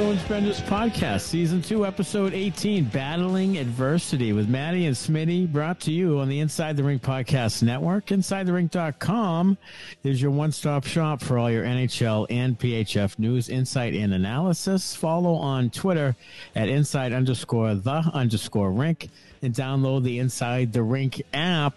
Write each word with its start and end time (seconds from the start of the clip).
Bruins 0.00 0.22
Benders 0.22 0.60
podcast, 0.62 1.20
season 1.20 1.60
two, 1.60 1.84
episode 1.84 2.32
18, 2.32 2.84
Battling 2.84 3.58
Adversity 3.58 4.32
with 4.32 4.48
Maddie 4.48 4.86
and 4.86 4.96
Smitty, 4.96 5.52
brought 5.52 5.78
to 5.80 5.92
you 5.92 6.20
on 6.20 6.30
the 6.30 6.40
Inside 6.40 6.78
the 6.78 6.82
Rink 6.82 7.02
podcast 7.02 7.62
network. 7.62 8.06
InsideTheRink.com 8.06 9.58
is 10.02 10.22
your 10.22 10.30
one 10.30 10.52
stop 10.52 10.86
shop 10.86 11.20
for 11.20 11.36
all 11.36 11.50
your 11.50 11.64
NHL 11.64 12.26
and 12.30 12.58
PHF 12.58 13.18
news, 13.18 13.50
insight, 13.50 13.92
and 13.92 14.14
analysis. 14.14 14.96
Follow 14.96 15.34
on 15.34 15.68
Twitter 15.68 16.16
at 16.56 16.70
inside 16.70 17.12
underscore 17.12 17.74
the 17.74 18.02
underscore 18.14 18.72
rink 18.72 19.10
and 19.42 19.52
download 19.54 20.02
the 20.02 20.18
Inside 20.18 20.72
the 20.72 20.82
Rink 20.82 21.20
app 21.34 21.74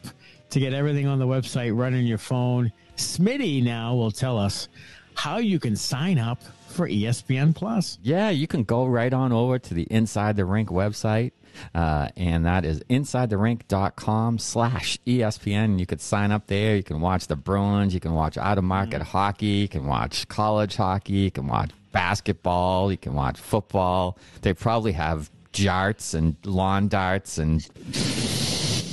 to 0.51 0.61
get 0.61 0.71
everything 0.71 1.07
on 1.07 1.19
the 1.19 1.27
website 1.27 1.77
on 1.77 1.93
your 2.05 2.17
phone. 2.17 2.71
Smitty 2.95 3.61
now 3.61 3.95
will 3.95 4.11
tell 4.11 4.37
us 4.37 4.69
how 5.15 5.39
you 5.39 5.59
can 5.59 5.75
sign 5.75 6.17
up 6.17 6.39
for 6.73 6.87
ESPN 6.87 7.55
Plus. 7.55 7.97
Yeah, 8.01 8.29
you 8.29 8.47
can 8.47 8.63
go 8.63 8.85
right 8.85 9.13
on 9.13 9.31
over 9.31 9.59
to 9.59 9.73
the 9.73 9.83
Inside 9.83 10.35
the 10.35 10.45
Rink 10.45 10.69
website. 10.69 11.31
Uh, 11.73 12.09
and 12.17 12.45
that 12.45 12.65
is 12.65 12.81
insidetherink.com 12.89 14.39
slash 14.39 14.97
ESPN. 15.05 15.79
You 15.79 15.85
could 15.85 16.01
sign 16.01 16.31
up 16.31 16.47
there. 16.47 16.75
You 16.75 16.83
can 16.83 16.99
watch 16.99 17.27
the 17.27 17.35
Bruins. 17.35 17.93
You 17.93 17.99
can 17.99 18.13
watch 18.13 18.37
out 18.37 18.57
of 18.57 18.63
market 18.63 19.01
hockey. 19.01 19.45
You 19.45 19.67
can 19.67 19.85
watch 19.85 20.27
college 20.27 20.75
hockey. 20.75 21.13
You 21.13 21.31
can 21.31 21.47
watch 21.47 21.69
basketball. 21.91 22.91
You 22.91 22.97
can 22.97 23.13
watch 23.13 23.39
football. 23.39 24.17
They 24.41 24.53
probably 24.53 24.93
have 24.93 25.29
jarts 25.53 26.15
and 26.15 26.35
lawn 26.43 26.87
darts 26.87 27.37
and 27.37 27.61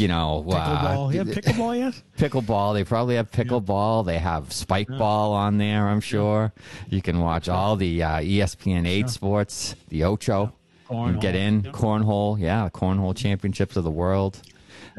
you 0.01 0.09
know 0.09 0.45
Pickleball. 0.49 1.07
uh, 1.07 1.11
you 1.11 1.19
have 1.19 1.29
pickleball 1.29 1.79
yet? 1.79 2.03
pickleball. 2.19 2.75
They 2.75 2.85
probably 2.85 3.17
have 3.17 3.31
pickleball. 3.31 4.05
They 4.07 4.19
have 4.19 4.53
spike 4.53 4.89
ball 4.89 5.33
on 5.33 5.59
there. 5.59 5.89
I'm 5.89 6.01
sure 6.01 6.53
you 6.89 7.03
can 7.03 7.21
watch 7.21 7.49
all 7.49 7.77
the 7.77 8.03
uh, 8.03 8.09
ESPN 8.21 8.87
eight 8.87 9.11
sports, 9.11 9.75
the 9.89 10.05
Ocho. 10.05 10.53
Can 10.89 11.21
get 11.21 11.37
Cornhole. 11.37 11.39
in 11.39 11.63
cornhole, 11.63 12.41
yeah, 12.41 12.65
the 12.65 12.71
cornhole 12.71 13.17
championships 13.17 13.77
of 13.77 13.85
the 13.85 13.93
world. 13.93 14.41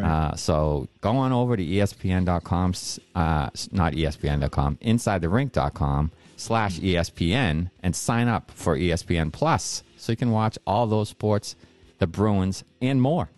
Uh, 0.01 0.33
so 0.35 0.87
go 1.01 1.11
on 1.11 1.33
over 1.33 1.57
to 1.57 1.63
ESPN.com, 1.63 2.73
uh, 3.13 3.49
not 3.71 3.93
ESPN.com, 3.93 4.77
InsideTheRink.com 4.77 6.11
slash 6.37 6.79
ESPN 6.79 7.69
and 7.83 7.95
sign 7.95 8.27
up 8.27 8.51
for 8.51 8.77
ESPN 8.77 9.31
Plus 9.33 9.83
so 9.97 10.11
you 10.11 10.15
can 10.17 10.31
watch 10.31 10.57
all 10.65 10.87
those 10.87 11.09
sports, 11.09 11.55
the 11.99 12.07
Bruins, 12.07 12.63
and 12.81 13.01
more. 13.01 13.29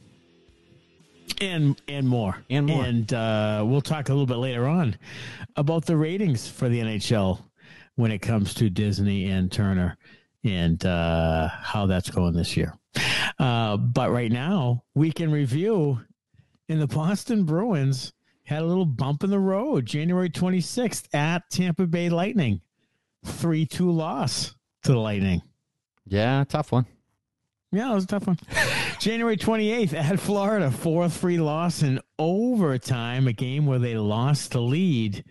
And 1.42 1.80
and 1.88 2.08
more 2.08 2.38
And 2.50 2.66
more. 2.68 2.84
and 2.86 3.12
uh, 3.14 3.64
we'll 3.66 3.82
talk 3.82 4.10
a 4.10 4.12
little 4.14 4.26
bit 4.26 4.38
later 4.38 4.68
on 4.68 4.96
about 5.56 5.86
the 5.86 5.98
ratings 5.98 6.48
for 6.48 6.70
the 6.70 6.80
NHL 6.80 7.42
when 7.96 8.12
it 8.12 8.20
comes 8.20 8.54
to 8.56 8.70
Disney 8.70 9.30
and 9.30 9.52
Turner 9.52 9.98
and 10.44 10.84
uh, 10.86 11.48
how 11.50 11.86
that's 11.86 12.10
going 12.10 12.34
this 12.34 12.58
year. 12.58 12.74
Uh, 13.40 13.78
but 13.78 14.12
right 14.12 14.32
now, 14.32 14.84
we 14.96 15.12
can 15.12 15.32
review 15.32 16.00
in 16.70 16.80
the 16.80 16.88
Boston 16.88 17.44
Bruins 17.46 18.14
had 18.44 18.62
a 18.62 18.66
little 18.66 18.86
bump 18.86 19.24
in 19.24 19.30
the 19.30 19.40
road 19.40 19.86
January 19.86 20.30
26th 20.30 21.08
at 21.14 21.50
Tampa 21.50 21.88
Bay 21.88 22.10
Lightning. 22.10 22.62
3 23.26 23.66
2 23.66 23.90
loss 23.90 24.54
to 24.84 24.92
the 24.92 24.98
Lightning. 25.00 25.42
Yeah, 26.06 26.44
tough 26.48 26.72
one. 26.74 26.86
Yeah, 27.74 27.92
it 27.92 27.96
was 27.96 28.04
a 28.04 28.08
tough 28.08 28.28
one. 28.28 28.38
January 29.00 29.36
28th 29.36 29.94
at 29.96 30.20
Florida, 30.20 30.70
4 30.70 31.10
3 31.10 31.40
loss 31.40 31.82
in 31.82 32.00
overtime, 32.20 33.28
a 33.28 33.34
game 33.34 33.66
where 33.66 33.80
they 33.80 33.98
lost 33.98 34.52
the 34.52 34.62
lead. 34.62 35.24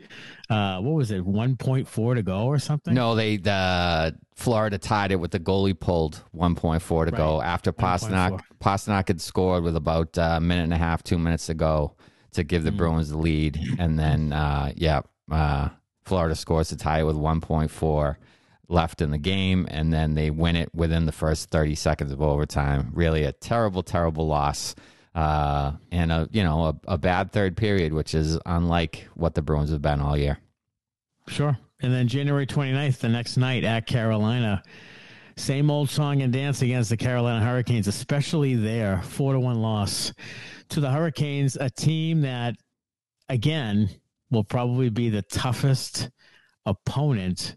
Uh, 0.51 0.81
what 0.81 0.93
was 0.95 1.13
it, 1.13 1.25
1.4 1.25 2.15
to 2.17 2.23
go 2.23 2.47
or 2.47 2.59
something? 2.59 2.93
No, 2.93 3.15
they 3.15 3.37
the 3.37 4.19
Florida 4.35 4.77
tied 4.77 5.13
it 5.13 5.17
with 5.17 5.31
the 5.31 5.39
goalie 5.39 5.79
pulled 5.79 6.25
1.4 6.37 7.05
to 7.07 7.13
go 7.13 7.41
after 7.41 7.73
Pastrnak 7.73 8.33
1.4. 8.33 8.41
Pastrnak 8.61 9.09
had 9.09 9.21
scored 9.21 9.63
with 9.63 9.77
about 9.77 10.19
a 10.19 10.41
minute 10.41 10.65
and 10.65 10.75
a 10.75 10.79
half, 10.79 11.03
two 11.05 11.19
minutes 11.19 11.47
to 11.47 11.55
go 11.55 11.95
to 12.33 12.43
give 12.43 12.65
the 12.65 12.71
Mm. 12.73 12.77
Bruins 12.77 13.11
the 13.11 13.19
lead, 13.19 13.59
and 13.79 13.97
then 13.99 14.33
uh, 14.33 14.73
yeah, 14.75 15.03
uh, 15.31 15.69
Florida 16.05 16.35
scores 16.35 16.71
to 16.71 16.77
tie 16.77 17.01
it 17.01 17.05
with 17.05 17.17
1.4 17.17 18.17
left 18.69 19.01
in 19.01 19.11
the 19.11 19.19
game, 19.19 19.67
and 19.71 19.93
then 19.93 20.15
they 20.15 20.31
win 20.31 20.57
it 20.57 20.75
within 20.75 21.07
the 21.07 21.13
first 21.13 21.51
30 21.51 21.75
seconds 21.75 22.13
of 22.13 22.23
overtime. 22.23 22.91
Really, 22.95 23.25
a 23.25 23.33
terrible, 23.33 23.83
terrible 23.83 24.27
loss. 24.27 24.75
Uh, 25.15 25.73
and 25.91 26.11
a 26.11 26.27
you 26.33 26.43
know 26.43 26.65
a, 26.65 26.93
a 26.93 26.99
bad 26.99 27.33
third 27.33 27.55
period, 27.55 27.93
which 27.93 28.15
is 28.15 28.39
unlike 28.47 29.07
what 29.15 29.35
the 29.35 29.43
Bruins 29.43 29.71
have 29.71 29.83
been 29.83 30.01
all 30.01 30.17
year. 30.17 30.39
Sure. 31.29 31.59
And 31.81 31.93
then 31.93 32.09
January 32.09 32.47
29th, 32.47 32.99
the 32.99 33.09
next 33.09 33.37
night 33.37 33.65
at 33.65 33.87
Carolina, 33.87 34.63
same 35.37 35.71
old 35.71 35.91
song 35.91 36.23
and 36.23 36.33
dance 36.33 36.63
against 36.63 36.91
the 36.91 36.97
Carolina 36.97 37.45
Hurricanes, 37.45 37.89
especially 37.89 38.55
there, 38.55 39.03
4 39.03 39.33
to 39.33 39.41
1 39.41 39.61
loss 39.61 40.13
to 40.69 40.81
the 40.81 40.91
Hurricanes, 40.91 41.57
a 41.57 41.69
team 41.69 42.21
that, 42.21 42.55
again, 43.29 43.91
will 44.31 44.45
probably 44.45 44.91
be 44.91 45.11
the 45.11 45.23
toughest 45.23 46.11
opponent 46.67 47.57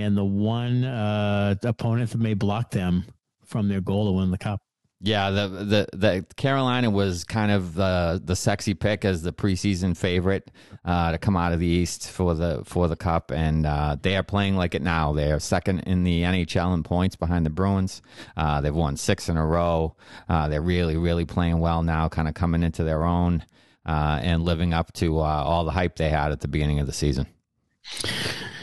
and 0.00 0.16
the 0.16 0.24
one 0.24 0.84
uh, 0.84 1.54
opponent 1.62 2.10
that 2.10 2.18
may 2.18 2.34
block 2.34 2.70
them 2.70 3.04
from 3.44 3.68
their 3.68 3.80
goal 3.80 4.06
to 4.06 4.12
win 4.12 4.30
the 4.30 4.38
cup. 4.38 4.60
Yeah, 5.00 5.30
the 5.30 5.48
the 5.48 5.86
the 5.92 6.26
Carolina 6.36 6.88
was 6.88 7.24
kind 7.24 7.52
of 7.52 7.74
the 7.74 8.20
the 8.24 8.34
sexy 8.34 8.72
pick 8.72 9.04
as 9.04 9.22
the 9.22 9.32
preseason 9.32 9.94
favorite 9.94 10.50
uh, 10.86 11.12
to 11.12 11.18
come 11.18 11.36
out 11.36 11.52
of 11.52 11.60
the 11.60 11.66
East 11.66 12.10
for 12.10 12.34
the 12.34 12.62
for 12.64 12.88
the 12.88 12.96
Cup, 12.96 13.30
and 13.30 13.66
uh, 13.66 13.96
they 14.00 14.16
are 14.16 14.22
playing 14.22 14.56
like 14.56 14.74
it 14.74 14.80
now. 14.80 15.12
They 15.12 15.30
are 15.30 15.38
second 15.38 15.80
in 15.80 16.04
the 16.04 16.22
NHL 16.22 16.72
in 16.72 16.82
points 16.82 17.14
behind 17.14 17.44
the 17.44 17.50
Bruins. 17.50 18.00
Uh, 18.38 18.62
they've 18.62 18.74
won 18.74 18.96
six 18.96 19.28
in 19.28 19.36
a 19.36 19.44
row. 19.44 19.96
Uh, 20.30 20.48
they're 20.48 20.62
really 20.62 20.96
really 20.96 21.26
playing 21.26 21.58
well 21.58 21.82
now, 21.82 22.08
kind 22.08 22.26
of 22.26 22.32
coming 22.32 22.62
into 22.62 22.82
their 22.82 23.04
own 23.04 23.44
uh, 23.84 24.18
and 24.22 24.44
living 24.44 24.72
up 24.72 24.94
to 24.94 25.18
uh, 25.18 25.22
all 25.22 25.64
the 25.64 25.72
hype 25.72 25.96
they 25.96 26.08
had 26.08 26.32
at 26.32 26.40
the 26.40 26.48
beginning 26.48 26.80
of 26.80 26.86
the 26.86 26.92
season. 26.92 27.26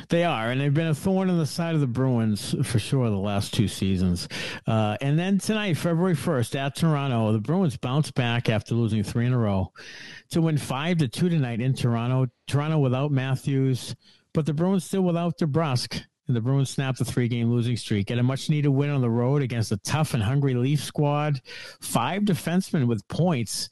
They 0.10 0.24
are, 0.24 0.52
and 0.52 0.60
they've 0.60 0.74
been 0.74 0.88
a 0.88 0.96
thorn 0.96 1.30
in 1.30 1.38
the 1.38 1.46
side 1.46 1.76
of 1.76 1.82
the 1.82 1.88
Bruins 1.88 2.56
for 2.64 2.80
sure 2.80 3.10
the 3.10 3.16
last 3.16 3.54
two 3.54 3.68
seasons. 3.68 4.28
Uh, 4.68 4.98
and 5.02 5.18
then 5.18 5.38
tonight, 5.38 5.78
February 5.78 6.16
1st, 6.16 6.56
at 6.56 6.76
Toronto, 6.76 7.32
the 7.32 7.40
Bruins 7.40 7.78
bounce 7.78 8.12
back 8.12 8.50
after 8.50 8.76
losing 8.76 9.04
three 9.04 9.26
in 9.26 9.34
a 9.34 9.38
row 9.38 9.72
to 10.32 10.42
win 10.42 10.58
five 10.58 10.98
to 10.98 11.08
two 11.08 11.30
tonight 11.30 11.62
in 11.62 11.74
Toronto. 11.74 12.28
Toronto 12.48 12.80
without 12.80 13.12
Matthews, 13.12 13.96
but 14.34 14.46
the 14.46 14.54
Bruins 14.54 14.84
still 14.84 15.04
without 15.04 15.38
DeBrusk. 15.38 16.02
And 16.28 16.38
the 16.38 16.42
Bruins 16.42 16.70
snapped 16.70 17.00
the 17.00 17.06
three 17.06 17.28
game 17.28 17.52
losing 17.52 17.76
streak. 17.76 18.08
Get 18.08 18.18
a 18.18 18.24
much 18.24 18.50
needed 18.50 18.70
win 18.70 18.90
on 18.90 19.02
the 19.02 19.10
road 19.10 19.42
against 19.42 19.74
a 19.74 19.78
tough 19.78 20.14
and 20.14 20.24
hungry 20.24 20.54
Leaf 20.54 20.82
squad. 20.82 21.42
Five 21.82 22.24
defensemen 22.24 22.88
with 22.88 23.06
points. 23.10 23.70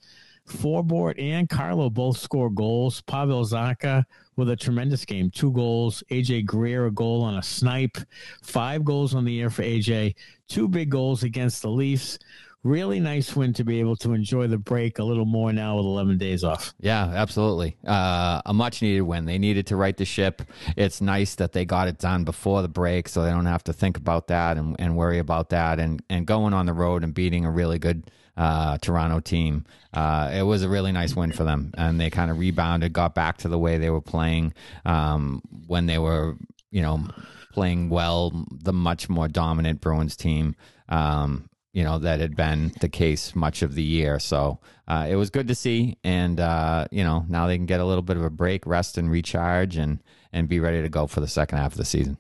Forbort 0.50 1.22
and 1.22 1.48
Carlo 1.48 1.90
both 1.90 2.18
score 2.18 2.50
goals. 2.50 3.02
Pavel 3.04 3.46
Zacha 3.46 4.04
with 4.38 4.50
a 4.50 4.56
tremendous 4.56 5.06
game, 5.06 5.30
two 5.30 5.52
goals. 5.52 6.04
AJ 6.10 6.46
Greer 6.46 6.86
a 6.86 6.92
goal 6.92 7.24
on 7.24 7.38
a 7.38 7.44
snipe, 7.44 7.98
five 8.42 8.84
goals 8.84 9.14
on 9.14 9.26
the 9.26 9.32
year 9.32 9.50
for 9.50 9.64
AJ, 9.64 10.16
two 10.48 10.68
big 10.68 10.90
goals 10.90 11.24
against 11.24 11.62
the 11.62 11.70
Leafs. 11.70 12.18
Really 12.64 13.00
nice 13.00 13.36
win 13.36 13.54
to 13.54 13.64
be 13.64 13.80
able 13.80 13.96
to 13.98 14.14
enjoy 14.14 14.46
the 14.46 14.60
break 14.60 15.00
a 15.00 15.04
little 15.04 15.26
more 15.26 15.52
now 15.52 15.78
with 15.78 15.86
11 15.86 16.20
days 16.20 16.44
off. 16.44 16.76
Yeah, 16.80 17.06
absolutely. 17.06 17.76
Uh, 17.86 18.42
a 18.46 18.54
much 18.54 18.84
needed 18.84 19.02
win. 19.02 19.26
They 19.26 19.40
needed 19.40 19.66
to 19.68 19.76
right 19.76 19.98
the 19.98 20.06
ship. 20.06 20.44
It's 20.78 21.02
nice 21.02 21.34
that 21.36 21.54
they 21.54 21.66
got 21.66 21.88
it 21.88 21.98
done 21.98 22.24
before 22.24 22.62
the 22.62 22.68
break 22.68 23.10
so 23.10 23.24
they 23.24 23.32
don't 23.32 23.48
have 23.48 23.64
to 23.64 23.74
think 23.74 23.98
about 23.98 24.28
that 24.28 24.58
and, 24.58 24.76
and 24.78 24.96
worry 24.96 25.18
about 25.18 25.50
that. 25.50 25.80
And, 25.80 26.04
and 26.08 26.28
going 26.28 26.54
on 26.54 26.68
the 26.68 26.74
road 26.74 27.04
and 27.04 27.16
beating 27.16 27.46
a 27.46 27.52
really 27.52 27.80
good 27.80 28.12
uh, 28.38 28.78
Toronto 28.78 29.20
team, 29.22 29.66
uh, 29.96 30.30
it 30.32 30.44
was 30.44 30.62
a 30.62 30.70
really 30.70 30.92
nice 30.92 31.16
win 31.16 31.32
for 31.32 31.44
them. 31.44 31.72
And 31.76 32.00
they 32.00 32.12
kind 32.12 32.30
of 32.30 32.38
rebounded, 32.38 32.94
got 32.94 33.16
back 33.16 33.38
to 33.38 33.48
the 33.48 33.58
way 33.58 33.80
they 33.80 33.90
were 33.90 34.02
playing 34.02 34.54
um, 34.86 35.42
when 35.66 35.88
they 35.88 35.98
were, 35.98 36.36
you 36.70 36.84
know, 36.84 37.08
playing 37.54 37.90
well, 37.90 38.46
the 38.52 38.72
much 38.72 39.10
more 39.10 39.28
dominant 39.28 39.82
Bruins 39.82 40.16
team. 40.16 40.56
Um, 40.90 41.50
you 41.74 41.84
know 41.84 42.00
that 42.00 42.20
had 42.20 42.36
been 42.36 42.72
the 42.82 42.90
case 42.90 43.36
much 43.36 43.62
of 43.62 43.76
the 43.76 43.84
year. 43.84 44.20
So 44.20 44.60
uh, 44.88 45.08
it 45.10 45.16
was 45.16 45.30
good 45.30 45.48
to 45.48 45.56
see, 45.56 45.98
and 46.04 46.40
uh, 46.40 46.88
you 46.92 47.04
know 47.04 47.26
now 47.28 47.48
they 47.48 47.58
can 47.58 47.66
get 47.66 47.80
a 47.80 47.86
little 47.86 48.02
bit 48.02 48.18
of 48.18 48.24
a 48.24 48.30
break, 48.30 48.66
rest, 48.66 48.98
and 48.98 49.10
recharge, 49.10 49.78
and 49.78 50.02
and 50.34 50.48
be 50.48 50.60
ready 50.60 50.82
to 50.82 50.90
go 50.90 51.08
for 51.08 51.22
the 51.22 51.28
second 51.28 51.58
half 51.58 51.74
of 51.74 51.78
the 51.78 51.86
season. 51.86 52.18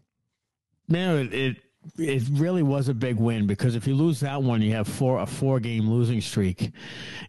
Man, 0.88 1.18
it, 1.18 1.34
it 1.34 1.58
it 1.98 2.24
really 2.32 2.62
was 2.62 2.90
a 2.90 2.94
big 2.94 3.18
win 3.18 3.48
because 3.48 3.76
if 3.76 3.88
you 3.88 3.96
lose 3.96 4.20
that 4.20 4.44
one, 4.44 4.62
you 4.62 4.74
have 4.74 4.88
four 4.88 5.20
a 5.20 5.26
four 5.26 5.60
game 5.60 5.90
losing 5.90 6.22
streak, 6.22 6.72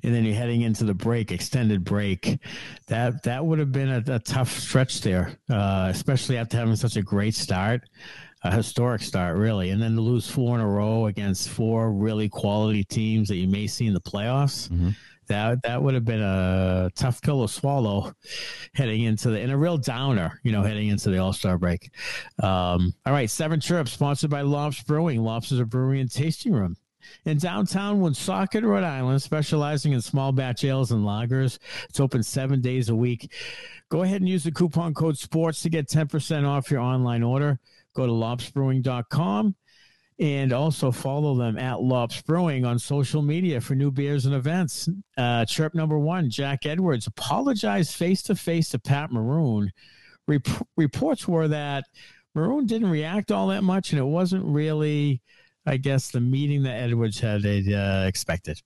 and 0.02 0.14
then 0.14 0.24
you're 0.24 0.34
heading 0.34 0.60
into 0.60 0.84
the 0.84 0.94
break, 0.94 1.32
extended 1.32 1.84
break. 1.84 2.38
That 2.88 3.22
that 3.24 3.44
would 3.44 3.58
have 3.58 3.72
been 3.72 3.88
a, 3.88 4.14
a 4.14 4.18
tough 4.18 4.50
stretch 4.50 5.00
there, 5.00 5.38
uh, 5.48 5.88
especially 5.90 6.36
after 6.36 6.58
having 6.58 6.76
such 6.76 6.96
a 6.96 7.02
great 7.02 7.34
start, 7.34 7.82
a 8.44 8.54
historic 8.54 9.02
start, 9.02 9.36
really, 9.36 9.70
and 9.70 9.80
then 9.80 9.94
to 9.94 10.00
lose 10.00 10.28
four 10.28 10.54
in 10.56 10.60
a 10.60 10.68
row 10.68 11.06
against 11.06 11.48
four 11.48 11.92
really 11.92 12.28
quality 12.28 12.84
teams 12.84 13.28
that 13.28 13.36
you 13.36 13.48
may 13.48 13.66
see 13.66 13.86
in 13.86 13.94
the 13.94 14.00
playoffs. 14.00 14.70
that 15.28 15.62
that 15.62 15.82
would 15.82 15.94
have 15.94 16.04
been 16.04 16.20
a 16.20 16.90
tough 16.96 17.22
pill 17.22 17.46
to 17.46 17.52
swallow 17.52 18.12
heading 18.74 19.02
into 19.02 19.30
the 19.30 19.40
and 19.40 19.52
a 19.52 19.56
real 19.56 19.78
downer, 19.78 20.40
you 20.42 20.50
know, 20.52 20.62
heading 20.62 20.88
into 20.88 21.10
the 21.10 21.18
All 21.18 21.32
Star 21.32 21.56
break. 21.58 21.90
Um, 22.42 22.92
all 23.06 23.12
right, 23.12 23.30
Seven 23.30 23.60
Chirps 23.60 23.92
sponsored 23.92 24.30
by 24.30 24.42
Lops 24.42 24.82
Brewing. 24.82 25.22
Lops 25.22 25.52
is 25.52 25.60
a 25.60 25.64
brewery 25.64 26.00
and 26.00 26.10
tasting 26.10 26.52
room 26.52 26.76
in 27.24 27.38
downtown 27.38 28.00
Woonsocket, 28.00 28.64
Rhode 28.64 28.84
Island, 28.84 29.22
specializing 29.22 29.92
in 29.92 30.00
small 30.00 30.32
batch 30.32 30.64
ales 30.64 30.92
and 30.92 31.04
lagers. 31.04 31.58
It's 31.88 32.00
open 32.00 32.22
seven 32.22 32.60
days 32.60 32.88
a 32.88 32.94
week. 32.94 33.32
Go 33.88 34.02
ahead 34.02 34.20
and 34.20 34.28
use 34.28 34.44
the 34.44 34.52
coupon 34.52 34.94
code 34.94 35.18
SPORTS 35.18 35.62
to 35.62 35.68
get 35.68 35.88
10% 35.88 36.46
off 36.46 36.70
your 36.70 36.80
online 36.80 37.22
order. 37.22 37.58
Go 37.94 38.06
to 38.06 38.12
lopsbrewing.com 38.12 39.54
and 40.18 40.52
also 40.52 40.92
follow 40.92 41.34
them 41.34 41.58
at 41.58 41.80
Lops 41.80 42.22
Brewing 42.22 42.64
on 42.64 42.78
social 42.78 43.22
media 43.22 43.60
for 43.60 43.74
new 43.74 43.90
beers 43.90 44.26
and 44.26 44.34
events. 44.34 44.88
Uh, 45.16 45.44
chirp 45.44 45.74
number 45.74 45.98
one 45.98 46.30
Jack 46.30 46.66
Edwards 46.66 47.06
apologized 47.06 47.94
face 47.94 48.22
to 48.22 48.34
face 48.34 48.68
to 48.70 48.78
Pat 48.78 49.10
Maroon. 49.10 49.72
Rep- 50.28 50.46
reports 50.76 51.26
were 51.26 51.48
that 51.48 51.84
Maroon 52.34 52.66
didn't 52.66 52.90
react 52.90 53.32
all 53.32 53.48
that 53.48 53.64
much, 53.64 53.90
and 53.90 53.98
it 53.98 54.04
wasn't 54.04 54.44
really 54.44 55.20
I 55.64 55.76
guess 55.76 56.10
the 56.10 56.20
meeting 56.20 56.64
that 56.64 56.82
Edwards 56.82 57.20
had 57.20 57.46
uh, 57.46 58.04
expected. 58.06 58.60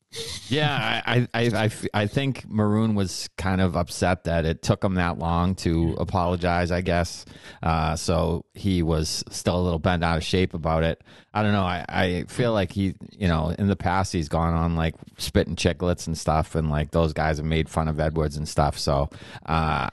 Yeah, 0.48 1.02
I, 1.06 1.28
I, 1.34 1.43
I, 1.64 1.70
I 1.93 2.06
think 2.06 2.48
Maroon 2.48 2.94
was 2.94 3.28
kind 3.37 3.60
of 3.60 3.76
upset 3.76 4.25
that 4.25 4.44
it 4.44 4.62
took 4.62 4.82
him 4.82 4.94
that 4.94 5.19
long 5.19 5.54
to 5.56 5.96
apologize. 5.98 6.70
I 6.70 6.81
guess 6.81 7.25
uh, 7.62 7.96
so. 7.96 8.44
He 8.54 8.82
was 8.82 9.22
still 9.31 9.60
a 9.60 9.62
little 9.62 9.78
bent 9.78 10.02
out 10.02 10.16
of 10.16 10.25
shape 10.25 10.54
about 10.54 10.82
it. 10.82 11.02
I 11.34 11.43
don't 11.43 11.52
know. 11.52 11.62
I, 11.62 11.84
I 11.88 12.25
feel 12.26 12.52
like 12.52 12.72
he, 12.72 12.94
you 13.12 13.28
know, 13.28 13.50
in 13.50 13.69
the 13.69 13.76
past 13.76 14.12
he's 14.12 14.28
gone 14.28 14.54
on 14.54 14.76
like 14.76 14.94
spitting 15.19 15.56
chicklets 15.56 16.06
and 16.06 16.16
stuff, 16.16 16.54
and 16.54 16.70
like 16.70 16.90
those 16.90 17.12
guys 17.12 17.37
have 17.37 17.46
made 17.46 17.69
fun 17.69 17.88
of 17.88 18.00
Edwards 18.00 18.37
and 18.37 18.49
stuff. 18.49 18.78
So 18.78 19.10
uh, 19.44 19.90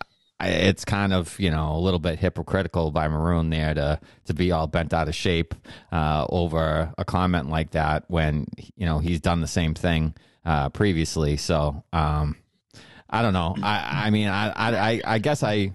it's 0.48 0.86
kind 0.86 1.14
of 1.14 1.40
you 1.40 1.52
know 1.52 1.76
a 1.76 1.80
little 1.80 2.00
bit 2.00 2.20
hypocritical 2.20 2.92
by 2.92 3.08
Maroon 3.08 3.50
there 3.50 3.74
to 3.74 4.00
to 4.26 4.34
be 4.34 4.52
all 4.52 4.68
bent 4.68 4.94
out 4.94 5.08
of 5.08 5.16
shape 5.16 5.54
uh, 5.92 6.26
over 6.30 6.94
a 6.98 7.06
comment 7.06 7.50
like 7.50 7.72
that 7.72 8.06
when 8.08 8.48
you 8.76 8.86
know 8.86 9.00
he's 9.00 9.20
done 9.20 9.42
the 9.42 9.48
same 9.48 9.74
thing 9.74 10.14
uh, 10.46 10.70
previously. 10.70 11.38
So 11.38 11.84
um, 11.94 12.38
I 13.10 13.22
don't 13.22 13.34
know. 13.34 13.56
I 13.62 14.08
I 14.08 14.10
mean 14.10 14.28
I 14.28 14.52
I 14.56 15.02
I 15.06 15.18
guess 15.20 15.44
I 15.44 15.72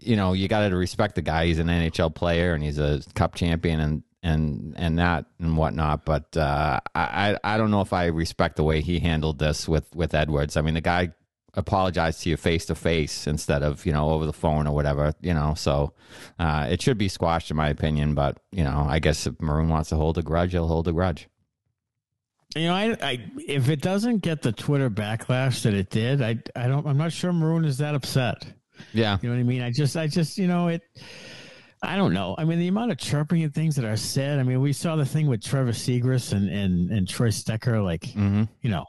you 0.00 0.16
know 0.16 0.32
you 0.32 0.48
got 0.48 0.68
to 0.68 0.76
respect 0.76 1.14
the 1.14 1.22
guy. 1.22 1.46
He's 1.46 1.58
an 1.58 1.68
NHL 1.68 2.14
player 2.14 2.54
and 2.54 2.62
he's 2.62 2.78
a 2.78 3.02
Cup 3.14 3.34
champion 3.34 3.80
and 3.80 4.02
and 4.22 4.74
and 4.76 4.98
that 4.98 5.26
and 5.38 5.56
whatnot. 5.56 6.04
But 6.04 6.36
uh, 6.36 6.80
I 6.94 7.36
I 7.42 7.56
don't 7.56 7.70
know 7.70 7.80
if 7.80 7.92
I 7.92 8.06
respect 8.06 8.56
the 8.56 8.64
way 8.64 8.80
he 8.80 8.98
handled 9.00 9.38
this 9.38 9.68
with 9.68 9.94
with 9.94 10.14
Edwards. 10.14 10.56
I 10.56 10.62
mean, 10.62 10.74
the 10.74 10.80
guy 10.80 11.12
apologize 11.58 12.20
to 12.20 12.30
you 12.30 12.36
face 12.36 12.66
to 12.66 12.74
face 12.74 13.26
instead 13.26 13.62
of 13.62 13.84
you 13.84 13.92
know 13.92 14.10
over 14.10 14.24
the 14.24 14.32
phone 14.32 14.66
or 14.66 14.74
whatever 14.74 15.12
you 15.20 15.34
know 15.34 15.54
so 15.56 15.92
uh, 16.38 16.66
it 16.70 16.80
should 16.80 16.96
be 16.96 17.08
squashed 17.08 17.50
in 17.50 17.56
my 17.56 17.68
opinion 17.68 18.14
but 18.14 18.38
you 18.52 18.62
know 18.62 18.86
i 18.88 18.98
guess 18.98 19.26
if 19.26 19.38
maroon 19.40 19.68
wants 19.68 19.88
to 19.88 19.96
hold 19.96 20.16
a 20.16 20.22
grudge 20.22 20.52
he'll 20.52 20.68
hold 20.68 20.86
a 20.86 20.92
grudge 20.92 21.28
you 22.54 22.62
know 22.62 22.74
I, 22.74 22.96
I 23.02 23.30
if 23.36 23.68
it 23.68 23.82
doesn't 23.82 24.18
get 24.18 24.40
the 24.40 24.52
twitter 24.52 24.88
backlash 24.88 25.62
that 25.62 25.74
it 25.74 25.90
did 25.90 26.22
i 26.22 26.38
i 26.54 26.68
don't 26.68 26.86
i'm 26.86 26.96
not 26.96 27.12
sure 27.12 27.32
maroon 27.32 27.64
is 27.64 27.78
that 27.78 27.94
upset 27.94 28.46
yeah 28.94 29.18
you 29.20 29.28
know 29.28 29.34
what 29.34 29.40
i 29.40 29.44
mean 29.44 29.62
i 29.62 29.70
just 29.72 29.96
i 29.96 30.06
just 30.06 30.38
you 30.38 30.46
know 30.46 30.68
it 30.68 30.82
I 31.80 31.94
don't 31.94 32.12
know. 32.12 32.34
I 32.36 32.44
mean, 32.44 32.58
the 32.58 32.66
amount 32.66 32.90
of 32.90 32.98
chirping 32.98 33.44
and 33.44 33.54
things 33.54 33.76
that 33.76 33.84
are 33.84 33.96
said. 33.96 34.40
I 34.40 34.42
mean, 34.42 34.60
we 34.60 34.72
saw 34.72 34.96
the 34.96 35.06
thing 35.06 35.28
with 35.28 35.44
Trevor 35.44 35.70
Zegras 35.70 36.32
and 36.32 36.48
and 36.48 36.90
and 36.90 37.08
Troy 37.08 37.28
Stecher. 37.28 37.84
Like, 37.84 38.00
mm-hmm. 38.00 38.42
you 38.62 38.70
know, 38.70 38.84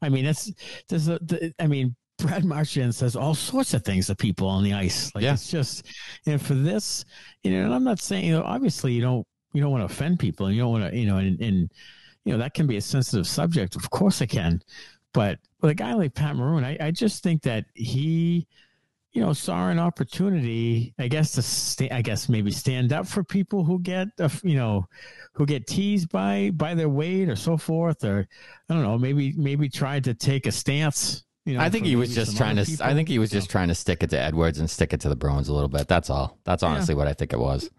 I 0.00 0.08
mean, 0.08 0.26
it's 0.26 0.52
there's 0.88 1.08
a. 1.08 1.18
The, 1.18 1.52
I 1.58 1.66
mean, 1.66 1.96
Brad 2.18 2.44
Marchand 2.44 2.94
says 2.94 3.14
all 3.16 3.34
sorts 3.34 3.74
of 3.74 3.84
things 3.84 4.08
to 4.08 4.14
people 4.16 4.48
on 4.48 4.64
the 4.64 4.72
ice. 4.72 5.14
Like 5.14 5.24
yeah. 5.24 5.34
it's 5.34 5.50
just, 5.50 5.86
and 6.26 6.40
for 6.42 6.54
this, 6.54 7.04
you 7.44 7.52
know, 7.52 7.64
and 7.64 7.74
I'm 7.74 7.84
not 7.84 8.00
saying, 8.00 8.24
you 8.24 8.32
know, 8.32 8.42
obviously 8.42 8.92
you 8.92 9.00
don't, 9.00 9.26
you 9.52 9.62
don't 9.62 9.70
want 9.70 9.80
to 9.82 9.92
offend 9.92 10.18
people 10.18 10.46
and 10.46 10.54
you 10.54 10.62
don't 10.62 10.72
want 10.72 10.90
to, 10.90 10.96
you 10.98 11.06
know, 11.06 11.18
and, 11.18 11.40
and, 11.40 11.72
you 12.24 12.32
know, 12.32 12.38
that 12.38 12.54
can 12.54 12.66
be 12.66 12.76
a 12.76 12.80
sensitive 12.80 13.26
subject. 13.26 13.76
Of 13.76 13.88
course 13.90 14.20
it 14.20 14.26
can. 14.26 14.60
But 15.14 15.38
with 15.62 15.70
a 15.70 15.74
guy 15.74 15.94
like 15.94 16.14
Pat 16.14 16.36
Maroon, 16.36 16.64
I, 16.64 16.76
I 16.80 16.90
just 16.90 17.22
think 17.22 17.42
that 17.42 17.64
he, 17.74 18.46
you 19.12 19.22
know, 19.22 19.32
saw 19.32 19.68
an 19.68 19.78
opportunity, 19.78 20.94
I 20.98 21.08
guess, 21.08 21.32
to 21.32 21.42
stay, 21.42 21.88
I 21.90 22.02
guess 22.02 22.28
maybe 22.28 22.50
stand 22.50 22.92
up 22.92 23.06
for 23.06 23.24
people 23.24 23.64
who 23.64 23.78
get, 23.78 24.08
you 24.42 24.56
know, 24.56 24.86
who 25.32 25.46
get 25.46 25.66
teased 25.66 26.10
by, 26.10 26.50
by 26.54 26.74
their 26.74 26.90
weight 26.90 27.28
or 27.28 27.36
so 27.36 27.56
forth, 27.56 28.04
or 28.04 28.28
I 28.68 28.74
don't 28.74 28.82
know, 28.82 28.98
maybe, 28.98 29.32
maybe 29.36 29.68
tried 29.68 30.04
to 30.04 30.14
take 30.14 30.46
a 30.46 30.52
stance 30.52 31.24
you 31.48 31.54
know, 31.54 31.60
I 31.60 31.70
think 31.70 31.86
he 31.86 31.96
was 31.96 32.14
just 32.14 32.36
trying 32.36 32.56
to. 32.56 32.64
People. 32.64 32.84
I 32.84 32.92
think 32.92 33.08
he 33.08 33.18
was 33.18 33.30
just 33.30 33.48
trying 33.48 33.68
to 33.68 33.74
stick 33.74 34.02
it 34.02 34.10
to 34.10 34.20
Edwards 34.20 34.58
and 34.58 34.68
stick 34.68 34.92
it 34.92 35.00
to 35.00 35.08
the 35.08 35.16
Bruins 35.16 35.48
a 35.48 35.54
little 35.54 35.70
bit. 35.70 35.88
That's 35.88 36.10
all. 36.10 36.36
That's 36.44 36.62
honestly 36.62 36.92
yeah. 36.94 36.98
what 36.98 37.08
I 37.08 37.14
think 37.14 37.32
it 37.32 37.38
was. 37.38 37.70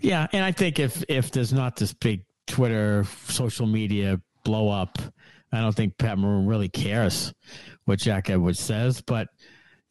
Yeah, 0.00 0.26
and 0.32 0.44
I 0.44 0.50
think 0.50 0.80
if 0.80 1.04
if 1.08 1.30
there's 1.30 1.52
not 1.52 1.76
this 1.76 1.92
big 1.92 2.24
Twitter, 2.48 3.04
social 3.28 3.66
media 3.66 4.20
blow 4.44 4.70
up, 4.70 4.98
I 5.52 5.60
don't 5.60 5.72
think 5.72 5.96
Pat 5.98 6.18
Maroon 6.18 6.46
really 6.46 6.68
cares 6.68 7.32
what 7.84 8.00
Jack 8.00 8.28
Edwards 8.28 8.58
says. 8.58 9.00
But 9.02 9.28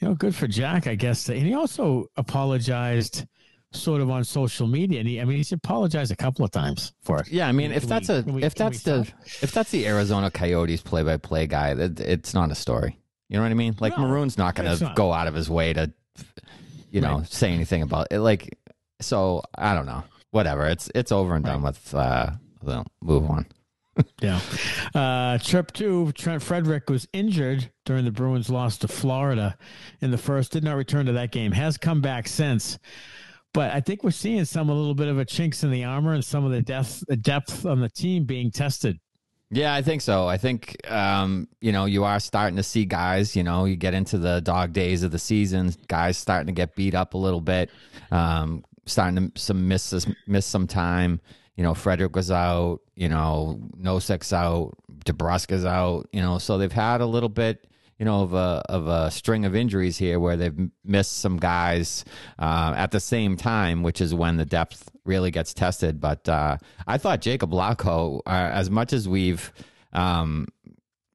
you 0.01 0.09
know, 0.09 0.13
good 0.13 0.35
for 0.35 0.47
Jack, 0.47 0.85
I 0.85 0.95
guess. 0.95 1.29
And 1.29 1.37
he 1.37 1.53
also 1.53 2.07
apologized 2.17 3.25
sort 3.71 4.01
of 4.01 4.09
on 4.09 4.23
social 4.23 4.67
media 4.67 4.99
and 4.99 5.07
he, 5.07 5.19
I 5.19 5.25
mean 5.25 5.37
he's 5.37 5.51
apologized 5.51 6.11
a 6.11 6.15
couple 6.15 6.43
of 6.43 6.51
times 6.51 6.93
for 7.01 7.19
it. 7.19 7.29
Yeah, 7.29 7.47
I 7.47 7.51
mean 7.51 7.71
if 7.71 7.81
can 7.81 7.89
that's 7.89 8.09
a 8.09 8.23
we, 8.25 8.43
if 8.43 8.55
that's 8.55 8.83
the 8.83 9.07
if 9.41 9.51
that's 9.51 9.71
the 9.71 9.87
Arizona 9.87 10.31
Coyotes 10.31 10.81
play 10.81 11.03
by 11.03 11.17
play 11.17 11.47
guy, 11.47 11.73
that 11.73 11.99
it's 11.99 12.33
not 12.33 12.51
a 12.51 12.55
story. 12.55 12.97
You 13.29 13.37
know 13.37 13.43
what 13.43 13.51
I 13.51 13.55
mean? 13.55 13.75
Like 13.79 13.97
no, 13.97 14.07
Maroon's 14.07 14.37
not 14.37 14.55
going 14.55 14.77
to 14.77 14.93
go 14.95 15.11
out 15.11 15.27
of 15.27 15.33
his 15.33 15.49
way 15.49 15.73
to, 15.73 15.91
you 16.91 17.01
know, 17.01 17.19
right. 17.19 17.31
say 17.31 17.51
anything 17.51 17.81
about 17.81 18.07
it. 18.11 18.19
Like, 18.19 18.57
so 19.01 19.41
I 19.57 19.73
don't 19.73 19.85
know. 19.85 20.03
Whatever. 20.31 20.67
It's 20.67 20.91
it's 20.93 21.11
over 21.11 21.35
and 21.35 21.45
done 21.45 21.61
with. 21.61 21.93
Uh, 21.93 22.31
well, 22.61 22.85
move 23.01 23.29
on. 23.29 23.45
yeah. 24.21 24.39
Uh, 24.93 25.37
chirp 25.37 25.71
two, 25.71 26.11
Trent 26.11 26.43
Frederick 26.43 26.89
was 26.89 27.07
injured 27.13 27.71
during 27.85 28.05
the 28.05 28.11
Bruins' 28.11 28.49
loss 28.49 28.77
to 28.79 28.87
Florida 28.87 29.57
in 30.01 30.11
the 30.11 30.17
first. 30.17 30.51
Did 30.51 30.63
not 30.63 30.75
return 30.75 31.05
to 31.05 31.13
that 31.13 31.31
game. 31.31 31.51
Has 31.51 31.77
come 31.77 32.01
back 32.01 32.27
since. 32.27 32.77
But 33.53 33.71
I 33.71 33.79
think 33.79 34.03
we're 34.03 34.11
seeing 34.11 34.43
some 34.43 34.69
a 34.69 34.73
little 34.73 34.95
bit 34.95 35.07
of 35.07 35.17
a 35.17 35.23
chinks 35.23 35.63
in 35.63 35.71
the 35.71 35.85
armor 35.85 36.13
and 36.13 36.25
some 36.25 36.43
of 36.43 36.51
the 36.51 36.61
depth, 36.61 37.05
the 37.07 37.15
depth 37.15 37.65
on 37.65 37.79
the 37.79 37.87
team 37.87 38.25
being 38.25 38.51
tested. 38.51 38.99
Yeah, 39.51 39.73
I 39.73 39.81
think 39.81 40.01
so. 40.01 40.27
I 40.27 40.37
think 40.37 40.75
um, 40.89 41.47
you 41.61 41.71
know 41.71 41.85
you 41.85 42.03
are 42.03 42.19
starting 42.19 42.57
to 42.57 42.63
see 42.63 42.85
guys. 42.85 43.35
You 43.35 43.43
know, 43.43 43.65
you 43.65 43.75
get 43.75 43.93
into 43.93 44.17
the 44.17 44.41
dog 44.41 44.73
days 44.73 45.03
of 45.03 45.11
the 45.11 45.19
season, 45.19 45.73
guys 45.87 46.17
starting 46.17 46.47
to 46.47 46.53
get 46.53 46.75
beat 46.75 46.95
up 46.95 47.13
a 47.13 47.17
little 47.17 47.41
bit, 47.41 47.69
um, 48.11 48.63
starting 48.85 49.31
to 49.31 49.39
some 49.39 49.67
miss 49.67 50.07
miss 50.27 50.45
some 50.45 50.67
time. 50.67 51.21
You 51.55 51.63
know, 51.63 51.73
Frederick 51.73 52.15
was 52.15 52.31
out. 52.31 52.81
You 52.95 53.07
know, 53.07 53.59
Nosek's 53.79 54.33
out. 54.33 54.73
DeBrusk's 55.05 55.63
out. 55.63 56.09
You 56.11 56.21
know, 56.21 56.37
so 56.39 56.57
they've 56.57 56.71
had 56.71 57.01
a 57.01 57.05
little 57.05 57.29
bit 57.29 57.65
you 57.97 58.05
know, 58.05 58.23
of 58.23 58.33
a 58.33 58.63
of 58.67 58.87
a 58.87 59.09
string 59.09 59.45
of 59.45 59.55
injuries 59.55 59.97
here 59.97 60.19
where 60.19 60.35
they've 60.35 60.69
missed 60.83 61.17
some 61.19 61.37
guys 61.37 62.03
uh, 62.37 62.73
at 62.75 62.91
the 62.91 62.99
same 62.99 63.37
time, 63.37 63.83
which 63.83 64.01
is 64.01 64.13
when 64.13 64.37
the 64.37 64.45
depth 64.45 64.91
really 65.05 65.31
gets 65.31 65.53
tested. 65.53 66.01
But 66.01 66.27
uh, 66.27 66.57
I 66.87 66.97
thought 66.97 67.21
Jakub 67.21 67.51
Lauko, 67.51 68.19
uh, 68.25 68.29
as 68.29 68.69
much 68.69 68.91
as 68.91 69.07
we've, 69.07 69.51
um, 69.93 70.47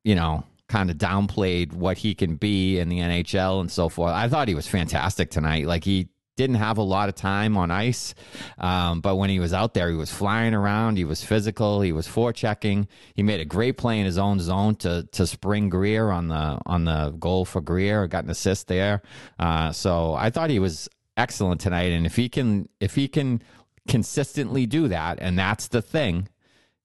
you 0.05 0.15
know, 0.15 0.45
kind 0.69 0.91
of 0.91 0.97
downplayed 0.97 1.75
what 1.75 1.99
he 1.99 2.15
can 2.15 2.37
be 2.37 2.79
in 2.79 2.89
the 2.89 2.99
NHL 2.99 3.61
and 3.61 3.71
so 3.71 3.89
forth, 3.89 4.13
I 4.13 4.29
thought 4.29 4.49
he 4.49 4.55
was 4.55 4.67
fantastic 4.67 5.31
tonight. 5.31 5.67
Like 5.67 5.85
he 5.85 6.09
didn't 6.41 6.57
have 6.57 6.79
a 6.79 6.83
lot 6.83 7.11
of 7.11 7.15
time 7.15 7.59
on 7.59 7.71
ice, 7.71 8.15
um, 8.59 9.03
but 9.03 9.17
when 9.17 9.29
he 9.29 9.39
was 9.39 9.53
out 9.53 9.75
there, 9.75 9.91
he 9.91 9.97
was 9.97 10.11
flying 10.11 10.55
around. 10.55 10.97
He 10.97 11.05
was 11.05 11.23
physical. 11.23 11.83
He 11.83 11.93
was 11.93 12.09
forechecking. 12.09 12.87
He 13.15 13.23
made 13.23 13.41
a 13.41 13.45
great 13.45 13.77
play 13.77 14.01
in 14.01 14.07
his 14.07 14.17
own 14.17 14.41
zone 14.41 14.77
to 14.77 15.07
to 15.13 15.27
spring 15.27 15.69
Greer 15.69 16.11
on 16.11 16.29
the 16.29 16.59
on 16.65 16.85
the 16.85 17.11
goal 17.19 17.45
for 17.45 17.61
Greer. 17.61 18.07
Got 18.07 18.25
an 18.25 18.31
assist 18.31 18.69
there. 18.69 19.03
Uh, 19.39 19.71
so 19.73 20.15
I 20.15 20.31
thought 20.31 20.49
he 20.49 20.59
was 20.59 20.89
excellent 21.17 21.61
tonight. 21.61 21.93
And 21.93 22.07
if 22.07 22.17
he 22.17 22.29
can 22.29 22.69
if 22.81 22.95
he 22.95 23.07
can 23.07 23.43
consistently 23.87 24.65
do 24.67 24.89
that, 24.89 25.19
and 25.21 25.39
that's 25.39 25.69
the 25.69 25.83
thing, 25.83 26.29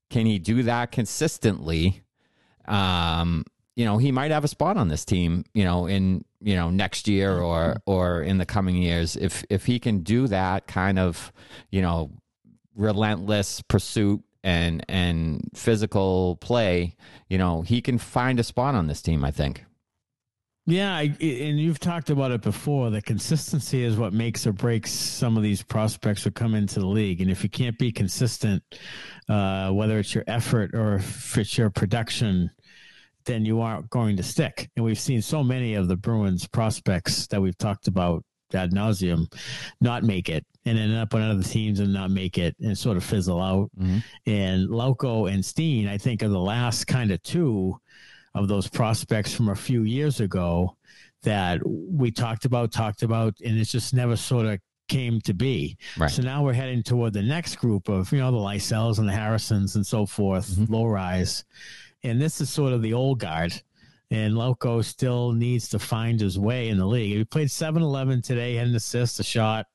can 0.09 0.25
he 0.25 0.37
do 0.37 0.63
that 0.63 0.91
consistently? 0.91 2.01
Um, 2.67 3.45
you 3.75 3.85
know, 3.85 3.97
he 3.97 4.11
might 4.11 4.31
have 4.31 4.43
a 4.43 4.47
spot 4.47 4.77
on 4.77 4.87
this 4.87 5.05
team. 5.05 5.45
You 5.53 5.63
know, 5.63 5.85
in 5.85 6.23
you 6.45 6.55
know 6.55 6.69
next 6.69 7.07
year 7.07 7.37
or 7.39 7.77
or 7.85 8.21
in 8.21 8.37
the 8.37 8.45
coming 8.45 8.75
years 8.75 9.17
if 9.17 9.43
if 9.49 9.65
he 9.65 9.79
can 9.79 9.99
do 9.99 10.27
that 10.27 10.67
kind 10.67 10.99
of 10.99 11.33
you 11.71 11.81
know 11.81 12.11
relentless 12.75 13.61
pursuit 13.63 14.23
and 14.43 14.85
and 14.87 15.49
physical 15.55 16.37
play 16.37 16.95
you 17.29 17.37
know 17.37 17.63
he 17.63 17.81
can 17.81 17.97
find 17.97 18.39
a 18.39 18.43
spot 18.43 18.75
on 18.75 18.85
this 18.85 19.01
team 19.01 19.25
i 19.25 19.31
think 19.31 19.65
yeah, 20.67 20.95
I, 20.95 21.15
and 21.21 21.59
you've 21.59 21.77
talked 21.77 22.09
about 22.09 22.31
it 22.31 22.41
before. 22.41 22.89
The 22.89 23.01
consistency 23.01 23.83
is 23.83 23.97
what 23.97 24.13
makes 24.13 24.47
or 24.47 24.51
breaks 24.51 24.91
some 24.91 25.37
of 25.37 25.43
these 25.43 25.61
prospects 25.61 26.23
who 26.23 26.31
come 26.31 26.55
into 26.55 26.79
the 26.79 26.87
league. 26.87 27.21
And 27.21 27.29
if 27.29 27.43
you 27.43 27.49
can't 27.49 27.77
be 27.77 27.91
consistent, 27.91 28.63
uh, 29.29 29.69
whether 29.69 29.99
it's 29.99 30.15
your 30.15 30.23
effort 30.25 30.73
or 30.73 30.95
if 30.95 31.37
it's 31.37 31.55
your 31.55 31.69
production, 31.69 32.49
then 33.25 33.45
you 33.45 33.61
aren't 33.61 33.89
going 33.89 34.17
to 34.17 34.23
stick. 34.23 34.69
And 34.75 34.85
we've 34.85 34.99
seen 34.99 35.21
so 35.21 35.43
many 35.43 35.75
of 35.75 35.87
the 35.87 35.95
Bruins 35.95 36.47
prospects 36.47 37.27
that 37.27 37.41
we've 37.41 37.57
talked 37.57 37.87
about 37.87 38.23
ad 38.53 38.71
nauseum 38.71 39.31
not 39.81 40.03
make 40.03 40.29
it 40.29 40.45
and 40.65 40.79
end 40.79 40.95
up 40.95 41.13
on 41.13 41.21
other 41.21 41.43
teams 41.43 41.79
and 41.79 41.93
not 41.93 42.09
make 42.09 42.37
it 42.37 42.55
and 42.59 42.77
sort 42.77 42.97
of 42.97 43.03
fizzle 43.03 43.41
out. 43.41 43.69
Mm-hmm. 43.79 43.97
And 44.25 44.69
Lauko 44.69 45.31
and 45.31 45.43
Steen, 45.43 45.87
I 45.87 45.97
think, 45.97 46.23
are 46.23 46.29
the 46.29 46.39
last 46.39 46.87
kind 46.87 47.11
of 47.11 47.21
two 47.21 47.77
of 48.33 48.47
those 48.47 48.67
prospects 48.67 49.33
from 49.33 49.49
a 49.49 49.55
few 49.55 49.83
years 49.83 50.19
ago 50.19 50.77
that 51.23 51.59
we 51.65 52.11
talked 52.11 52.45
about, 52.45 52.71
talked 52.71 53.03
about, 53.03 53.33
and 53.43 53.57
it's 53.57 53.71
just 53.71 53.93
never 53.93 54.15
sort 54.15 54.45
of 54.45 54.59
came 54.87 55.19
to 55.21 55.33
be. 55.33 55.77
Right. 55.97 56.11
So 56.11 56.21
now 56.21 56.43
we're 56.43 56.53
heading 56.53 56.83
toward 56.83 57.13
the 57.13 57.23
next 57.23 57.55
group 57.57 57.89
of, 57.89 58.11
you 58.11 58.19
know, 58.19 58.31
the 58.31 58.37
Lysells 58.37 58.99
and 58.99 59.07
the 59.07 59.13
Harrisons 59.13 59.75
and 59.75 59.85
so 59.85 60.05
forth, 60.05 60.47
mm-hmm. 60.49 60.73
Lohreis. 60.73 61.43
And 62.05 62.21
this 62.21 62.41
is 62.41 62.49
sort 62.49 62.73
of 62.73 62.81
the 62.81 62.93
old 62.93 63.19
guard. 63.19 63.53
And 64.11 64.35
Lauko 64.35 64.83
still 64.83 65.31
needs 65.31 65.67
to 65.69 65.79
find 65.79 66.19
his 66.19 66.37
way 66.37 66.69
in 66.69 66.77
the 66.77 66.85
league. 66.85 67.17
He 67.17 67.23
played 67.25 67.49
7 67.49 67.81
11 67.81 68.21
today, 68.21 68.55
had 68.55 68.67
an 68.67 68.75
assist, 68.75 69.19
a 69.19 69.23
shot, 69.23 69.65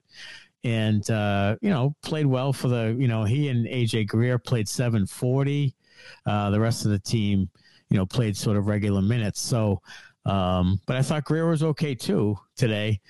and, 0.63 1.09
uh, 1.11 1.57
you 1.61 1.71
know, 1.71 1.97
played 2.03 2.27
well 2.27 2.53
for 2.53 2.69
the, 2.69 2.97
you 2.99 3.09
know, 3.09 3.25
he 3.25 3.49
and 3.49 3.67
AJ 3.67 4.07
Greer 4.07 4.39
played 4.39 4.69
740. 4.69 5.75
Uh, 6.25 6.51
the 6.51 6.61
rest 6.61 6.85
of 6.85 6.93
the 6.93 6.99
team, 6.99 7.51
you 7.89 7.97
know, 7.97 8.07
played 8.07 8.37
sort 8.37 8.57
of 8.57 8.69
regular 8.69 9.03
minutes. 9.03 9.41
So, 9.41 9.83
um, 10.25 10.81
but 10.87 10.97
I 10.97 11.03
thought 11.03 11.25
Greer 11.25 11.49
was 11.49 11.63
okay 11.63 11.95
too 11.95 12.39
today. 12.57 13.01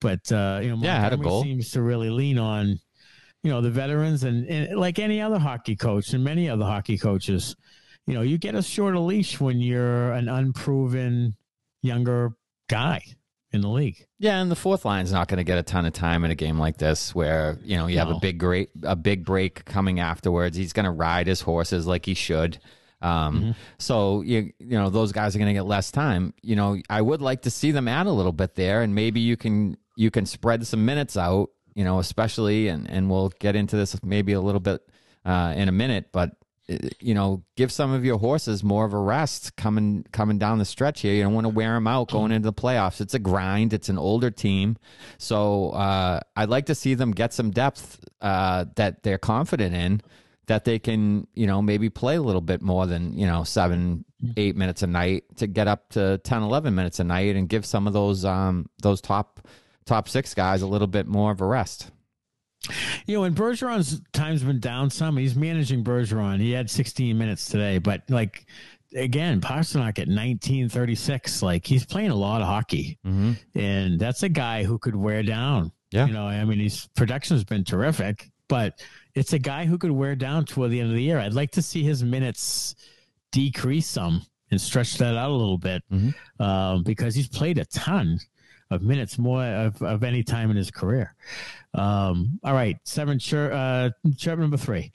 But 0.00 0.30
uh, 0.30 0.60
you 0.62 0.70
know, 0.70 0.76
yeah, 0.80 1.00
had 1.00 1.12
a 1.12 1.16
goal. 1.16 1.42
seems 1.42 1.72
to 1.72 1.82
really 1.82 2.08
lean 2.08 2.38
on 2.38 2.78
you 3.42 3.50
know 3.50 3.60
the 3.60 3.70
veterans 3.70 4.24
and, 4.24 4.46
and 4.48 4.78
like 4.78 4.98
any 4.98 5.20
other 5.20 5.38
hockey 5.38 5.76
coach 5.76 6.12
and 6.12 6.22
many 6.22 6.48
other 6.48 6.64
hockey 6.64 6.98
coaches. 6.98 7.56
You 8.08 8.14
know, 8.14 8.22
you 8.22 8.38
get 8.38 8.54
a 8.54 8.62
shorter 8.62 8.98
leash 8.98 9.38
when 9.38 9.60
you're 9.60 10.12
an 10.12 10.30
unproven 10.30 11.36
younger 11.82 12.32
guy 12.70 13.02
in 13.52 13.60
the 13.60 13.68
league. 13.68 14.06
Yeah, 14.18 14.40
and 14.40 14.50
the 14.50 14.56
fourth 14.56 14.86
line's 14.86 15.12
not 15.12 15.28
going 15.28 15.36
to 15.36 15.44
get 15.44 15.58
a 15.58 15.62
ton 15.62 15.84
of 15.84 15.92
time 15.92 16.24
in 16.24 16.30
a 16.30 16.34
game 16.34 16.58
like 16.58 16.78
this, 16.78 17.14
where 17.14 17.58
you 17.62 17.76
know 17.76 17.86
you 17.86 17.96
no. 17.96 18.06
have 18.06 18.16
a 18.16 18.18
big 18.18 18.38
great 18.38 18.70
a 18.82 18.96
big 18.96 19.26
break 19.26 19.66
coming 19.66 20.00
afterwards. 20.00 20.56
He's 20.56 20.72
going 20.72 20.84
to 20.84 20.90
ride 20.90 21.26
his 21.26 21.42
horses 21.42 21.86
like 21.86 22.06
he 22.06 22.14
should. 22.14 22.58
Um, 23.02 23.40
mm-hmm. 23.40 23.50
So 23.78 24.22
you 24.22 24.54
you 24.58 24.78
know 24.78 24.88
those 24.88 25.12
guys 25.12 25.36
are 25.36 25.38
going 25.38 25.48
to 25.48 25.54
get 25.54 25.66
less 25.66 25.90
time. 25.90 26.32
You 26.40 26.56
know, 26.56 26.80
I 26.88 27.02
would 27.02 27.20
like 27.20 27.42
to 27.42 27.50
see 27.50 27.72
them 27.72 27.88
add 27.88 28.06
a 28.06 28.12
little 28.12 28.32
bit 28.32 28.54
there, 28.54 28.80
and 28.80 28.94
maybe 28.94 29.20
you 29.20 29.36
can 29.36 29.76
you 29.96 30.10
can 30.10 30.24
spread 30.24 30.66
some 30.66 30.86
minutes 30.86 31.18
out. 31.18 31.50
You 31.74 31.84
know, 31.84 31.98
especially 31.98 32.68
and 32.68 32.88
and 32.90 33.10
we'll 33.10 33.28
get 33.38 33.54
into 33.54 33.76
this 33.76 34.02
maybe 34.02 34.32
a 34.32 34.40
little 34.40 34.60
bit 34.60 34.80
uh, 35.26 35.52
in 35.54 35.68
a 35.68 35.72
minute, 35.72 36.06
but 36.10 36.37
you 37.00 37.14
know, 37.14 37.42
give 37.56 37.72
some 37.72 37.92
of 37.92 38.04
your 38.04 38.18
horses 38.18 38.62
more 38.62 38.84
of 38.84 38.92
a 38.92 38.98
rest 38.98 39.56
coming 39.56 40.04
coming 40.12 40.38
down 40.38 40.58
the 40.58 40.64
stretch 40.64 41.00
here. 41.00 41.14
You 41.14 41.22
don't 41.22 41.34
want 41.34 41.46
to 41.46 41.50
wear 41.52 41.74
them 41.74 41.86
out 41.86 42.10
going 42.10 42.32
into 42.32 42.46
the 42.46 42.52
playoffs. 42.52 43.00
It's 43.00 43.14
a 43.14 43.18
grind. 43.18 43.72
It's 43.72 43.88
an 43.88 43.98
older 43.98 44.30
team, 44.30 44.76
so 45.18 45.70
uh, 45.70 46.20
I'd 46.36 46.50
like 46.50 46.66
to 46.66 46.74
see 46.74 46.94
them 46.94 47.12
get 47.12 47.32
some 47.32 47.50
depth 47.50 48.04
uh, 48.20 48.66
that 48.76 49.02
they're 49.02 49.18
confident 49.18 49.74
in 49.74 50.02
that 50.48 50.64
they 50.64 50.78
can, 50.78 51.26
you 51.34 51.46
know, 51.46 51.62
maybe 51.62 51.88
play 51.88 52.16
a 52.16 52.22
little 52.22 52.40
bit 52.40 52.60
more 52.60 52.86
than, 52.86 53.16
you 53.16 53.26
know, 53.26 53.44
seven, 53.44 54.04
eight 54.36 54.56
minutes 54.56 54.82
a 54.82 54.86
night 54.86 55.24
to 55.36 55.46
get 55.46 55.68
up 55.68 55.90
to 55.90 56.18
10, 56.18 56.42
11 56.42 56.74
minutes 56.74 56.98
a 56.98 57.04
night 57.04 57.36
and 57.36 57.48
give 57.48 57.64
some 57.64 57.86
of 57.86 57.92
those, 57.92 58.24
um, 58.24 58.68
those 58.82 59.00
top, 59.00 59.46
top 59.84 60.08
six 60.08 60.34
guys 60.34 60.62
a 60.62 60.66
little 60.66 60.86
bit 60.86 61.06
more 61.06 61.30
of 61.30 61.40
a 61.40 61.46
rest. 61.46 61.90
You 63.06 63.16
know, 63.16 63.24
and 63.24 63.36
Bergeron's 63.36 64.00
time's 64.12 64.42
been 64.42 64.60
down 64.60 64.90
some. 64.90 65.16
He's 65.16 65.34
managing 65.34 65.84
Bergeron. 65.84 66.40
He 66.40 66.52
had 66.52 66.70
16 66.70 67.16
minutes 67.16 67.46
today, 67.46 67.78
but 67.78 68.02
like 68.08 68.46
again, 68.94 69.40
Pastrnak 69.40 69.98
at 69.98 70.08
1936, 70.08 71.42
like 71.42 71.66
he's 71.66 71.84
playing 71.84 72.10
a 72.10 72.14
lot 72.14 72.40
of 72.40 72.46
hockey, 72.46 72.98
mm-hmm. 73.06 73.32
and 73.58 73.98
that's 73.98 74.22
a 74.22 74.28
guy 74.28 74.64
who 74.64 74.78
could 74.78 74.96
wear 74.96 75.22
down. 75.22 75.72
Yeah, 75.90 76.06
you 76.06 76.12
know, 76.12 76.26
I 76.26 76.44
mean, 76.44 76.58
his 76.58 76.88
production 76.96 77.36
has 77.36 77.44
been 77.44 77.64
terrific, 77.64 78.30
but 78.48 78.82
it's 79.14 79.32
a 79.32 79.38
guy 79.38 79.64
who 79.64 79.78
could 79.78 79.90
wear 79.90 80.14
down 80.14 80.44
toward 80.44 80.70
the 80.70 80.80
end 80.80 80.90
of 80.90 80.96
the 80.96 81.02
year. 81.02 81.18
I'd 81.18 81.34
like 81.34 81.50
to 81.52 81.62
see 81.62 81.82
his 81.82 82.04
minutes 82.04 82.74
decrease 83.32 83.86
some 83.86 84.22
and 84.50 84.60
stretch 84.60 84.96
that 84.98 85.16
out 85.16 85.30
a 85.30 85.34
little 85.34 85.58
bit 85.58 85.82
mm-hmm. 85.92 86.42
um, 86.42 86.82
because 86.82 87.14
he's 87.14 87.28
played 87.28 87.58
a 87.58 87.64
ton 87.66 88.18
of 88.70 88.82
minutes 88.82 89.18
more 89.18 89.44
of, 89.44 89.80
of 89.82 90.04
any 90.04 90.22
time 90.22 90.50
in 90.50 90.56
his 90.56 90.70
career. 90.70 91.14
Um, 91.74 92.40
all 92.42 92.54
right, 92.54 92.76
seven, 92.84 93.18
chirp, 93.18 93.52
uh, 93.54 93.90
chirp 94.16 94.38
number 94.38 94.56
three. 94.56 94.92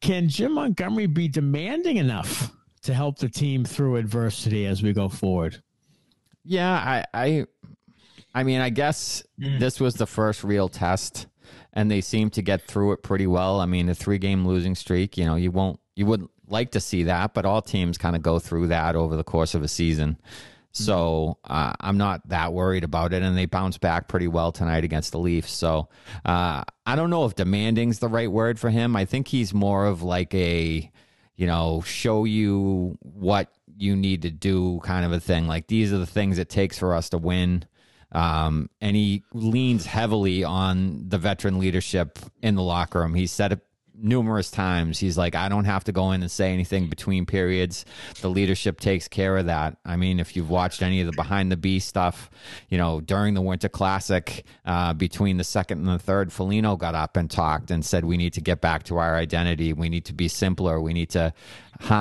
Can 0.00 0.28
Jim 0.28 0.52
Montgomery 0.52 1.06
be 1.06 1.28
demanding 1.28 1.96
enough 1.96 2.52
to 2.82 2.94
help 2.94 3.18
the 3.18 3.28
team 3.28 3.64
through 3.64 3.96
adversity 3.96 4.66
as 4.66 4.82
we 4.82 4.92
go 4.92 5.08
forward? 5.08 5.62
Yeah, 6.44 6.72
I, 6.72 7.04
I, 7.12 7.46
I 8.34 8.42
mean, 8.44 8.60
I 8.60 8.70
guess 8.70 9.22
mm. 9.38 9.58
this 9.58 9.80
was 9.80 9.94
the 9.94 10.06
first 10.06 10.44
real 10.44 10.68
test 10.68 11.26
and 11.72 11.90
they 11.90 12.00
seem 12.00 12.30
to 12.30 12.42
get 12.42 12.62
through 12.62 12.92
it 12.92 13.02
pretty 13.02 13.26
well. 13.26 13.60
I 13.60 13.66
mean, 13.66 13.88
a 13.88 13.94
three 13.94 14.18
game 14.18 14.46
losing 14.46 14.74
streak, 14.74 15.16
you 15.16 15.24
know, 15.24 15.36
you 15.36 15.50
won't, 15.50 15.80
you 15.94 16.06
wouldn't 16.06 16.30
like 16.48 16.72
to 16.72 16.80
see 16.80 17.04
that, 17.04 17.34
but 17.34 17.44
all 17.44 17.62
teams 17.62 17.98
kind 17.98 18.16
of 18.16 18.22
go 18.22 18.38
through 18.38 18.68
that 18.68 18.96
over 18.96 19.16
the 19.16 19.24
course 19.24 19.54
of 19.54 19.62
a 19.62 19.68
season. 19.68 20.18
So 20.72 21.38
uh, 21.44 21.72
I'm 21.80 21.98
not 21.98 22.28
that 22.28 22.52
worried 22.52 22.84
about 22.84 23.12
it, 23.12 23.22
and 23.22 23.36
they 23.36 23.46
bounced 23.46 23.80
back 23.80 24.08
pretty 24.08 24.28
well 24.28 24.52
tonight 24.52 24.84
against 24.84 25.12
the 25.12 25.18
Leafs. 25.18 25.50
So 25.50 25.88
uh, 26.24 26.62
I 26.86 26.96
don't 26.96 27.10
know 27.10 27.24
if 27.24 27.34
demanding's 27.34 27.98
the 27.98 28.08
right 28.08 28.30
word 28.30 28.58
for 28.58 28.70
him. 28.70 28.94
I 28.94 29.04
think 29.04 29.28
he's 29.28 29.52
more 29.52 29.86
of 29.86 30.02
like 30.02 30.32
a, 30.34 30.90
you 31.36 31.46
know, 31.46 31.82
show 31.82 32.24
you 32.24 32.96
what 33.00 33.52
you 33.76 33.96
need 33.96 34.22
to 34.22 34.30
do 34.30 34.80
kind 34.84 35.04
of 35.04 35.12
a 35.12 35.20
thing. 35.20 35.48
Like 35.48 35.66
these 35.66 35.92
are 35.92 35.98
the 35.98 36.06
things 36.06 36.38
it 36.38 36.48
takes 36.48 36.78
for 36.78 36.94
us 36.94 37.08
to 37.10 37.18
win. 37.18 37.64
Um, 38.12 38.70
and 38.80 38.96
he 38.96 39.24
leans 39.32 39.86
heavily 39.86 40.44
on 40.44 41.08
the 41.08 41.18
veteran 41.18 41.58
leadership 41.58 42.18
in 42.42 42.56
the 42.56 42.62
locker 42.62 43.00
room. 43.00 43.14
He 43.14 43.26
said 43.26 43.52
it 43.52 43.60
numerous 44.02 44.50
times. 44.50 44.98
He's 44.98 45.18
like, 45.18 45.34
I 45.34 45.48
don't 45.48 45.64
have 45.64 45.84
to 45.84 45.92
go 45.92 46.12
in 46.12 46.22
and 46.22 46.30
say 46.30 46.52
anything 46.52 46.88
between 46.88 47.26
periods. 47.26 47.84
The 48.20 48.30
leadership 48.30 48.80
takes 48.80 49.08
care 49.08 49.36
of 49.36 49.46
that. 49.46 49.76
I 49.84 49.96
mean, 49.96 50.20
if 50.20 50.36
you've 50.36 50.50
watched 50.50 50.82
any 50.82 51.00
of 51.00 51.06
the 51.06 51.12
behind 51.12 51.52
the 51.52 51.56
B 51.56 51.78
stuff, 51.78 52.30
you 52.68 52.78
know, 52.78 53.00
during 53.00 53.34
the 53.34 53.40
Winter 53.40 53.68
Classic, 53.68 54.44
uh, 54.64 54.94
between 54.94 55.36
the 55.36 55.44
second 55.44 55.78
and 55.78 55.88
the 55.88 55.98
third, 55.98 56.32
Foligno 56.32 56.76
got 56.76 56.94
up 56.94 57.16
and 57.16 57.30
talked 57.30 57.70
and 57.70 57.84
said, 57.84 58.04
we 58.04 58.16
need 58.16 58.32
to 58.34 58.40
get 58.40 58.60
back 58.60 58.84
to 58.84 58.96
our 58.98 59.16
identity. 59.16 59.72
We 59.72 59.88
need 59.88 60.04
to 60.06 60.12
be 60.12 60.28
simpler. 60.28 60.80
We 60.80 60.92
need 60.92 61.10
to, 61.10 61.32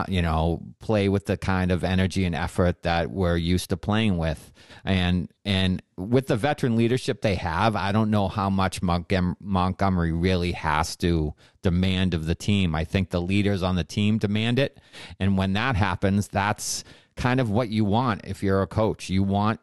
you 0.08 0.22
know, 0.22 0.62
play 0.80 1.10
with 1.10 1.26
the 1.26 1.38
kind 1.38 1.72
of 1.72 1.84
energy 1.84 2.26
and 2.26 2.36
effort 2.36 2.84
that 2.84 3.12
we're 3.12 3.38
used 3.38 3.70
to 3.70 3.78
playing 3.78 4.18
with 4.18 4.49
and 4.84 5.32
and 5.46 5.82
with 5.98 6.28
the 6.28 6.36
veteran 6.36 6.76
leadership 6.76 7.22
they 7.22 7.36
have, 7.36 7.76
I 7.76 7.92
don't 7.92 8.10
know 8.10 8.28
how 8.28 8.50
much 8.50 8.82
Montgomery 8.82 10.12
really 10.12 10.52
has 10.54 10.96
to 10.98 11.34
demand 11.62 12.14
of 12.14 12.26
the 12.26 12.36
team. 12.36 12.76
I 12.76 12.84
think 12.86 13.10
the 13.10 13.22
leaders 13.22 13.64
on 13.64 13.76
the 13.76 13.84
team 13.84 14.18
demand 14.18 14.60
it, 14.60 14.80
and 15.20 15.38
when 15.38 15.54
that 15.54 15.76
happens, 15.76 16.28
that's 16.28 16.84
kind 17.16 17.40
of 17.40 17.50
what 17.50 17.70
you 17.70 17.84
want 17.86 18.22
if 18.24 18.42
you're 18.42 18.62
a 18.62 18.68
coach. 18.68 19.10
You 19.10 19.24
want 19.24 19.60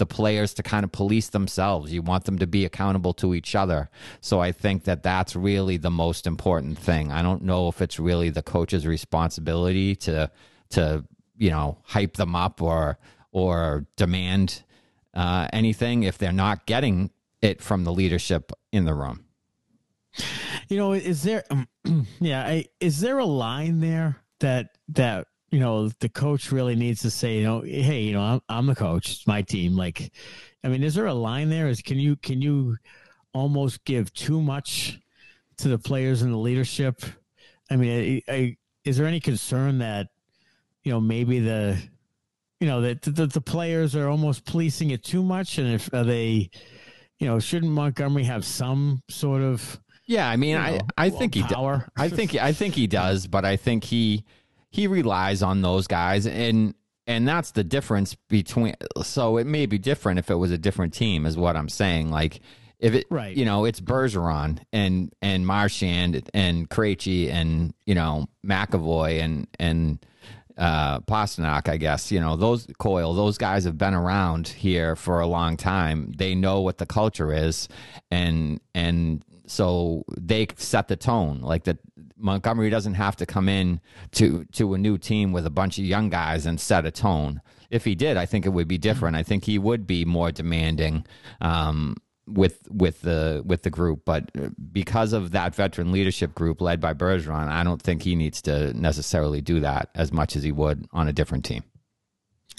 the 0.00 0.06
players 0.06 0.54
to 0.54 0.62
kind 0.62 0.82
of 0.82 0.90
police 0.90 1.28
themselves. 1.28 1.92
You 1.92 2.02
want 2.02 2.24
them 2.24 2.38
to 2.38 2.46
be 2.46 2.64
accountable 2.64 3.12
to 3.14 3.34
each 3.34 3.54
other. 3.54 3.90
So 4.20 4.40
I 4.40 4.50
think 4.50 4.84
that 4.84 5.02
that's 5.02 5.36
really 5.36 5.76
the 5.76 5.90
most 5.90 6.26
important 6.26 6.78
thing. 6.78 7.12
I 7.12 7.22
don't 7.22 7.42
know 7.42 7.68
if 7.68 7.80
it's 7.80 8.00
really 8.00 8.30
the 8.30 8.42
coach's 8.42 8.86
responsibility 8.86 9.94
to 9.96 10.30
to 10.70 11.04
you 11.36 11.50
know 11.50 11.78
hype 11.84 12.16
them 12.16 12.34
up 12.34 12.60
or 12.60 12.98
or 13.32 13.86
demand 13.96 14.62
uh, 15.14 15.48
anything 15.52 16.02
if 16.02 16.18
they're 16.18 16.32
not 16.32 16.66
getting 16.66 17.10
it 17.42 17.62
from 17.62 17.84
the 17.84 17.92
leadership 17.92 18.52
in 18.72 18.84
the 18.84 18.94
room. 18.94 19.24
You 20.68 20.76
know, 20.76 20.92
is 20.92 21.22
there, 21.22 21.44
yeah, 22.20 22.46
I, 22.46 22.66
is 22.80 23.00
there 23.00 23.18
a 23.18 23.24
line 23.24 23.80
there 23.80 24.16
that 24.40 24.76
that 24.88 25.26
you 25.50 25.60
know 25.60 25.88
the 26.00 26.08
coach 26.08 26.52
really 26.52 26.74
needs 26.74 27.02
to 27.02 27.10
say, 27.10 27.38
you 27.38 27.44
know, 27.44 27.60
hey, 27.62 28.02
you 28.02 28.12
know, 28.12 28.22
I'm, 28.22 28.40
I'm 28.48 28.66
the 28.66 28.74
coach, 28.74 29.10
it's 29.12 29.26
my 29.26 29.42
team. 29.42 29.76
Like, 29.76 30.12
I 30.64 30.68
mean, 30.68 30.82
is 30.82 30.94
there 30.94 31.06
a 31.06 31.14
line 31.14 31.48
there? 31.48 31.68
Is 31.68 31.82
can 31.82 31.98
you 31.98 32.16
can 32.16 32.42
you 32.42 32.76
almost 33.32 33.84
give 33.84 34.12
too 34.12 34.40
much 34.40 34.98
to 35.58 35.68
the 35.68 35.78
players 35.78 36.22
and 36.22 36.32
the 36.32 36.38
leadership? 36.38 37.02
I 37.70 37.76
mean, 37.76 38.22
I, 38.28 38.32
I, 38.32 38.56
is 38.84 38.96
there 38.96 39.06
any 39.06 39.20
concern 39.20 39.78
that 39.78 40.08
you 40.82 40.92
know 40.92 41.00
maybe 41.00 41.38
the 41.40 41.80
you 42.60 42.66
know 42.66 42.82
that 42.82 43.02
the, 43.02 43.26
the, 43.26 43.40
players 43.40 43.96
are 43.96 44.08
almost 44.08 44.44
policing 44.44 44.90
it 44.90 45.02
too 45.02 45.22
much, 45.22 45.58
and 45.58 45.72
if 45.72 45.92
are 45.92 46.04
they, 46.04 46.50
you 47.18 47.26
know, 47.26 47.40
shouldn't 47.40 47.72
Montgomery 47.72 48.24
have 48.24 48.44
some 48.44 49.02
sort 49.08 49.42
of 49.42 49.80
yeah? 50.06 50.28
I 50.28 50.36
mean, 50.36 50.56
I 50.56 50.72
know, 50.72 50.80
I 50.96 51.10
think 51.10 51.34
he 51.34 51.42
does. 51.42 51.82
I 51.96 52.08
think 52.08 52.34
I 52.36 52.52
think 52.52 52.74
he 52.74 52.86
does, 52.86 53.26
but 53.26 53.44
I 53.44 53.56
think 53.56 53.84
he 53.84 54.24
he 54.70 54.86
relies 54.86 55.42
on 55.42 55.62
those 55.62 55.86
guys, 55.86 56.26
and 56.26 56.74
and 57.06 57.26
that's 57.26 57.50
the 57.52 57.64
difference 57.64 58.14
between. 58.28 58.74
So 59.02 59.38
it 59.38 59.46
may 59.46 59.66
be 59.66 59.78
different 59.78 60.18
if 60.18 60.30
it 60.30 60.36
was 60.36 60.50
a 60.50 60.58
different 60.58 60.94
team, 60.94 61.26
is 61.26 61.36
what 61.36 61.56
I'm 61.56 61.68
saying. 61.68 62.10
Like 62.10 62.40
if 62.78 62.94
it 62.94 63.06
right. 63.10 63.36
you 63.36 63.44
know 63.44 63.64
it's 63.64 63.80
Bergeron 63.80 64.58
and 64.72 65.12
and 65.22 65.46
Marchand 65.46 66.28
and 66.34 66.68
Krejci 66.68 67.30
and 67.30 67.74
you 67.86 67.94
know 67.94 68.26
McAvoy 68.44 69.20
and 69.20 69.46
and 69.58 70.04
uh, 70.60 71.00
Pastrnak, 71.00 71.68
I 71.68 71.78
guess. 71.78 72.12
You 72.12 72.20
know, 72.20 72.36
those 72.36 72.66
Coyle, 72.78 73.14
those 73.14 73.38
guys 73.38 73.64
have 73.64 73.78
been 73.78 73.94
around 73.94 74.48
here 74.48 74.94
for 74.94 75.18
a 75.20 75.26
long 75.26 75.56
time. 75.56 76.12
They 76.16 76.34
know 76.34 76.60
what 76.60 76.78
the 76.78 76.86
culture 76.86 77.32
is, 77.32 77.68
and 78.10 78.60
and 78.74 79.24
so 79.46 80.04
they 80.16 80.46
set 80.56 80.88
the 80.88 80.96
tone. 80.96 81.40
Like 81.40 81.64
that, 81.64 81.78
Montgomery 82.16 82.68
doesn't 82.68 82.94
have 82.94 83.16
to 83.16 83.26
come 83.26 83.48
in 83.48 83.80
to 84.12 84.44
to 84.52 84.74
a 84.74 84.78
new 84.78 84.98
team 84.98 85.32
with 85.32 85.46
a 85.46 85.50
bunch 85.50 85.78
of 85.78 85.84
young 85.84 86.10
guys 86.10 86.44
and 86.44 86.60
set 86.60 86.84
a 86.84 86.90
tone. 86.90 87.40
If 87.70 87.84
he 87.84 87.94
did, 87.94 88.16
I 88.16 88.26
think 88.26 88.44
it 88.44 88.50
would 88.50 88.68
be 88.68 88.78
different. 88.78 89.16
I 89.16 89.22
think 89.22 89.44
he 89.44 89.58
would 89.58 89.86
be 89.86 90.04
more 90.04 90.30
demanding. 90.30 91.06
Um, 91.40 91.96
with 92.32 92.68
with 92.70 93.00
the 93.02 93.42
with 93.44 93.62
the 93.62 93.70
group, 93.70 94.02
but 94.04 94.30
because 94.72 95.12
of 95.12 95.32
that 95.32 95.54
veteran 95.54 95.92
leadership 95.92 96.34
group 96.34 96.60
led 96.60 96.80
by 96.80 96.94
Bergeron, 96.94 97.48
I 97.48 97.64
don't 97.64 97.80
think 97.80 98.02
he 98.02 98.14
needs 98.14 98.42
to 98.42 98.72
necessarily 98.74 99.40
do 99.40 99.60
that 99.60 99.90
as 99.94 100.12
much 100.12 100.36
as 100.36 100.42
he 100.42 100.52
would 100.52 100.86
on 100.92 101.08
a 101.08 101.12
different 101.12 101.44
team. 101.44 101.64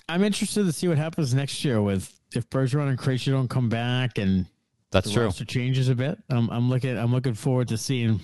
I'm 0.09 0.23
interested 0.23 0.65
to 0.65 0.71
see 0.71 0.87
what 0.87 0.97
happens 0.97 1.33
next 1.33 1.63
year 1.63 1.81
with 1.81 2.19
if 2.33 2.49
Bergeron 2.49 2.89
and 2.89 2.97
Krejci 2.97 3.31
don't 3.31 3.47
come 3.47 3.69
back 3.69 4.17
and 4.17 4.45
that's 4.91 5.07
the 5.07 5.13
true. 5.13 5.23
roster 5.25 5.45
changes 5.45 5.89
a 5.89 5.95
bit. 5.95 6.17
I'm, 6.29 6.49
I'm 6.49 6.69
looking 6.69 6.97
I'm 6.97 7.11
looking 7.11 7.33
forward 7.33 7.69
to 7.69 7.77
seeing, 7.77 8.21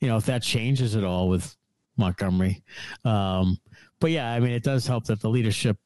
you 0.00 0.08
know, 0.08 0.16
if 0.16 0.26
that 0.26 0.42
changes 0.42 0.94
at 0.94 1.04
all 1.04 1.28
with 1.28 1.56
Montgomery. 1.96 2.62
Um, 3.04 3.58
but 4.00 4.10
yeah, 4.10 4.30
I 4.32 4.40
mean, 4.40 4.52
it 4.52 4.62
does 4.62 4.86
help 4.86 5.06
that 5.06 5.20
the 5.20 5.28
leadership, 5.30 5.78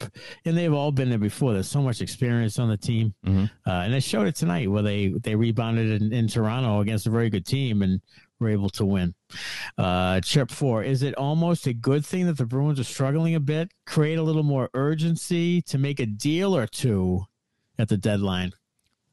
and 0.45 0.57
they've 0.57 0.73
all 0.73 0.91
been 0.93 1.09
there 1.11 1.19
before. 1.19 1.53
There's 1.53 1.69
so 1.69 1.81
much 1.83 2.01
experience 2.01 2.59
on 2.59 2.69
the 2.69 2.77
team, 2.77 3.15
Mm-hmm. 3.25 3.45
uh, 3.69 3.73
and 3.73 3.93
they 3.95 4.01
showed 4.01 4.27
it 4.27 4.35
tonight 4.37 4.71
where 4.71 4.83
they 4.83 5.09
they 5.09 5.35
rebounded 5.37 6.03
in, 6.03 6.13
in 6.13 6.29
Toronto 6.29 6.81
against 6.81 7.07
a 7.07 7.11
very 7.11 7.31
good 7.31 7.47
team 7.47 7.83
and 7.83 8.01
were 8.39 8.49
able 8.49 8.71
to 8.71 8.85
win. 8.85 9.15
Uh, 9.79 10.21
chirp 10.21 10.51
four: 10.51 10.83
Is 10.83 11.03
it 11.03 11.15
almost 11.15 11.67
a 11.67 11.73
good 11.73 12.05
thing 12.05 12.27
that 12.27 12.37
the 12.39 12.47
Bruins 12.47 12.81
are 12.81 12.85
struggling 12.85 13.35
a 13.35 13.41
bit? 13.41 13.71
Create 13.87 14.19
a 14.19 14.23
little 14.23 14.43
more 14.43 14.71
urgency 14.75 15.63
to 15.63 15.79
make 15.79 16.01
a 16.01 16.07
deal 16.07 16.57
or 16.57 16.67
two 16.67 17.27
at 17.79 17.89
the 17.89 17.97
deadline. 17.97 18.53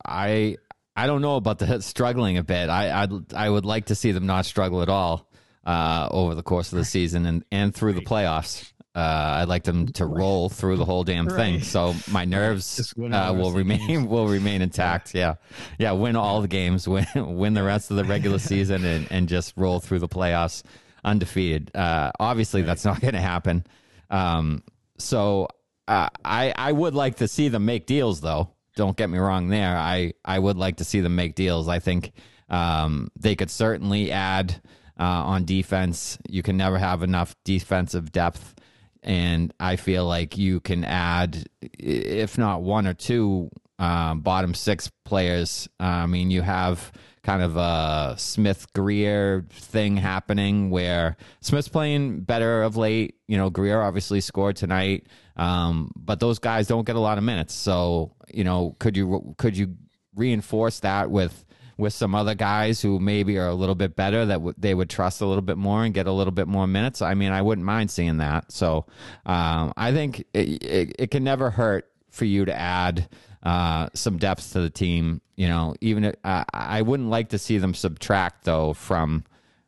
I 0.05 0.57
I 0.95 1.05
don't 1.07 1.21
know 1.21 1.35
about 1.35 1.59
the 1.59 1.81
struggling 1.81 2.37
a 2.37 2.43
bit. 2.43 2.69
I 2.69 3.03
I'd, 3.03 3.33
I 3.33 3.49
would 3.49 3.65
like 3.65 3.85
to 3.87 3.95
see 3.95 4.11
them 4.11 4.25
not 4.25 4.45
struggle 4.45 4.81
at 4.81 4.89
all 4.89 5.29
uh, 5.65 6.07
over 6.11 6.33
the 6.35 6.43
course 6.43 6.71
of 6.71 6.77
the 6.79 6.85
season 6.85 7.25
and 7.25 7.43
and 7.51 7.75
through 7.75 7.93
the 7.93 8.01
playoffs. 8.01 8.71
Uh, 8.97 9.37
I'd 9.41 9.47
like 9.47 9.63
them 9.63 9.87
to 9.93 10.05
roll 10.07 10.49
through 10.49 10.77
the 10.77 10.85
whole 10.85 11.03
damn 11.03 11.29
thing, 11.29 11.55
Right. 11.57 11.63
so 11.63 11.93
my 12.09 12.25
nerves 12.37 12.93
uh, 12.97 13.03
will 13.05 13.05
rest 13.05 13.19
of 13.19 13.35
the 13.53 13.57
remain 13.59 13.87
games. 13.87 14.07
will 14.09 14.27
remain 14.27 14.61
intact. 14.63 15.13
Yeah, 15.13 15.35
yeah, 15.77 15.91
win 15.91 16.15
all 16.15 16.41
the 16.41 16.47
games, 16.47 16.87
win 16.93 17.05
win 17.15 17.53
the 17.53 17.61
rest 17.63 17.91
of 17.91 17.97
the 17.97 18.05
regular 18.05 18.39
season, 18.39 18.83
and 18.85 19.07
and 19.11 19.29
just 19.29 19.53
roll 19.55 19.79
through 19.79 19.99
the 19.99 20.07
playoffs 20.07 20.63
undefeated. 21.03 21.69
Uh, 21.75 22.11
obviously, 22.19 22.63
that's 22.63 22.83
not 22.85 22.99
going 22.99 23.13
to 23.13 23.21
happen. 23.21 23.65
Um, 24.09 24.63
so 24.97 25.47
uh, 25.87 26.09
I 26.25 26.53
I 26.55 26.71
would 26.71 26.95
like 26.95 27.17
to 27.17 27.27
see 27.27 27.49
them 27.49 27.65
make 27.65 27.85
deals, 27.85 28.21
though. 28.21 28.49
Don't 28.75 28.97
get 28.97 29.09
me 29.09 29.19
wrong. 29.19 29.49
There, 29.49 29.77
I 29.77 30.13
I 30.25 30.39
would 30.39 30.57
like 30.57 30.77
to 30.77 30.83
see 30.83 31.01
them 31.01 31.15
make 31.15 31.35
deals. 31.35 31.67
I 31.67 31.79
think 31.79 32.13
um, 32.49 33.11
they 33.15 33.35
could 33.35 33.51
certainly 33.51 34.11
add 34.11 34.59
uh, 34.99 35.03
on 35.03 35.45
defense. 35.45 36.17
You 36.27 36.41
can 36.41 36.57
never 36.57 36.77
have 36.79 37.03
enough 37.03 37.35
defensive 37.45 38.11
depth, 38.11 38.55
and 39.03 39.53
I 39.59 39.75
feel 39.75 40.05
like 40.05 40.37
you 40.37 40.59
can 40.59 40.83
add, 40.83 41.47
if 41.61 42.37
not 42.37 42.61
one 42.61 42.87
or 42.87 42.93
two, 42.93 43.49
um, 43.79 44.21
bottom 44.21 44.53
six 44.53 44.91
players. 45.05 45.69
I 45.79 46.05
mean, 46.07 46.31
you 46.31 46.41
have 46.41 46.91
kind 47.23 47.41
of 47.41 47.57
a 47.57 48.15
Smith 48.17 48.71
Greer 48.73 49.45
thing 49.51 49.97
happening 49.97 50.69
where 50.69 51.17
Smith's 51.41 51.67
playing 51.67 52.21
better 52.21 52.63
of 52.63 52.77
late. 52.77 53.15
You 53.27 53.37
know, 53.37 53.49
Greer 53.49 53.81
obviously 53.81 54.21
scored 54.21 54.55
tonight, 54.55 55.07
um, 55.35 55.91
but 55.95 56.19
those 56.19 56.39
guys 56.39 56.67
don't 56.67 56.85
get 56.85 56.95
a 56.95 57.01
lot 57.01 57.17
of 57.17 57.23
minutes. 57.23 57.53
So, 57.53 58.13
you 58.33 58.43
know, 58.43 58.75
could 58.79 58.95
you 58.97 59.35
could 59.37 59.57
you 59.57 59.75
reinforce 60.15 60.79
that 60.79 61.11
with 61.11 61.45
with 61.77 61.93
some 61.93 62.15
other 62.15 62.35
guys 62.35 62.81
who 62.81 62.99
maybe 62.99 63.37
are 63.37 63.47
a 63.47 63.53
little 63.53 63.75
bit 63.75 63.95
better 63.95 64.25
that 64.25 64.35
w- 64.35 64.53
they 64.57 64.73
would 64.73 64.89
trust 64.89 65.21
a 65.21 65.25
little 65.25 65.41
bit 65.41 65.57
more 65.57 65.83
and 65.83 65.93
get 65.93 66.07
a 66.07 66.11
little 66.11 66.31
bit 66.31 66.47
more 66.47 66.67
minutes? 66.67 67.01
I 67.01 67.13
mean, 67.13 67.31
I 67.31 67.41
wouldn't 67.41 67.65
mind 67.65 67.91
seeing 67.91 68.17
that. 68.17 68.51
So, 68.51 68.85
um, 69.25 69.73
I 69.77 69.91
think 69.91 70.21
it, 70.33 70.63
it, 70.63 70.95
it 70.99 71.11
can 71.11 71.23
never 71.23 71.49
hurt 71.49 71.89
for 72.09 72.25
you 72.25 72.45
to 72.45 72.53
add 72.53 73.07
uh, 73.43 73.89
some 73.93 74.17
depth 74.17 74.53
to 74.53 74.61
the 74.61 74.69
team. 74.69 75.21
You 75.35 75.47
know, 75.47 75.75
even 75.81 76.03
if, 76.05 76.15
uh, 76.23 76.43
I 76.53 76.81
wouldn't 76.81 77.09
like 77.09 77.29
to 77.29 77.37
see 77.37 77.59
them 77.59 77.73
subtract 77.73 78.43
though 78.45 78.73
from 78.73 79.23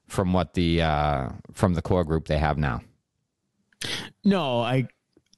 from 0.07 0.33
what 0.33 0.55
the 0.55 0.81
uh, 0.81 1.29
from 1.53 1.75
the 1.75 1.81
core 1.81 2.03
group 2.03 2.27
they 2.27 2.39
have 2.39 2.57
now. 2.57 2.81
No, 4.23 4.59
I 4.59 4.87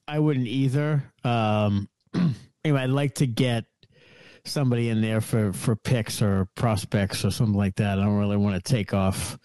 I 0.08 0.18
wouldn't 0.18 0.46
either. 0.48 1.04
Um, 1.22 1.88
anyway, 2.64 2.80
I'd 2.80 2.90
like 2.90 3.16
to 3.16 3.26
get 3.26 3.66
somebody 4.44 4.88
in 4.88 5.00
there 5.00 5.20
for 5.20 5.52
for 5.52 5.76
picks 5.76 6.20
or 6.22 6.46
prospects 6.54 7.24
or 7.24 7.30
something 7.30 7.54
like 7.54 7.76
that. 7.76 7.98
I 7.98 8.04
don't 8.04 8.18
really 8.18 8.36
want 8.36 8.62
to 8.62 8.72
take 8.72 8.92
off, 8.94 9.38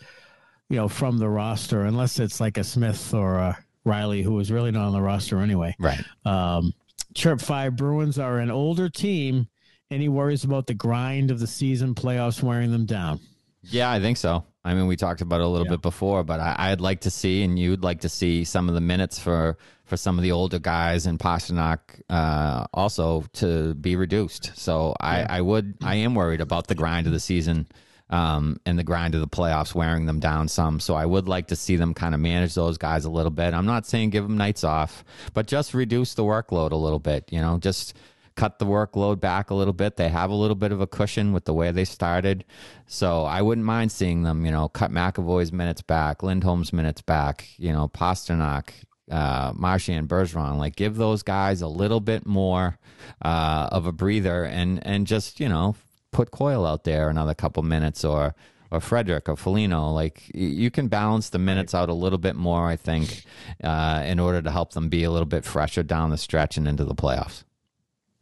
you 0.69 0.77
know, 0.77 0.87
from 0.87 1.17
the 1.17 1.29
roster 1.29 1.83
unless 1.83 2.19
it's 2.19 2.39
like 2.39 2.57
a 2.57 2.63
Smith 2.63 3.13
or 3.13 3.35
a 3.35 3.57
Riley 3.85 4.21
who 4.21 4.33
was 4.33 4.51
really 4.51 4.71
not 4.71 4.85
on 4.87 4.93
the 4.93 5.01
roster 5.01 5.39
anyway. 5.39 5.75
Right. 5.79 6.03
Um, 6.25 6.73
Chirp 7.13 7.41
Five 7.41 7.75
Bruins 7.75 8.19
are 8.19 8.39
an 8.39 8.51
older 8.51 8.89
team. 8.89 9.47
Any 9.89 10.09
worries 10.09 10.43
about 10.43 10.67
the 10.67 10.73
grind 10.73 11.31
of 11.31 11.39
the 11.39 11.47
season 11.47 11.95
playoffs 11.95 12.43
wearing 12.43 12.71
them 12.71 12.85
down? 12.85 13.19
Yeah, 13.63 13.89
I 13.89 13.99
think 14.01 14.17
so. 14.17 14.43
I 14.65 14.73
mean, 14.73 14.87
we 14.87 14.97
talked 14.97 15.21
about 15.21 15.39
it 15.39 15.45
a 15.45 15.47
little 15.47 15.65
Yeah. 15.67 15.71
bit 15.73 15.81
before, 15.81 16.23
but 16.25 16.41
I, 16.41 16.55
I'd 16.71 16.81
like 16.81 17.01
to 17.01 17.09
see, 17.09 17.43
and 17.43 17.57
you'd 17.57 17.83
like 17.83 18.01
to 18.01 18.09
see 18.09 18.43
some 18.43 18.67
of 18.67 18.75
the 18.75 18.81
minutes 18.81 19.17
for 19.17 19.57
for 19.87 19.97
some 19.97 20.17
of 20.17 20.23
the 20.23 20.33
older 20.33 20.59
guys 20.59 21.05
and 21.05 21.17
Pastrnak 21.17 21.79
uh, 22.09 22.67
also 22.73 23.23
to 23.33 23.73
be 23.73 23.95
reduced. 23.95 24.51
So 24.55 24.95
I, 24.99 25.23
I 25.23 25.41
would, 25.41 25.75
I 25.81 25.95
am 25.95 26.13
worried 26.13 26.41
about 26.41 26.67
the 26.67 26.75
grind 26.75 27.07
of 27.07 27.13
the 27.13 27.19
season 27.19 27.67
um, 28.09 28.59
and 28.65 28.77
the 28.77 28.83
grind 28.83 29.15
of 29.15 29.21
the 29.21 29.27
playoffs 29.27 29.73
wearing 29.73 30.05
them 30.05 30.19
down 30.19 30.49
some. 30.49 30.81
So 30.81 30.93
I 30.95 31.05
would 31.05 31.27
like 31.27 31.47
to 31.47 31.55
see 31.55 31.77
them 31.77 31.93
kind 31.93 32.13
of 32.13 32.21
manage 32.21 32.53
those 32.53 32.77
guys 32.77 33.05
a 33.05 33.09
little 33.09 33.31
bit. 33.31 33.53
I'm 33.53 33.65
not 33.65 33.85
saying 33.85 34.09
give 34.09 34.23
them 34.23 34.37
nights 34.37 34.65
off, 34.65 35.05
but 35.33 35.47
just 35.47 35.73
reduce 35.73 36.13
the 36.13 36.23
workload 36.23 36.71
a 36.71 36.75
little 36.75 36.99
bit. 36.99 37.31
You 37.31 37.39
know, 37.39 37.57
just 37.57 37.97
cut 38.35 38.59
the 38.59 38.65
workload 38.65 39.19
back 39.19 39.49
a 39.49 39.55
little 39.55 39.73
bit. 39.73 39.97
They 39.97 40.09
have 40.09 40.29
a 40.29 40.35
little 40.35 40.55
bit 40.55 40.71
of 40.71 40.79
a 40.79 40.87
cushion 40.87 41.33
with 41.33 41.45
the 41.45 41.53
way 41.53 41.71
they 41.71 41.85
started. 41.85 42.45
So 42.85 43.23
I 43.23 43.41
wouldn't 43.41 43.65
mind 43.65 43.91
seeing 43.91 44.23
them, 44.23 44.45
you 44.45 44.51
know, 44.51 44.69
cut 44.69 44.91
McAvoy's 44.91 45.51
minutes 45.51 45.81
back, 45.81 46.23
Lindholm's 46.23 46.71
minutes 46.71 47.01
back, 47.01 47.47
you 47.57 47.73
know, 47.73 47.87
Pastrnak, 47.87 48.69
uh, 49.09 49.53
Marchand, 49.55 50.07
Bergeron. 50.07 50.57
Like 50.57 50.75
give 50.75 50.95
those 50.95 51.23
guys 51.23 51.61
a 51.61 51.67
little 51.67 51.99
bit 51.99 52.25
more 52.25 52.77
uh, 53.21 53.69
of 53.71 53.85
a 53.85 53.91
breather 53.91 54.43
and 54.43 54.85
and 54.85 55.07
just, 55.07 55.39
you 55.39 55.49
know, 55.49 55.75
put 56.11 56.31
Coyle 56.31 56.65
out 56.65 56.83
there 56.83 57.09
another 57.09 57.33
couple 57.33 57.63
minutes 57.63 58.03
or 58.03 58.35
or 58.69 58.81
Frederick 58.81 59.29
or 59.29 59.35
Foligno. 59.35 59.91
Like 59.91 60.29
you 60.33 60.69
can 60.71 60.87
balance 60.87 61.29
the 61.29 61.39
minutes 61.39 61.73
out 61.73 61.89
a 61.89 61.93
little 61.93 62.17
bit 62.17 62.35
more, 62.35 62.67
I 62.67 62.75
think, 62.75 63.23
uh, 63.63 64.03
in 64.05 64.19
order 64.19 64.41
to 64.41 64.51
help 64.51 64.73
them 64.73 64.89
be 64.89 65.03
a 65.03 65.11
little 65.11 65.27
bit 65.27 65.45
fresher 65.45 65.83
down 65.83 66.09
the 66.09 66.17
stretch 66.17 66.57
and 66.57 66.67
into 66.67 66.83
the 66.83 66.95
playoffs. 66.95 67.43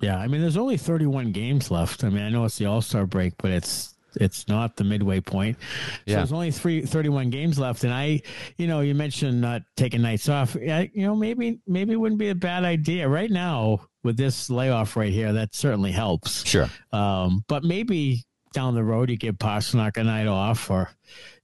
Yeah, 0.01 0.17
I 0.17 0.27
mean, 0.27 0.41
there's 0.41 0.57
only 0.57 0.77
31 0.77 1.31
games 1.31 1.71
left. 1.71 2.03
I 2.03 2.09
mean, 2.09 2.21
I 2.21 2.29
know 2.29 2.45
it's 2.45 2.57
the 2.57 2.65
All 2.65 2.81
Star 2.81 3.05
break, 3.05 3.33
but 3.37 3.51
it's 3.51 3.94
it's 4.17 4.47
not 4.47 4.75
the 4.75 4.83
midway 4.83 5.19
point. 5.21 5.57
So 5.59 6.01
Yeah. 6.05 6.15
there's 6.17 6.31
only 6.31 6.51
three 6.51 6.81
31 6.85 7.29
games 7.29 7.57
left, 7.59 7.83
and 7.83 7.93
I, 7.93 8.21
you 8.57 8.67
know, 8.67 8.81
you 8.81 8.95
mentioned 8.95 9.41
not 9.41 9.63
taking 9.75 10.01
nights 10.01 10.29
off. 10.29 10.55
Yeah, 10.59 10.81
you 10.93 11.05
know, 11.05 11.15
maybe 11.15 11.59
maybe 11.67 11.93
it 11.93 11.97
wouldn't 11.97 12.19
be 12.19 12.29
a 12.29 12.35
bad 12.35 12.63
idea 12.63 13.07
right 13.07 13.31
now 13.31 13.81
with 14.03 14.17
this 14.17 14.49
layoff 14.49 14.95
right 14.95 15.11
here. 15.13 15.33
That 15.33 15.55
certainly 15.55 15.91
helps. 15.91 16.45
Sure. 16.45 16.69
Um, 16.91 17.43
but 17.47 17.63
maybe 17.63 18.23
down 18.53 18.73
the 18.73 18.83
road 18.83 19.09
you 19.09 19.17
give 19.17 19.35
Pastrnak 19.35 19.97
a 19.97 20.03
night 20.03 20.27
off, 20.27 20.69
or 20.69 20.89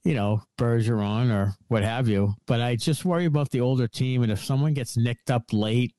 you 0.04 0.14
know, 0.16 0.42
Bergeron 0.58 1.32
or 1.32 1.54
what 1.68 1.84
have 1.84 2.08
you. 2.08 2.34
But 2.48 2.62
I 2.62 2.76
just 2.76 3.06
worry 3.06 3.26
about 3.26 3.52
the 3.52 3.62
older 3.62 3.88
team, 3.88 4.24
and 4.24 4.32
if 4.32 4.44
someone 4.44 4.74
gets 4.74 4.98
nicked 4.98 5.30
up 5.30 5.44
late, 5.52 5.94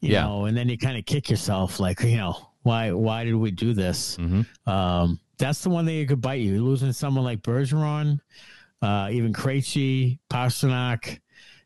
you 0.00 0.12
Yeah. 0.12 0.22
know, 0.26 0.44
and 0.44 0.56
then 0.56 0.68
you 0.68 0.76
kind 0.78 0.98
of 0.98 1.06
kick 1.06 1.30
yourself, 1.30 1.80
like 1.80 2.02
you 2.02 2.18
know, 2.18 2.36
why 2.62 2.92
why 2.92 3.24
did 3.24 3.34
we 3.34 3.50
do 3.50 3.72
this? 3.72 4.16
hmm 4.16 4.42
Um, 4.66 5.18
that's 5.38 5.62
the 5.62 5.70
one 5.70 5.86
thing 5.86 6.00
that 6.00 6.08
could 6.08 6.20
bite 6.20 6.40
you. 6.40 6.64
Losing 6.64 6.92
someone 6.92 7.24
like 7.24 7.42
Bergeron, 7.42 8.20
uh, 8.82 9.08
even 9.10 9.32
Krejci, 9.32 10.18
Pastrnak, 10.30 11.18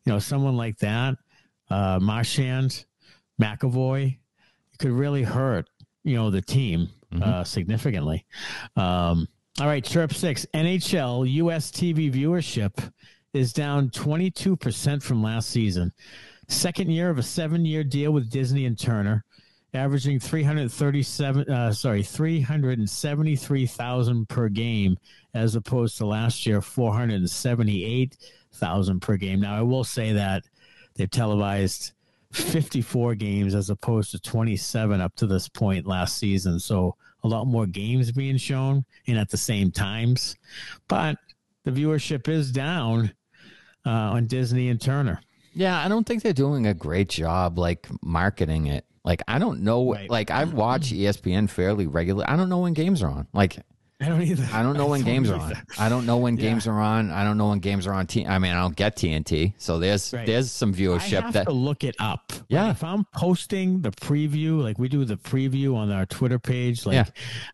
you 0.04 0.12
know, 0.12 0.18
someone 0.18 0.56
like 0.56 0.78
that, 0.78 1.16
uh, 1.70 1.98
Marchand, 2.00 2.84
McAvoy, 3.40 4.16
it 4.72 4.78
could 4.78 4.90
really 4.90 5.22
hurt, 5.22 5.68
you 6.04 6.16
know, 6.16 6.30
the 6.30 6.42
team 6.42 6.88
uh, 7.22 7.44
significantly. 7.44 8.24
Um, 8.76 9.28
all 9.60 9.66
right, 9.66 9.84
Chirp 9.84 10.14
Six, 10.14 10.46
NHL 10.54 11.30
US 11.32 11.70
TV 11.70 12.12
viewership 12.12 12.92
is 13.32 13.52
down 13.52 13.90
22% 13.90 15.02
from 15.02 15.22
last 15.22 15.50
season. 15.50 15.92
Second 16.48 16.90
year 16.90 17.10
of 17.10 17.18
a 17.18 17.22
seven 17.22 17.64
year 17.64 17.84
deal 17.84 18.12
with 18.12 18.30
Disney 18.30 18.66
and 18.66 18.78
Turner 18.78 19.24
averaging 19.72 20.18
337 20.18 21.48
uh, 21.48 21.72
sorry 21.72 22.02
373,000 22.02 24.28
per 24.28 24.48
game 24.48 24.98
as 25.34 25.54
opposed 25.54 25.96
to 25.98 26.06
last 26.06 26.44
year 26.46 26.60
478,000 26.60 29.00
per 29.00 29.16
game 29.16 29.38
now 29.40 29.56
I 29.56 29.62
will 29.62 29.84
say 29.84 30.12
that 30.12 30.42
they've 30.94 31.10
televised 31.10 31.92
54 32.32 33.16
games 33.16 33.54
as 33.54 33.70
opposed 33.70 34.12
to 34.12 34.20
27 34.20 35.00
up 35.00 35.14
to 35.16 35.26
this 35.26 35.48
point 35.48 35.86
last 35.86 36.18
season. 36.18 36.60
So 36.60 36.96
a 37.24 37.28
lot 37.28 37.46
more 37.46 37.66
games 37.66 38.12
being 38.12 38.36
shown 38.36 38.84
and 39.06 39.18
at 39.18 39.30
the 39.30 39.36
same 39.36 39.70
times. 39.70 40.36
But 40.88 41.16
the 41.64 41.70
viewership 41.70 42.28
is 42.28 42.52
down 42.52 43.12
uh, 43.84 43.90
on 43.90 44.26
Disney 44.26 44.68
and 44.68 44.80
Turner. 44.80 45.20
Yeah, 45.52 45.84
I 45.84 45.88
don't 45.88 46.06
think 46.06 46.22
they're 46.22 46.32
doing 46.32 46.68
a 46.68 46.74
great 46.74 47.08
job 47.08 47.58
like 47.58 47.88
marketing 48.02 48.66
it. 48.66 48.84
Like 49.04 49.22
I 49.26 49.38
don't 49.38 49.62
know 49.62 49.92
right. 49.92 50.10
like 50.10 50.30
I 50.30 50.44
watch 50.62 50.92
ESPN 50.92 51.48
fairly 51.48 51.86
regularly. 51.86 52.26
I 52.26 52.36
don't 52.36 52.48
know 52.48 52.58
when 52.58 52.74
games 52.74 53.02
are 53.02 53.10
on. 53.10 53.26
Like 53.32 53.58
I 54.02 54.08
don't 54.08 54.22
either. 54.22 54.48
I 54.52 54.62
don't 54.62 54.78
know 54.78 54.86
when 54.88 55.02
games 55.02 55.28
are 55.28 55.38
on. 55.38 55.52
I 55.78 55.90
don't 55.90 56.06
know 56.06 56.16
when 56.16 56.36
yeah. 56.38 56.42
games 56.42 56.66
are 56.66 56.80
on. 56.80 57.10
I 57.10 57.22
don't 57.22 57.36
know 57.36 57.48
when 57.48 57.58
games 57.58 57.86
are 57.86 57.92
on. 57.92 58.06
T- 58.06 58.26
I 58.26 58.38
mean, 58.38 58.52
I 58.52 58.60
don't 58.60 58.74
get 58.74 58.96
TNT, 58.96 59.52
so 59.58 59.78
there's 59.78 60.12
right. 60.14 60.26
there's 60.26 60.50
some 60.50 60.72
viewership. 60.72 61.18
I 61.18 61.22
have 61.22 61.32
that 61.34 61.44
to 61.44 61.52
look 61.52 61.84
it 61.84 61.96
up. 61.98 62.32
Yeah, 62.48 62.64
like 62.64 62.76
if 62.76 62.84
I'm 62.84 63.04
posting 63.14 63.82
the 63.82 63.90
preview, 63.90 64.62
like 64.62 64.78
we 64.78 64.88
do 64.88 65.04
the 65.04 65.16
preview 65.16 65.76
on 65.76 65.92
our 65.92 66.06
Twitter 66.06 66.38
page, 66.38 66.86
like 66.86 66.94
yeah. 66.94 67.04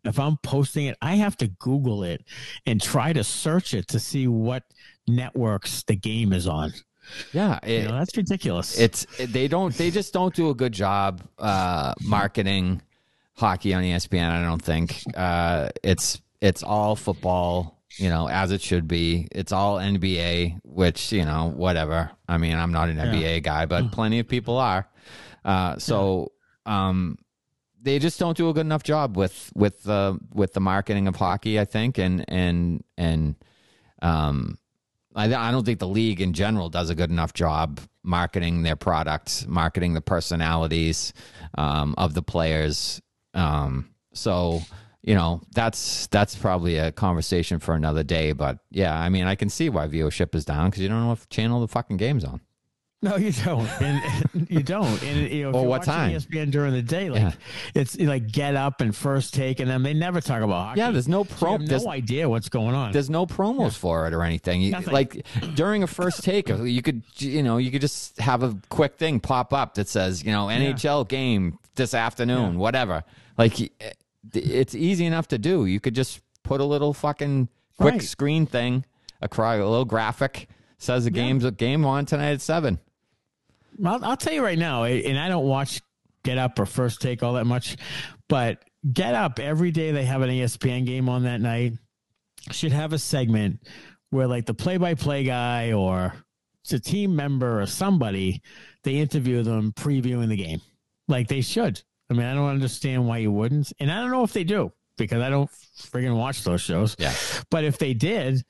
if 0.04 0.20
I'm 0.20 0.36
posting 0.38 0.86
it, 0.86 0.96
I 1.02 1.16
have 1.16 1.36
to 1.38 1.48
Google 1.48 2.04
it 2.04 2.24
and 2.64 2.80
try 2.80 3.12
to 3.12 3.24
search 3.24 3.74
it 3.74 3.88
to 3.88 3.98
see 3.98 4.28
what 4.28 4.62
networks 5.08 5.82
the 5.82 5.96
game 5.96 6.32
is 6.32 6.46
on. 6.46 6.72
Yeah, 7.32 7.58
it, 7.62 7.82
you 7.82 7.88
know, 7.88 7.98
that's 7.98 8.16
ridiculous. 8.16 8.78
It's 8.78 9.06
they 9.18 9.48
don't 9.48 9.74
they 9.74 9.90
just 9.90 10.12
don't 10.12 10.34
do 10.34 10.50
a 10.50 10.54
good 10.54 10.72
job 10.72 11.22
uh, 11.38 11.94
marketing 12.02 12.82
hockey 13.34 13.74
on 13.74 13.82
ESPN. 13.82 14.28
I 14.28 14.42
don't 14.42 14.62
think 14.62 15.02
uh, 15.14 15.68
it's 15.82 16.20
it's 16.40 16.62
all 16.62 16.96
football, 16.96 17.82
you 17.96 18.08
know, 18.08 18.28
as 18.28 18.50
it 18.52 18.60
should 18.60 18.88
be. 18.88 19.28
It's 19.32 19.52
all 19.52 19.78
NBA, 19.78 20.60
which, 20.64 21.12
you 21.12 21.24
know, 21.24 21.52
whatever. 21.54 22.10
I 22.28 22.38
mean, 22.38 22.54
I'm 22.56 22.72
not 22.72 22.88
an 22.88 22.96
yeah. 22.96 23.06
NBA 23.06 23.42
guy, 23.42 23.66
but 23.66 23.84
mm. 23.84 23.92
plenty 23.92 24.18
of 24.18 24.28
people 24.28 24.58
are. 24.58 24.88
Uh, 25.44 25.78
so, 25.78 26.32
um, 26.66 27.18
they 27.80 27.98
just 28.00 28.18
don't 28.18 28.36
do 28.36 28.48
a 28.48 28.52
good 28.52 28.66
enough 28.66 28.82
job 28.82 29.16
with 29.16 29.52
with 29.54 29.84
the 29.84 30.18
with 30.34 30.54
the 30.54 30.60
marketing 30.60 31.06
of 31.06 31.14
hockey, 31.14 31.60
I 31.60 31.64
think, 31.64 31.98
and 31.98 32.24
and 32.26 32.82
and 32.98 33.36
um, 34.02 34.58
I, 35.16 35.34
I 35.34 35.50
don't 35.50 35.64
think 35.64 35.80
the 35.80 35.88
league 35.88 36.20
in 36.20 36.32
general 36.32 36.68
does 36.68 36.90
a 36.90 36.94
good 36.94 37.10
enough 37.10 37.32
job 37.32 37.80
marketing 38.04 38.62
their 38.62 38.76
products, 38.76 39.46
marketing 39.48 39.94
the 39.94 40.00
personalities 40.00 41.12
um, 41.58 41.94
of 41.98 42.14
the 42.14 42.22
players. 42.22 43.00
Um, 43.34 43.90
so 44.12 44.60
you 45.02 45.14
know 45.14 45.40
that's 45.54 46.06
that's 46.08 46.36
probably 46.36 46.76
a 46.76 46.92
conversation 46.92 47.60
for 47.60 47.74
another 47.74 48.02
day 48.02 48.32
but 48.32 48.58
yeah 48.70 48.98
i 48.98 49.08
mean 49.08 49.24
i 49.24 49.34
can 49.34 49.48
see 49.48 49.68
why 49.68 49.86
viewership 49.86 50.34
is 50.34 50.44
down 50.44 50.68
because 50.68 50.82
you 50.82 50.88
don't 50.88 51.00
know 51.00 51.08
what 51.08 51.28
channel 51.30 51.60
the 51.60 51.68
fucking 51.68 51.96
game's 51.96 52.24
on 52.24 52.40
no, 53.02 53.16
you 53.16 53.32
don't. 53.32 53.68
And, 53.80 54.50
you 54.50 54.62
don't. 54.62 55.02
And 55.02 55.30
you 55.30 55.44
know, 55.44 55.50
well, 55.50 55.66
what 55.66 55.82
time? 55.82 56.12
ESPN 56.12 56.50
during 56.50 56.72
the 56.72 56.82
day, 56.82 57.10
like 57.10 57.20
yeah. 57.20 57.32
it's 57.74 57.98
like 57.98 58.30
get 58.30 58.56
up 58.56 58.80
and 58.80 58.94
first 58.94 59.34
take, 59.34 59.60
and 59.60 59.70
then 59.70 59.82
they 59.82 59.94
never 59.94 60.20
talk 60.20 60.42
about 60.42 60.68
hockey. 60.68 60.80
Yeah, 60.80 60.90
there's 60.90 61.08
no 61.08 61.24
pro. 61.24 61.58
So 61.58 61.84
no 61.84 61.90
idea 61.90 62.28
what's 62.28 62.48
going 62.48 62.74
on. 62.74 62.92
There's 62.92 63.10
no 63.10 63.26
promos 63.26 63.62
yeah. 63.64 63.70
for 63.70 64.06
it 64.06 64.14
or 64.14 64.22
anything. 64.22 64.62
You, 64.62 64.78
like 64.80 65.26
during 65.54 65.82
a 65.82 65.86
first 65.86 66.24
take, 66.24 66.48
you 66.64 66.82
could 66.82 67.02
you 67.16 67.42
know 67.42 67.58
you 67.58 67.70
could 67.70 67.80
just 67.80 68.18
have 68.18 68.42
a 68.42 68.56
quick 68.68 68.96
thing 68.96 69.20
pop 69.20 69.52
up 69.52 69.74
that 69.74 69.88
says 69.88 70.24
you 70.24 70.32
know 70.32 70.46
NHL 70.46 71.04
yeah. 71.04 71.08
game 71.08 71.58
this 71.74 71.94
afternoon, 71.94 72.58
whatever. 72.58 73.04
Like 73.36 73.60
eh, 73.60 73.92
it's 74.32 74.74
easy 74.74 75.04
enough 75.04 75.28
to 75.28 75.38
do. 75.38 75.66
You 75.66 75.80
could 75.80 75.94
just 75.94 76.20
put 76.42 76.60
a 76.60 76.64
little 76.64 76.94
fucking 76.94 77.48
quick 77.78 77.92
right. 77.92 78.02
screen 78.02 78.46
thing, 78.46 78.84
a, 79.20 79.28
a 79.28 79.56
little 79.56 79.84
graphic 79.84 80.48
says 80.78 81.04
the 81.04 81.10
game's 81.10 81.44
a 81.44 81.50
game 81.50 81.84
on 81.84 82.06
tonight 82.06 82.32
at 82.32 82.40
seven. 82.40 82.78
I'll, 83.84 84.04
I'll 84.04 84.16
tell 84.16 84.32
you 84.32 84.42
right 84.42 84.58
now, 84.58 84.84
and 84.84 85.18
I 85.18 85.28
don't 85.28 85.46
watch 85.46 85.80
Get 86.24 86.38
Up 86.38 86.58
or 86.58 86.66
First 86.66 87.00
Take 87.00 87.22
all 87.22 87.34
that 87.34 87.46
much, 87.46 87.76
but 88.28 88.64
Get 88.92 89.14
Up 89.14 89.38
every 89.38 89.70
day 89.70 89.92
they 89.92 90.04
have 90.04 90.22
an 90.22 90.30
ESPN 90.30 90.86
game 90.86 91.08
on 91.08 91.24
that 91.24 91.40
night 91.40 91.72
should 92.52 92.72
have 92.72 92.92
a 92.92 92.98
segment 92.98 93.66
where 94.10 94.28
like 94.28 94.46
the 94.46 94.54
play-by-play 94.54 95.24
guy 95.24 95.72
or 95.72 96.14
it's 96.62 96.72
a 96.72 96.78
team 96.78 97.16
member 97.16 97.60
or 97.60 97.66
somebody 97.66 98.40
they 98.84 98.94
interview 98.94 99.42
them 99.42 99.72
previewing 99.72 100.28
the 100.28 100.36
game 100.36 100.60
like 101.08 101.26
they 101.26 101.40
should 101.40 101.82
I 102.10 102.14
mean, 102.14 102.26
I 102.26 102.34
don't 102.34 102.48
understand 102.48 103.06
why 103.06 103.18
you 103.18 103.32
wouldn't. 103.32 103.72
And 103.80 103.90
I 103.90 104.00
don't 104.00 104.10
know 104.10 104.22
if 104.22 104.32
they 104.32 104.44
do 104.44 104.72
because 104.96 105.20
I 105.20 105.28
don't 105.28 105.50
friggin' 105.50 106.16
watch 106.16 106.44
those 106.44 106.60
shows. 106.60 106.96
Yeah. 106.98 107.14
But 107.50 107.64
if 107.64 107.78
they 107.78 107.94
did, 107.94 108.44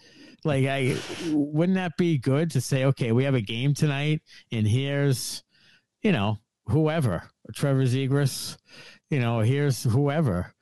like, 0.44 0.66
I 0.66 0.96
wouldn't 1.30 1.76
that 1.76 1.96
be 1.96 2.18
good 2.18 2.50
to 2.52 2.60
say, 2.60 2.84
okay, 2.86 3.12
we 3.12 3.24
have 3.24 3.34
a 3.34 3.40
game 3.40 3.74
tonight, 3.74 4.22
and 4.52 4.66
here's, 4.66 5.42
you 6.02 6.12
know, 6.12 6.38
whoever, 6.66 7.28
Trevor 7.54 7.84
Zegras, 7.84 8.56
you 9.10 9.20
know, 9.20 9.40
here's 9.40 9.82
whoever. 9.84 10.52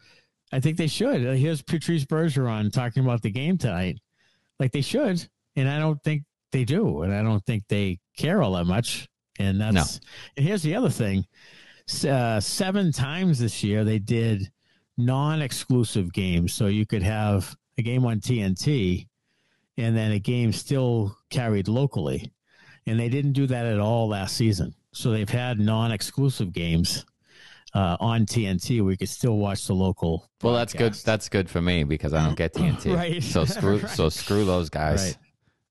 I 0.53 0.61
think 0.61 0.77
they 0.77 0.87
should. 0.87 1.23
Here's 1.37 1.63
Patrice 1.63 2.05
Bergeron 2.05 2.73
talking 2.73 3.05
about 3.05 3.23
the 3.23 3.31
game 3.31 3.59
tonight. 3.59 3.99
Like 4.61 4.73
they 4.73 4.83
should, 4.83 5.27
and 5.57 5.69
I 5.69 5.79
don't 5.79 6.01
think 6.03 6.23
they 6.53 6.65
do, 6.65 7.03
and 7.03 7.13
I 7.13 7.23
don't 7.23 7.45
think 7.45 7.65
they 7.69 7.99
care 8.17 8.41
all 8.43 8.53
that 8.53 8.67
much. 8.67 9.09
And 9.41 9.61
that's 9.61 9.75
no. 9.75 10.09
and 10.37 10.47
here's 10.47 10.63
the 10.63 10.77
other 10.77 10.91
thing 10.91 11.27
uh, 12.09 12.41
seven 12.41 12.93
times 12.93 13.41
this 13.41 13.65
year 13.65 13.85
they 13.85 13.99
did 13.99 14.51
non-exclusive 14.97 16.13
games, 16.13 16.53
so 16.55 16.67
you 16.67 16.87
could 16.87 17.03
have 17.03 17.57
a 17.77 17.83
game 17.83 18.07
on 18.07 18.21
TNT 18.21 19.09
and 19.77 19.97
then 19.97 20.13
a 20.13 20.19
game 20.19 20.53
still 20.53 21.17
carried 21.31 21.69
locally, 21.69 22.33
and 22.87 22.99
they 22.99 23.09
didn't 23.09 23.33
do 23.33 23.47
that 23.47 23.67
at 23.67 23.81
all 23.81 24.09
last 24.09 24.37
season. 24.37 24.75
So 24.93 25.11
they've 25.11 25.29
had 25.29 25.59
non-exclusive 25.59 26.53
games 26.53 27.05
uh, 27.75 27.97
on 27.99 28.27
TNT 28.27 28.81
where 28.83 28.93
you 28.93 28.97
could 28.97 29.09
still 29.09 29.37
watch 29.37 29.67
the 29.67 29.75
local. 29.75 30.31
Well, 30.43 30.55
that's 30.55 30.73
good. 30.73 30.95
That's 30.95 31.29
good 31.29 31.51
for 31.51 31.61
me 31.61 31.85
because 31.85 32.15
I 32.15 32.25
don't 32.25 32.37
get 32.37 32.55
TNT. 32.55 32.97
right. 32.97 33.23
So 33.23 33.45
screw. 33.45 33.79
right. 33.79 33.91
So 33.95 34.09
screw 34.09 34.45
those 34.45 34.71
guys. 34.71 35.05
Right. 35.05 35.17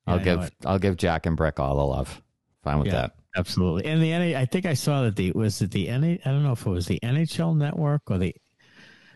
I'll 0.06 0.20
give. 0.20 0.52
I'll 0.66 0.80
give 0.80 0.98
Jack 0.98 1.26
and 1.26 1.38
Brick 1.38 1.60
all 1.60 1.78
the 1.78 1.86
love. 1.86 2.22
Fine 2.64 2.80
with 2.80 2.88
yeah. 2.88 2.94
that. 2.94 3.16
Absolutely. 3.36 3.86
And 3.86 4.02
the 4.02 4.12
NA, 4.12 4.40
I 4.40 4.46
think 4.46 4.66
I 4.66 4.74
saw 4.74 5.04
that 5.04 5.16
the 5.16 5.32
was 5.32 5.62
it 5.62 5.72
the 5.72 5.88
NA, 5.88 6.18
I 6.26 6.32
don't 6.32 6.44
know 6.44 6.52
if 6.52 6.66
it 6.66 6.70
was 6.70 6.86
the 6.86 7.00
NHL 7.02 7.56
network 7.58 8.04
or 8.12 8.18
the 8.18 8.28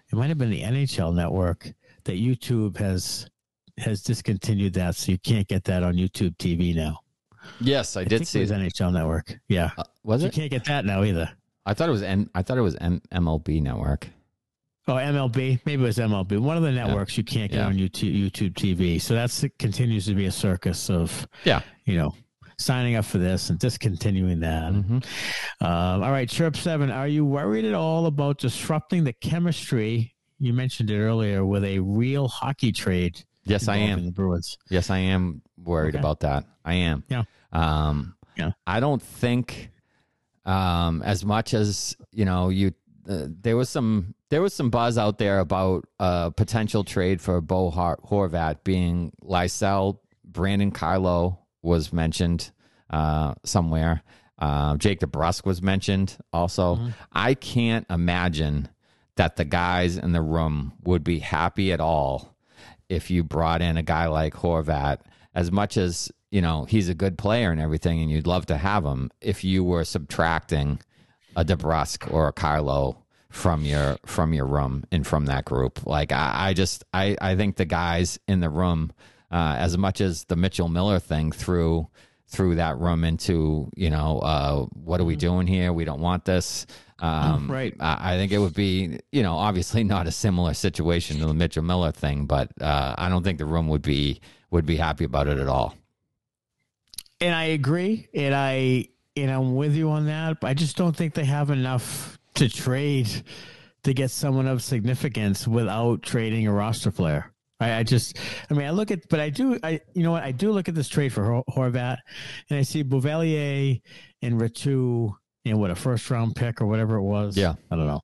it 0.10 0.16
might 0.16 0.30
have 0.30 0.38
been 0.38 0.50
the 0.50 0.64
NHL 0.64 1.14
network 1.14 1.72
that 2.06 2.14
YouTube 2.14 2.78
has 2.78 3.30
has 3.78 4.02
discontinued 4.02 4.74
that 4.74 4.96
so 4.96 5.12
you 5.12 5.20
can't 5.20 5.48
get 5.48 5.64
that 5.66 5.84
on 5.84 5.96
YouTube 5.96 6.36
TV 6.38 6.76
now. 6.76 7.00
Yes, 7.60 7.96
I, 7.96 8.02
I 8.02 8.04
did 8.04 8.28
see 8.28 8.40
it 8.40 8.50
was 8.50 8.52
NHL 8.52 8.94
network. 8.94 9.38
Yeah. 9.48 9.72
Uh, 9.78 9.84
was 10.04 10.24
it? 10.24 10.28
You 10.28 10.32
can't 10.32 10.52
get 10.52 10.66
that 10.66 10.86
now 10.86 11.04
either. 11.04 11.30
I 11.66 11.74
thought 11.74 11.90
it 11.90 11.92
was 11.92 12.04
N 12.04 12.30
I 12.34 12.42
thought 12.42 12.58
it 12.58 12.62
was 12.62 12.76
M- 12.76 13.02
MLB 13.12 13.62
network. 13.62 14.08
Oh, 14.88 14.94
MLB. 14.94 15.60
Maybe 15.66 15.84
it 15.84 15.86
was 15.86 15.98
MLB. 15.98 16.40
One 16.40 16.56
of 16.56 16.64
the 16.64 16.72
networks 16.72 17.18
yeah. 17.18 17.22
you 17.22 17.26
can't 17.26 17.52
get 17.52 17.58
yeah. 17.58 17.66
on 17.66 17.76
YouTube 17.76 18.32
YouTube 18.32 18.54
TV. 18.54 19.02
So 19.02 19.14
that's 19.14 19.44
continues 19.60 20.06
to 20.06 20.14
be 20.14 20.26
a 20.26 20.32
circus 20.32 20.90
of 20.90 21.28
yeah, 21.44 21.62
you 21.86 21.98
know, 21.98 22.16
signing 22.58 22.96
up 22.96 23.04
for 23.06 23.18
this 23.18 23.50
and 23.50 23.60
discontinuing 23.60 24.40
that. 24.40 24.72
Mm-hmm. 24.72 25.00
Uh, 25.62 26.06
all 26.06 26.12
right, 26.12 26.30
Chirp 26.30 26.56
Seven, 26.56 26.90
are 26.90 27.08
you 27.08 27.26
worried 27.26 27.66
at 27.66 27.74
all 27.74 28.06
about 28.06 28.38
disrupting 28.38 29.04
the 29.04 29.14
chemistry? 29.14 30.16
You 30.40 30.54
mentioned 30.54 30.90
it 30.90 31.00
earlier 31.00 31.46
with 31.46 31.66
a 31.66 31.80
real 31.80 32.28
hockey 32.28 32.72
trade. 32.72 33.24
Yes, 33.50 33.68
I 33.68 33.78
am. 33.78 34.06
The 34.06 34.12
Bruins. 34.12 34.58
Yes, 34.70 34.90
I 34.90 35.00
am 35.00 35.42
worried 35.64 35.96
okay. 35.96 36.00
about 36.00 36.22
that. 36.22 36.46
I 36.64 36.76
am. 36.76 37.04
Yeah. 37.10 37.24
Um, 37.52 38.16
yeah. 38.36 38.52
I 38.66 38.80
don't 38.80 39.02
think 39.02 39.72
um, 40.46 41.02
as 41.04 41.26
much 41.26 41.54
as 41.54 41.96
you 42.12 42.26
know 42.26 42.50
you. 42.50 42.74
Uh, 43.10 43.28
there 43.30 43.56
was 43.56 43.70
some 43.70 44.14
there 44.30 44.42
was 44.42 44.54
some 44.54 44.70
buzz 44.70 44.98
out 44.98 45.18
there 45.18 45.40
about 45.40 45.86
a 46.00 46.30
potential 46.30 46.84
trade 46.84 47.22
for 47.22 47.40
Bo 47.40 47.72
Horvat 47.72 48.66
being 48.66 49.14
Lysell, 49.24 50.00
Brandon 50.26 50.72
Carlo, 50.72 51.40
was 51.62 51.94
mentioned 51.94 52.52
uh, 52.90 53.34
somewhere. 53.46 54.04
Uh, 54.40 54.76
Jake 54.78 55.00
DeBrusk 55.00 55.46
was 55.46 55.62
mentioned 55.62 56.18
also. 56.34 56.76
Mm-hmm. 56.76 56.90
I 57.14 57.34
can't 57.34 57.86
imagine 57.90 58.70
that 59.16 59.36
the 59.36 59.46
guys 59.46 59.98
in 59.98 60.12
the 60.12 60.22
room 60.22 60.74
would 60.84 61.04
be 61.04 61.20
happy 61.20 61.72
at 61.72 61.80
all 61.80 62.37
if 62.90 63.10
you 63.10 63.24
brought 63.24 63.62
in 63.62 63.78
a 63.78 63.84
guy 63.84 64.08
like 64.08 64.34
Horvat. 64.34 65.00
As 65.34 65.52
much 65.52 65.78
as 65.78 66.12
you 66.32 66.42
know 66.42 66.66
he's 66.66 66.90
a 66.90 66.96
good 66.96 67.18
player 67.18 67.52
and 67.52 67.62
everything, 67.62 68.02
and 68.02 68.10
you'd 68.10 68.28
love 68.28 68.46
to 68.48 68.58
have 68.58 68.86
him, 68.86 69.12
if 69.22 69.44
you 69.44 69.64
were 69.64 69.84
subtracting 69.84 70.80
a 71.36 71.46
DeBrusk 71.46 72.12
or 72.12 72.28
a 72.28 72.34
Carlo 72.34 73.04
from 73.30 73.64
your 73.64 73.98
from 74.06 74.34
your 74.34 74.46
room 74.46 74.84
and 74.92 75.06
from 75.06 75.26
that 75.26 75.46
group, 75.46 75.86
like 75.86 76.12
I, 76.12 76.50
I 76.50 76.54
just 76.54 76.84
I 76.94 77.16
I 77.22 77.36
think 77.36 77.58
the 77.58 77.66
guys 77.66 78.20
in 78.28 78.40
the 78.40 78.50
room 78.50 78.92
uh, 79.32 79.56
as 79.58 79.78
much 79.78 80.02
as 80.02 80.26
the 80.26 80.36
Mitchell 80.36 80.70
Miller 80.70 81.00
thing 81.00 81.32
threw 81.32 81.88
threw 82.30 82.56
that 82.56 82.78
room 82.78 83.04
into 83.04 83.70
you 83.76 83.90
know 83.90 84.20
uh, 84.20 84.66
what 84.74 85.00
are 85.00 85.06
we 85.06 85.14
mm-hmm. 85.14 85.20
doing 85.20 85.48
here? 85.48 85.74
We 85.74 85.86
don't 85.86 86.02
want 86.02 86.26
this. 86.26 86.66
Um, 87.00 87.50
right. 87.50 87.76
I, 87.80 88.14
I, 88.14 88.18
think 88.18 88.32
it 88.32 88.40
would 88.40 88.56
be 88.56 89.00
you 89.12 89.24
know 89.24 89.36
obviously 89.36 89.84
not 89.84 90.08
a 90.08 90.12
similar 90.12 90.54
situation 90.54 91.20
to 91.20 91.28
the 91.28 91.34
Mitchell 91.34 91.64
Miller 91.64 91.92
thing, 91.92 92.26
but 92.26 92.50
uh, 92.62 92.96
I 92.98 93.10
don't 93.10 93.24
think 93.24 93.38
the 93.38 93.46
room 93.46 93.68
would 93.68 93.84
be 93.84 94.22
would 94.50 94.66
be 94.66 94.78
happy 94.78 95.04
about 95.04 95.28
it 95.28 95.38
at 95.38 95.48
all. 95.48 95.76
And 97.20 97.34
I 97.34 97.46
agree, 97.46 98.08
and 98.14 98.34
I 98.34 98.90
and 99.16 99.32
I'm 99.32 99.56
with 99.56 99.76
you 99.76 99.90
on 99.92 100.06
that. 100.08 100.40
But 100.40 100.48
I 100.48 100.54
just 100.54 100.78
don't 100.78 100.96
think 100.96 101.14
they 101.14 101.26
have 101.26 101.50
enough 101.50 102.18
to 102.36 102.50
trade 102.50 103.10
to 103.84 103.94
get 103.94 104.12
someone 104.12 104.48
of 104.48 104.62
significance 104.62 105.48
without 105.48 106.02
trading 106.02 106.48
a 106.48 106.52
roster 106.52 106.92
player. 106.92 107.32
I, 107.60 107.80
I, 107.80 107.84
just, 107.84 108.18
I 108.50 108.54
mean, 108.54 108.68
I 108.68 108.72
look 108.72 108.92
at, 108.92 109.10
but 109.10 109.20
I 109.20 109.30
do, 109.30 109.58
I, 109.64 109.82
you 109.94 110.04
know 110.04 110.12
what, 110.12 110.24
I 110.24 110.32
do 110.32 110.52
look 110.52 110.70
at 110.70 110.76
this 110.76 110.88
trade 110.88 111.12
for 111.12 111.44
Horvat, 111.50 111.98
and 112.50 112.60
I 112.60 112.62
see 112.62 112.84
Beauvillier 112.84 113.82
and 114.22 114.40
Räty, 114.40 115.12
and 115.46 115.60
what 115.60 115.72
a 115.72 115.76
first 115.76 116.10
round 116.12 116.36
pick 116.36 116.62
or 116.62 116.68
whatever 116.68 116.98
it 116.98 117.04
was. 117.04 117.36
Yeah, 117.36 117.56
I 117.72 117.76
don't 117.76 117.88
know. 117.88 118.02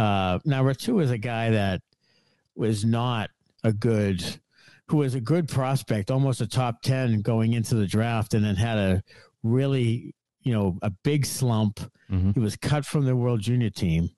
Uh, 0.00 0.38
now 0.44 0.62
Räty 0.62 1.02
is 1.02 1.10
a 1.10 1.18
guy 1.18 1.50
that 1.50 1.80
was 2.54 2.84
not 2.84 3.30
a 3.64 3.72
good, 3.72 4.22
who 4.88 4.98
was 4.98 5.14
a 5.14 5.20
good 5.20 5.48
prospect, 5.48 6.10
almost 6.10 6.40
a 6.40 6.46
top 6.46 6.82
ten 6.82 7.22
going 7.22 7.54
into 7.54 7.74
the 7.74 7.86
draft, 7.86 8.34
and 8.34 8.44
then 8.44 8.56
had 8.56 8.78
a 8.78 9.02
really, 9.42 10.14
you 10.42 10.52
know, 10.52 10.78
a 10.82 10.90
big 10.90 11.24
slump. 11.24 11.80
Mm-hmm. 12.10 12.32
He 12.32 12.40
was 12.40 12.56
cut 12.56 12.84
from 12.84 13.04
the 13.04 13.16
World 13.16 13.40
Junior 13.40 13.70
team, 13.70 14.10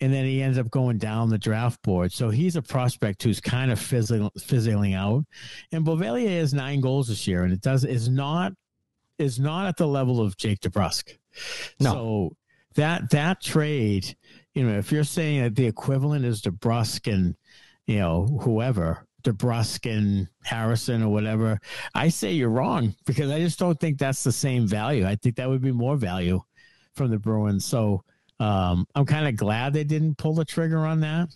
and 0.00 0.12
then 0.12 0.24
he 0.24 0.42
ends 0.42 0.58
up 0.58 0.70
going 0.70 0.98
down 0.98 1.30
the 1.30 1.38
draft 1.38 1.82
board. 1.82 2.12
So 2.12 2.30
he's 2.30 2.56
a 2.56 2.62
prospect 2.62 3.22
who's 3.22 3.40
kind 3.40 3.72
of 3.72 3.80
fizzling, 3.80 4.30
fizzling 4.38 4.94
out. 4.94 5.24
And 5.72 5.84
Beauvillier 5.84 6.38
has 6.38 6.54
nine 6.54 6.80
goals 6.80 7.08
this 7.08 7.26
year, 7.26 7.44
and 7.44 7.52
it 7.52 7.60
does 7.60 7.84
is 7.84 8.08
not 8.08 8.52
is 9.18 9.38
not 9.38 9.66
at 9.66 9.76
the 9.76 9.86
level 9.86 10.20
of 10.20 10.36
Jake 10.36 10.60
DeBrusk. 10.60 11.18
No. 11.78 11.92
So 11.92 12.36
that 12.74 13.10
that 13.10 13.40
trade, 13.40 14.16
you 14.54 14.64
know, 14.64 14.78
if 14.78 14.92
you're 14.92 15.04
saying 15.04 15.42
that 15.42 15.56
the 15.56 15.66
equivalent 15.66 16.24
is 16.24 16.42
DeBrusk 16.42 17.12
and 17.12 17.36
you 17.86 17.98
know 17.98 18.38
whoever 18.42 19.06
DeBrusk 19.22 19.90
and 19.90 20.28
Harrison 20.42 21.02
or 21.02 21.08
whatever, 21.08 21.60
I 21.94 22.08
say 22.08 22.32
you're 22.32 22.50
wrong 22.50 22.94
because 23.06 23.30
I 23.30 23.40
just 23.40 23.58
don't 23.58 23.78
think 23.78 23.98
that's 23.98 24.24
the 24.24 24.32
same 24.32 24.66
value. 24.66 25.06
I 25.06 25.16
think 25.16 25.36
that 25.36 25.48
would 25.48 25.62
be 25.62 25.72
more 25.72 25.96
value 25.96 26.40
from 26.94 27.10
the 27.10 27.18
Bruins. 27.18 27.64
So 27.64 28.04
um, 28.38 28.86
I'm 28.94 29.06
kind 29.06 29.28
of 29.28 29.36
glad 29.36 29.72
they 29.72 29.84
didn't 29.84 30.16
pull 30.16 30.34
the 30.34 30.44
trigger 30.44 30.78
on 30.78 31.00
that 31.00 31.28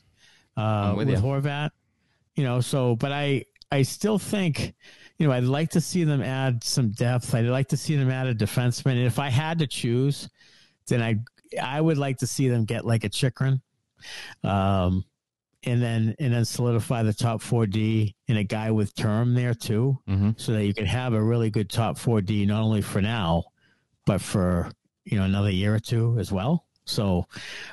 uh, 0.57 0.94
with, 0.97 1.09
with 1.09 1.23
Horvat. 1.23 1.70
You 2.35 2.44
know, 2.44 2.61
so 2.61 2.97
but 2.97 3.12
I 3.12 3.44
I 3.70 3.83
still 3.83 4.18
think 4.18 4.75
you 5.18 5.27
know 5.27 5.33
I'd 5.33 5.44
like 5.44 5.70
to 5.70 5.81
see 5.81 6.05
them 6.05 6.23
add 6.23 6.64
some 6.64 6.90
depth. 6.90 7.35
I'd 7.35 7.47
like 7.47 7.68
to 7.68 7.77
see 7.77 7.97
them 7.97 8.11
add 8.11 8.27
a 8.27 8.35
defenseman. 8.35 8.92
And 8.92 9.07
if 9.07 9.18
I 9.18 9.29
had 9.29 9.59
to 9.61 9.66
choose, 9.66 10.29
then 10.88 11.03
I 11.03 11.20
I 11.62 11.81
would 11.81 11.99
like 11.99 12.18
to 12.18 12.27
see 12.27 12.49
them 12.49 12.64
get 12.64 12.85
like 12.85 13.05
a 13.05 13.09
Chychrun. 13.09 13.61
Um, 14.42 15.05
and 15.66 15.83
then 15.83 16.14
and 16.18 16.33
then 16.33 16.44
solidify 16.44 17.03
the 17.03 17.12
top 17.12 17.40
four 17.40 17.66
D 17.66 18.14
and 18.29 18.38
a 18.38 18.44
guy 18.44 18.70
with 18.70 18.94
term 18.94 19.35
there 19.35 19.55
too, 19.55 19.98
mm-hmm. 20.09 20.31
so 20.37 20.53
that 20.53 20.64
you 20.64 20.74
can 20.74 20.87
have 20.87 21.14
a 21.14 21.22
really 21.22 21.50
good 21.50 21.70
top 21.70 21.98
four 21.98 22.20
D 22.20 22.46
not 22.46 22.62
only 22.62 22.83
for 22.83 23.00
now, 23.00 23.44
but 24.07 24.20
for 24.20 24.70
you 25.05 25.18
know 25.18 25.24
another 25.24 25.50
year 25.50 25.74
or 25.74 25.81
two 25.81 26.16
as 26.18 26.31
well. 26.33 26.66
So 26.85 27.27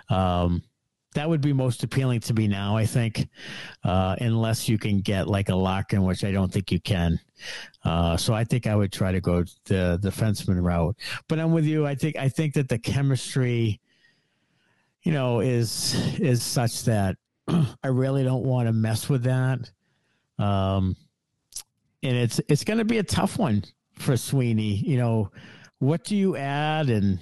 um, 0.10 0.64
that 1.14 1.28
would 1.28 1.42
be 1.42 1.52
most 1.52 1.84
appealing 1.84 2.22
to 2.22 2.34
me 2.34 2.48
now, 2.48 2.78
I 2.78 2.86
think, 2.86 3.28
uh, 3.84 4.16
unless 4.20 4.70
you 4.70 4.78
can 4.78 5.02
get 5.02 5.28
like 5.28 5.50
a 5.50 5.56
lock 5.56 5.94
in, 5.94 6.04
which 6.04 6.24
I 6.24 6.32
don't 6.32 6.52
think 6.52 6.72
you 6.72 6.80
can. 6.80 7.20
Uh, 7.84 8.16
so 8.16 8.34
I 8.34 8.46
think 8.46 8.68
I 8.68 8.76
would 8.76 8.94
try 8.94 9.12
to 9.12 9.20
go 9.20 9.44
the 9.66 10.00
defenseman 10.02 10.64
route. 10.64 10.96
But 11.28 11.40
I'm 11.40 11.52
with 11.52 11.66
you. 11.66 11.86
I 11.86 11.96
think 11.96 12.16
I 12.16 12.30
think 12.30 12.54
that 12.54 12.70
the 12.70 12.80
chemistry, 12.80 13.82
you 15.04 15.12
know, 15.12 15.42
is 15.42 15.96
is 16.20 16.44
such 16.44 16.84
that 16.84 17.18
I 17.84 17.88
really 17.88 18.24
don't 18.24 18.44
want 18.44 18.68
to 18.68 18.74
mess 18.74 19.10
with 19.10 19.24
that. 19.24 19.72
Um, 20.38 20.96
and 22.04 22.16
it's 22.16 22.42
it's 22.48 22.64
going 22.64 22.80
to 22.80 22.86
be 22.86 22.98
a 22.98 23.04
tough 23.04 23.38
one 23.38 23.64
for 24.00 24.18
Sweeney. 24.18 24.76
You 24.76 24.98
know, 24.98 25.32
what 25.80 26.04
do 26.04 26.16
you 26.16 26.36
add 26.36 26.90
and 26.90 27.20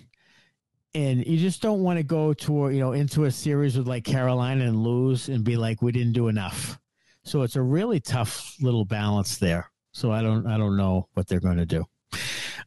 and 0.95 1.25
you 1.25 1.37
just 1.37 1.61
don't 1.61 1.83
want 1.83 1.97
to 1.97 2.03
go 2.03 2.33
to 2.33 2.69
you 2.69 2.79
know 2.79 2.93
into 2.93 3.25
a 3.25 3.31
series 3.31 3.77
with 3.77 3.87
like 3.87 4.03
Carolina 4.03 4.65
and 4.65 4.83
lose 4.83 5.29
and 5.29 5.43
be 5.43 5.57
like 5.57 5.81
we 5.81 5.91
didn't 5.91 6.13
do 6.13 6.27
enough. 6.27 6.79
So 7.23 7.43
it's 7.43 7.55
a 7.55 7.61
really 7.61 7.99
tough 7.99 8.55
little 8.61 8.85
balance 8.85 9.37
there. 9.37 9.69
So 9.91 10.11
I 10.11 10.21
don't 10.21 10.47
I 10.47 10.57
don't 10.57 10.77
know 10.77 11.07
what 11.13 11.27
they're 11.27 11.39
going 11.39 11.57
to 11.57 11.65
do. 11.65 11.85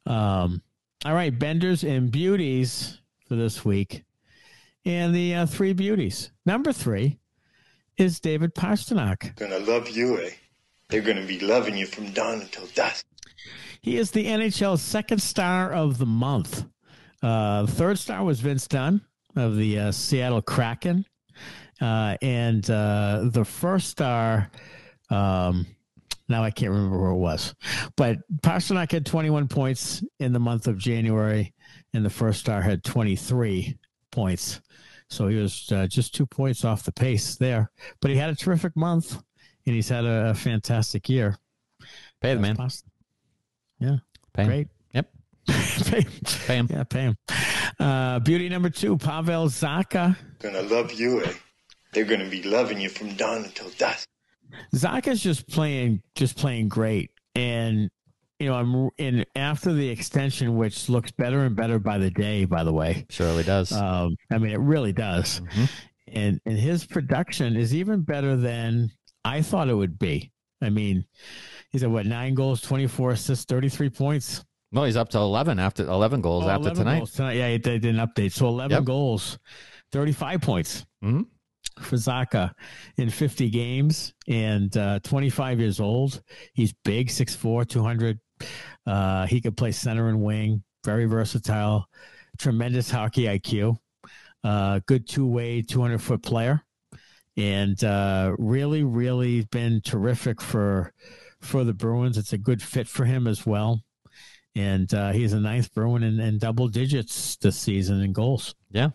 Um, 0.06 0.62
all 1.04 1.14
right, 1.14 1.36
benders 1.36 1.82
and 1.84 2.10
beauties 2.10 3.00
for 3.26 3.34
this 3.36 3.64
week, 3.64 4.04
and 4.84 5.14
the 5.14 5.34
uh, 5.34 5.46
three 5.46 5.72
beauties. 5.72 6.30
Number 6.44 6.72
three 6.72 7.18
is 8.02 8.18
David 8.18 8.52
Pastrnak. 8.54 9.36
Gonna 9.36 9.60
love 9.60 9.88
you, 9.88 10.20
eh? 10.20 10.30
They're 10.88 11.02
gonna 11.02 11.24
be 11.24 11.38
loving 11.38 11.76
you 11.76 11.86
from 11.86 12.10
dawn 12.10 12.40
until 12.40 12.66
dusk. 12.74 13.06
He 13.80 13.96
is 13.96 14.10
the 14.10 14.26
NHL's 14.26 14.82
second 14.82 15.22
star 15.22 15.72
of 15.72 15.98
the 15.98 16.06
month. 16.06 16.64
Uh, 17.22 17.64
third 17.66 17.98
star 17.98 18.24
was 18.24 18.40
Vince 18.40 18.66
Dunn 18.66 19.00
of 19.36 19.56
the 19.56 19.78
uh, 19.78 19.92
Seattle 19.92 20.42
Kraken. 20.42 21.06
Uh, 21.80 22.16
and 22.20 22.68
uh, 22.70 23.22
the 23.24 23.44
first 23.44 23.88
star, 23.88 24.50
um, 25.10 25.66
now 26.28 26.42
I 26.42 26.50
can't 26.50 26.72
remember 26.72 26.98
where 27.00 27.10
it 27.10 27.16
was, 27.16 27.54
but 27.96 28.18
Pastrnak 28.42 28.92
had 28.92 29.06
21 29.06 29.48
points 29.48 30.02
in 30.18 30.32
the 30.32 30.40
month 30.40 30.66
of 30.66 30.76
January, 30.78 31.52
and 31.94 32.04
the 32.04 32.10
first 32.10 32.40
star 32.40 32.62
had 32.62 32.84
23 32.84 33.76
points. 34.10 34.60
So 35.12 35.28
he 35.28 35.36
was 35.36 35.70
uh, 35.70 35.86
just 35.86 36.14
two 36.14 36.24
points 36.24 36.64
off 36.64 36.84
the 36.84 36.92
pace 36.92 37.36
there. 37.36 37.70
But 38.00 38.10
he 38.10 38.16
had 38.16 38.30
a 38.30 38.34
terrific 38.34 38.74
month, 38.74 39.22
and 39.66 39.74
he's 39.74 39.88
had 39.88 40.06
a, 40.06 40.30
a 40.30 40.34
fantastic 40.34 41.08
year. 41.08 41.36
Pay 42.22 42.34
the 42.34 42.40
man. 42.40 42.56
Yeah. 43.78 43.96
Pay 44.32 44.44
Great. 44.46 44.68
Yep. 44.94 45.10
pay, 45.48 46.06
pay 46.46 46.56
him. 46.56 46.68
Yeah, 46.70 46.84
pay 46.84 47.02
him. 47.02 47.16
Uh, 47.78 48.20
beauty 48.20 48.48
number 48.48 48.70
two, 48.70 48.96
Pavel 48.96 49.48
Zacha. 49.48 50.16
Gonna 50.38 50.62
love 50.62 50.92
you, 50.92 51.22
eh? 51.22 51.32
They're 51.92 52.04
gonna 52.04 52.30
be 52.30 52.42
loving 52.42 52.80
you 52.80 52.88
from 52.88 53.14
dawn 53.14 53.44
until 53.44 53.68
dusk. 53.76 54.08
Zacha's 54.74 55.22
just 55.22 55.46
playing, 55.48 56.02
just 56.14 56.38
playing 56.38 56.68
great, 56.68 57.10
and 57.34 57.90
you 58.42 58.48
know, 58.48 58.56
I'm 58.56 58.90
in 58.98 59.24
after 59.36 59.72
the 59.72 59.88
extension, 59.88 60.56
which 60.56 60.88
looks 60.88 61.12
better 61.12 61.44
and 61.44 61.54
better 61.54 61.78
by 61.78 61.98
the 61.98 62.10
day. 62.10 62.44
By 62.44 62.64
the 62.64 62.72
way, 62.72 63.06
surely 63.08 63.44
does. 63.44 63.70
Um, 63.70 64.16
I 64.32 64.38
mean, 64.38 64.50
it 64.50 64.58
really 64.58 64.92
does, 64.92 65.40
mm-hmm. 65.40 65.64
and 66.08 66.40
and 66.44 66.58
his 66.58 66.84
production 66.84 67.56
is 67.56 67.72
even 67.72 68.02
better 68.02 68.34
than 68.36 68.90
I 69.24 69.42
thought 69.42 69.68
it 69.68 69.74
would 69.74 69.96
be. 69.96 70.32
I 70.60 70.70
mean, 70.70 71.04
he's 71.70 71.84
at 71.84 71.90
what 71.90 72.04
nine 72.04 72.34
goals, 72.34 72.60
twenty 72.60 72.88
four 72.88 73.12
assists, 73.12 73.44
thirty 73.44 73.68
three 73.68 73.90
points. 73.90 74.44
No, 74.72 74.82
he's 74.82 74.96
up 74.96 75.10
to 75.10 75.18
eleven 75.18 75.60
after 75.60 75.86
eleven 75.86 76.20
goals 76.20 76.44
oh, 76.44 76.48
after 76.48 76.70
11 76.70 76.78
tonight. 76.78 76.98
Goals 76.98 77.12
tonight. 77.12 77.34
Yeah, 77.34 77.48
they 77.50 77.78
didn't 77.78 77.96
update. 77.96 78.32
So 78.32 78.48
eleven 78.48 78.78
yep. 78.78 78.84
goals, 78.84 79.38
thirty 79.92 80.12
five 80.12 80.40
points. 80.40 80.84
Mm-hmm. 81.04 81.22
For 81.78 81.96
Zacha 81.96 82.52
in 82.98 83.08
50 83.08 83.48
games 83.48 84.12
and 84.28 84.76
uh, 84.76 84.98
25 85.00 85.58
years 85.58 85.80
old. 85.80 86.20
He's 86.52 86.74
big, 86.84 87.08
6'4, 87.08 87.66
200. 87.66 88.18
Uh, 88.86 89.26
he 89.26 89.40
could 89.40 89.56
play 89.56 89.72
center 89.72 90.08
and 90.08 90.22
wing, 90.22 90.62
very 90.84 91.04
versatile, 91.04 91.86
tremendous 92.38 92.90
hockey 92.90 93.24
IQ, 93.24 93.78
uh, 94.44 94.80
good 94.86 95.08
two 95.08 95.26
way, 95.26 95.62
200 95.62 95.98
foot 95.98 96.22
player, 96.22 96.62
and 97.36 97.82
uh, 97.84 98.34
really, 98.38 98.82
really 98.82 99.42
been 99.50 99.80
terrific 99.82 100.40
for 100.40 100.92
for 101.40 101.64
the 101.64 101.72
Bruins. 101.74 102.18
It's 102.18 102.32
a 102.32 102.38
good 102.38 102.62
fit 102.62 102.86
for 102.86 103.04
him 103.04 103.26
as 103.26 103.44
well 103.44 103.82
and 104.54 104.92
uh, 104.92 105.12
he's 105.12 105.32
a 105.32 105.40
ninth 105.40 105.72
Bruin 105.74 106.02
in, 106.02 106.20
in, 106.20 106.38
double 106.38 106.68
digits 106.68 107.36
this 107.36 107.56
season 107.56 108.02
in 108.02 108.12
goals. 108.12 108.54
Yeah. 108.70 108.90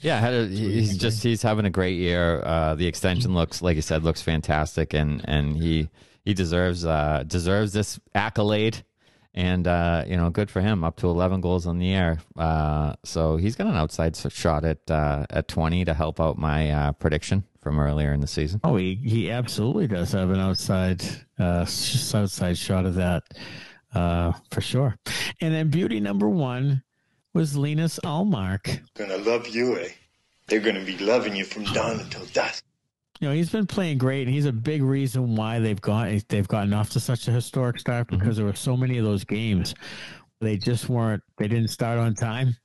Yeah, 0.00 0.28
a, 0.28 0.46
he's 0.46 0.96
just 0.96 1.24
he's 1.24 1.42
having 1.42 1.64
a 1.64 1.70
great 1.70 1.96
year. 1.96 2.40
Uh, 2.44 2.76
the 2.76 2.86
extension 2.86 3.34
looks, 3.34 3.62
like 3.62 3.74
you 3.74 3.82
said, 3.82 4.04
looks 4.04 4.22
fantastic, 4.22 4.94
and 4.94 5.24
and 5.24 5.56
he 5.56 5.88
he 6.24 6.34
deserves 6.34 6.86
uh, 6.86 7.24
deserves 7.26 7.72
this 7.72 7.98
accolade, 8.14 8.84
and 9.38 9.68
uh, 9.68 10.02
you 10.04 10.16
know, 10.16 10.30
good 10.30 10.50
for 10.50 10.60
him. 10.60 10.82
Up 10.82 10.96
to 10.96 11.06
eleven 11.06 11.40
goals 11.40 11.64
on 11.64 11.78
the 11.78 11.94
air, 11.94 12.18
uh, 12.36 12.94
so 13.04 13.36
he's 13.36 13.54
got 13.54 13.68
an 13.68 13.76
outside 13.76 14.16
shot 14.16 14.64
at 14.64 14.90
uh, 14.90 15.26
at 15.30 15.46
twenty 15.46 15.84
to 15.84 15.94
help 15.94 16.20
out 16.20 16.36
my 16.36 16.70
uh, 16.70 16.92
prediction 16.92 17.44
from 17.62 17.78
earlier 17.78 18.12
in 18.12 18.20
the 18.20 18.26
season. 18.26 18.60
Oh, 18.64 18.74
he 18.74 18.96
he 18.96 19.30
absolutely 19.30 19.86
does 19.86 20.10
have 20.10 20.30
an 20.30 20.40
outside 20.40 21.04
outside 21.38 22.58
shot 22.58 22.84
of 22.84 22.96
that 22.96 23.22
uh, 23.94 24.32
for 24.50 24.60
sure. 24.60 24.96
And 25.40 25.54
then 25.54 25.70
beauty 25.70 26.00
number 26.00 26.28
one 26.28 26.82
was 27.32 27.56
Linus 27.56 28.00
Ullmark. 28.04 28.80
Gonna 28.94 29.18
love 29.18 29.46
you, 29.46 29.78
eh? 29.78 29.90
They're 30.48 30.58
gonna 30.58 30.84
be 30.84 30.98
loving 30.98 31.36
you 31.36 31.44
from 31.44 31.62
dawn 31.62 32.00
until 32.00 32.24
dusk. 32.26 32.64
You 33.20 33.28
know, 33.28 33.34
he's 33.34 33.50
been 33.50 33.66
playing 33.66 33.98
great, 33.98 34.26
and 34.26 34.34
he's 34.34 34.46
a 34.46 34.52
big 34.52 34.82
reason 34.82 35.34
why 35.34 35.58
they've 35.58 35.80
got 35.80 36.10
they've 36.28 36.46
gotten 36.46 36.72
off 36.72 36.90
to 36.90 37.00
such 37.00 37.26
a 37.26 37.32
historic 37.32 37.78
start 37.78 38.06
mm-hmm. 38.06 38.18
because 38.18 38.36
there 38.36 38.46
were 38.46 38.54
so 38.54 38.76
many 38.76 38.98
of 38.98 39.04
those 39.04 39.24
games 39.24 39.74
they 40.40 40.56
just 40.56 40.88
weren't 40.88 41.22
they 41.38 41.48
didn't 41.48 41.68
start 41.68 41.98
on 41.98 42.14
time, 42.14 42.56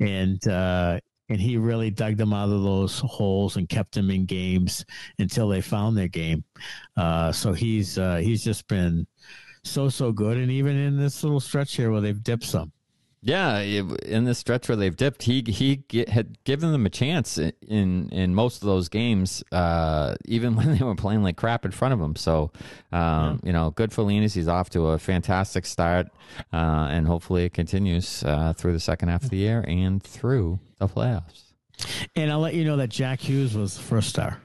and 0.00 0.46
uh, 0.48 0.98
and 1.28 1.40
he 1.40 1.56
really 1.56 1.90
dug 1.90 2.16
them 2.16 2.32
out 2.32 2.50
of 2.50 2.62
those 2.62 3.00
holes 3.00 3.56
and 3.56 3.68
kept 3.68 3.94
them 3.94 4.10
in 4.10 4.26
games 4.26 4.84
until 5.18 5.48
they 5.48 5.60
found 5.60 5.96
their 5.96 6.08
game. 6.08 6.44
Uh, 6.96 7.32
so 7.32 7.52
he's 7.52 7.98
uh, 7.98 8.16
he's 8.16 8.42
just 8.42 8.66
been 8.68 9.06
so 9.62 9.88
so 9.88 10.12
good, 10.12 10.36
and 10.36 10.50
even 10.50 10.76
in 10.76 10.98
this 10.98 11.22
little 11.22 11.40
stretch 11.40 11.76
here 11.76 11.90
where 11.90 12.00
they've 12.00 12.22
dipped 12.22 12.44
some. 12.44 12.72
Yeah, 13.26 13.60
in 13.60 14.24
this 14.24 14.38
stretch 14.38 14.68
where 14.68 14.76
they've 14.76 14.94
dipped, 14.94 15.22
he 15.22 15.42
he 15.46 15.76
get, 15.76 16.10
had 16.10 16.44
given 16.44 16.72
them 16.72 16.84
a 16.84 16.90
chance 16.90 17.38
in 17.38 18.10
in 18.10 18.34
most 18.34 18.60
of 18.60 18.66
those 18.66 18.90
games, 18.90 19.42
uh, 19.50 20.14
even 20.26 20.56
when 20.56 20.76
they 20.76 20.84
were 20.84 20.94
playing 20.94 21.22
like 21.22 21.38
crap 21.38 21.64
in 21.64 21.70
front 21.70 21.94
of 21.94 22.00
him. 22.00 22.16
So, 22.16 22.52
um, 22.92 23.00
yeah. 23.00 23.36
you 23.44 23.52
know, 23.54 23.70
good 23.70 23.94
for 23.94 24.02
Linus. 24.02 24.34
He's 24.34 24.46
off 24.46 24.68
to 24.70 24.88
a 24.88 24.98
fantastic 24.98 25.64
start, 25.64 26.08
uh, 26.52 26.88
and 26.90 27.06
hopefully 27.06 27.46
it 27.46 27.54
continues 27.54 28.22
uh, 28.24 28.52
through 28.52 28.74
the 28.74 28.80
second 28.80 29.08
half 29.08 29.24
of 29.24 29.30
the 29.30 29.38
year 29.38 29.64
and 29.66 30.02
through 30.02 30.58
the 30.76 30.86
playoffs. 30.86 31.44
And 32.14 32.30
I'll 32.30 32.40
let 32.40 32.52
you 32.52 32.64
know 32.66 32.76
that 32.76 32.90
Jack 32.90 33.20
Hughes 33.20 33.56
was 33.56 33.74
the 33.74 33.82
first 33.82 34.10
star. 34.10 34.38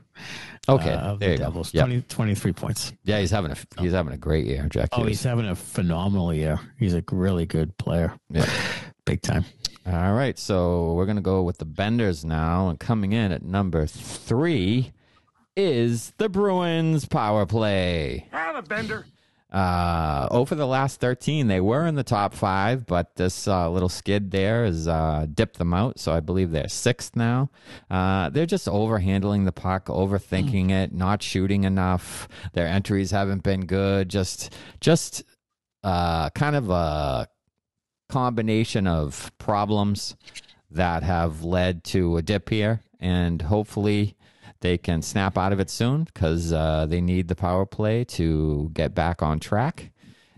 Okay, 0.69 0.93
uh, 0.93 1.15
there 1.15 1.31
the 1.31 1.37
Devils. 1.37 1.73
Yep. 1.73 1.85
20, 1.85 2.01
23 2.03 2.53
points. 2.53 2.93
Yeah, 3.03 3.19
he's 3.19 3.31
having 3.31 3.51
a 3.51 3.57
he's 3.79 3.91
having 3.91 4.13
a 4.13 4.17
great 4.17 4.45
year, 4.45 4.67
Jack. 4.69 4.89
Oh, 4.91 5.03
he's 5.03 5.23
having 5.23 5.47
a 5.47 5.55
phenomenal 5.55 6.33
year. 6.33 6.59
He's 6.77 6.93
a 6.93 7.03
really 7.11 7.45
good 7.45 7.77
player. 7.77 8.13
Yeah, 8.29 8.49
big 9.05 9.21
time. 9.21 9.45
All 9.85 10.13
right, 10.13 10.37
so 10.37 10.93
we're 10.93 11.05
gonna 11.05 11.21
go 11.21 11.41
with 11.41 11.57
the 11.57 11.65
Benders 11.65 12.23
now, 12.23 12.69
and 12.69 12.79
coming 12.79 13.13
in 13.13 13.31
at 13.31 13.43
number 13.43 13.87
three 13.87 14.91
is 15.55 16.13
the 16.17 16.29
Bruins 16.29 17.05
power 17.05 17.45
play. 17.45 18.27
Have 18.31 18.55
a 18.55 18.61
Bender. 18.61 19.05
Uh, 19.51 20.27
over 20.29 20.53
the 20.53 20.67
last 20.67 20.99
13, 20.99 21.47
they 21.47 21.59
were 21.59 21.87
in 21.87 21.95
the 21.95 22.03
top 22.03 22.33
five, 22.35 22.85
but 22.85 23.15
this 23.15 23.47
uh, 23.47 23.69
little 23.69 23.89
skid 23.89 24.29
there 24.29 24.65
has 24.65 24.87
uh, 24.87 25.25
dipped 25.33 25.57
them 25.57 25.73
out. 25.73 25.99
So 25.99 26.13
I 26.13 26.19
believe 26.19 26.51
they're 26.51 26.67
sixth 26.67 27.15
now. 27.15 27.49
Uh, 27.89 28.29
they're 28.29 28.45
just 28.45 28.67
overhandling 28.67 29.45
the 29.45 29.51
puck, 29.51 29.85
overthinking 29.85 30.67
mm. 30.67 30.83
it, 30.83 30.93
not 30.93 31.23
shooting 31.23 31.63
enough. 31.63 32.27
Their 32.53 32.67
entries 32.67 33.09
haven't 33.09 33.41
been 33.41 33.65
good. 33.65 34.09
Just, 34.09 34.53
just 34.81 35.23
uh, 35.83 36.29
kind 36.31 36.55
of 36.55 36.69
a 36.69 37.27
combination 38.09 38.85
of 38.85 39.31
problems 39.39 40.15
that 40.69 41.01
have 41.01 41.43
led 41.43 41.83
to 41.85 42.17
a 42.17 42.21
dip 42.21 42.49
here. 42.49 42.81
And 42.99 43.41
hopefully, 43.41 44.15
they 44.61 44.77
can 44.77 45.01
snap 45.01 45.37
out 45.37 45.53
of 45.53 45.59
it 45.59 45.69
soon 45.69 46.03
because 46.03 46.51
uh, 46.51 46.85
they 46.87 47.01
need 47.01 47.27
the 47.27 47.35
power 47.35 47.65
play 47.65 48.03
to 48.03 48.69
get 48.73 48.93
back 48.93 49.21
on 49.21 49.39
track 49.39 49.91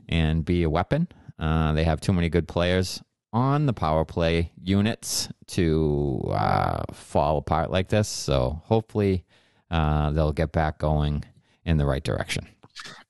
and 0.07 0.45
be 0.45 0.63
a 0.63 0.69
weapon. 0.69 1.07
Uh, 1.39 1.73
they 1.73 1.83
have 1.83 1.99
too 1.99 2.13
many 2.13 2.29
good 2.29 2.47
players 2.47 3.01
on 3.33 3.65
the 3.65 3.73
power 3.73 4.05
play 4.05 4.51
units 4.61 5.29
to 5.47 6.29
uh, 6.33 6.83
fall 6.93 7.37
apart 7.37 7.71
like 7.71 7.87
this. 7.87 8.07
So 8.07 8.61
hopefully 8.65 9.25
uh, 9.69 10.11
they'll 10.11 10.33
get 10.33 10.51
back 10.51 10.77
going 10.77 11.23
in 11.65 11.77
the 11.77 11.85
right 11.85 12.03
direction. 12.03 12.47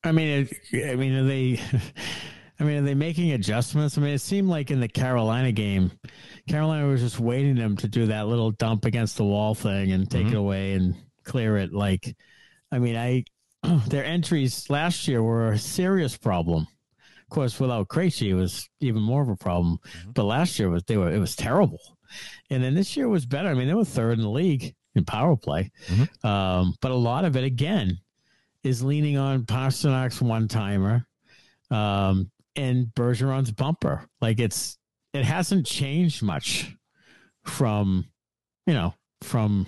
I 0.04 0.12
mean, 0.12 0.48
I 0.74 0.96
mean, 0.96 1.28
they? 1.28 1.60
I 2.62 2.64
mean, 2.64 2.78
are 2.78 2.86
they 2.86 2.94
making 2.94 3.32
adjustments? 3.32 3.98
I 3.98 4.02
mean, 4.02 4.14
it 4.14 4.22
seemed 4.22 4.48
like 4.48 4.70
in 4.70 4.80
the 4.80 4.88
Carolina 4.88 5.52
game, 5.52 5.92
Carolina 6.48 6.86
was 6.86 7.02
just 7.02 7.20
waiting 7.20 7.56
them 7.56 7.76
to 7.78 7.88
do 7.88 8.06
that 8.06 8.28
little 8.28 8.52
dump 8.52 8.86
against 8.86 9.18
the 9.18 9.24
wall 9.24 9.56
thing 9.56 9.92
and 9.92 10.10
take 10.10 10.28
mm-hmm. 10.28 10.36
it 10.36 10.38
away 10.38 10.74
and 10.74 10.96
clear 11.24 11.58
it. 11.58 11.74
Like, 11.74 12.16
I 12.72 12.78
mean, 12.78 12.96
I 12.96 13.26
their 13.88 14.06
entries 14.06 14.70
last 14.70 15.08
year 15.08 15.24
were 15.24 15.54
a 15.54 15.58
serious 15.58 16.16
problem. 16.16 16.68
Of 17.24 17.30
course, 17.32 17.60
without 17.60 17.88
Krejci, 17.88 18.28
it 18.28 18.36
was 18.36 18.70
even 18.80 19.02
more 19.02 19.24
of 19.24 19.30
a 19.30 19.36
problem. 19.36 19.80
Mm-hmm. 19.84 20.12
But 20.12 20.26
last 20.26 20.60
year 20.60 20.70
was 20.70 20.84
they 20.84 20.98
were 20.98 21.12
it 21.12 21.20
was 21.20 21.36
terrible, 21.36 21.98
and 22.52 22.64
then 22.64 22.76
this 22.76 22.96
year 22.96 23.10
was 23.10 23.26
better. 23.26 23.50
I 23.50 23.56
mean, 23.56 23.70
they 23.70 23.74
were 23.74 23.86
third 23.86 24.20
in 24.20 24.24
the 24.24 24.30
league 24.30 24.76
in 24.94 25.04
power 25.04 25.36
play, 25.36 25.72
mm-hmm. 25.88 26.28
um, 26.28 26.76
but 26.80 26.92
a 26.92 26.96
lot 26.96 27.26
of 27.26 27.36
it 27.36 27.44
again 27.44 27.98
is 28.62 28.84
leaning 28.84 29.18
on 29.18 29.46
Pastrnak's 29.46 30.22
one 30.22 30.48
timer 30.48 31.08
um, 31.72 32.30
and 32.56 32.88
Bergeron's 32.88 33.52
bumper. 33.52 34.08
Like 34.20 34.40
it's 34.40 34.78
it 35.14 35.26
hasn't 35.26 35.66
changed 35.66 36.22
much 36.24 36.76
from 37.44 38.06
you 38.66 38.74
know 38.74 38.94
from 39.22 39.68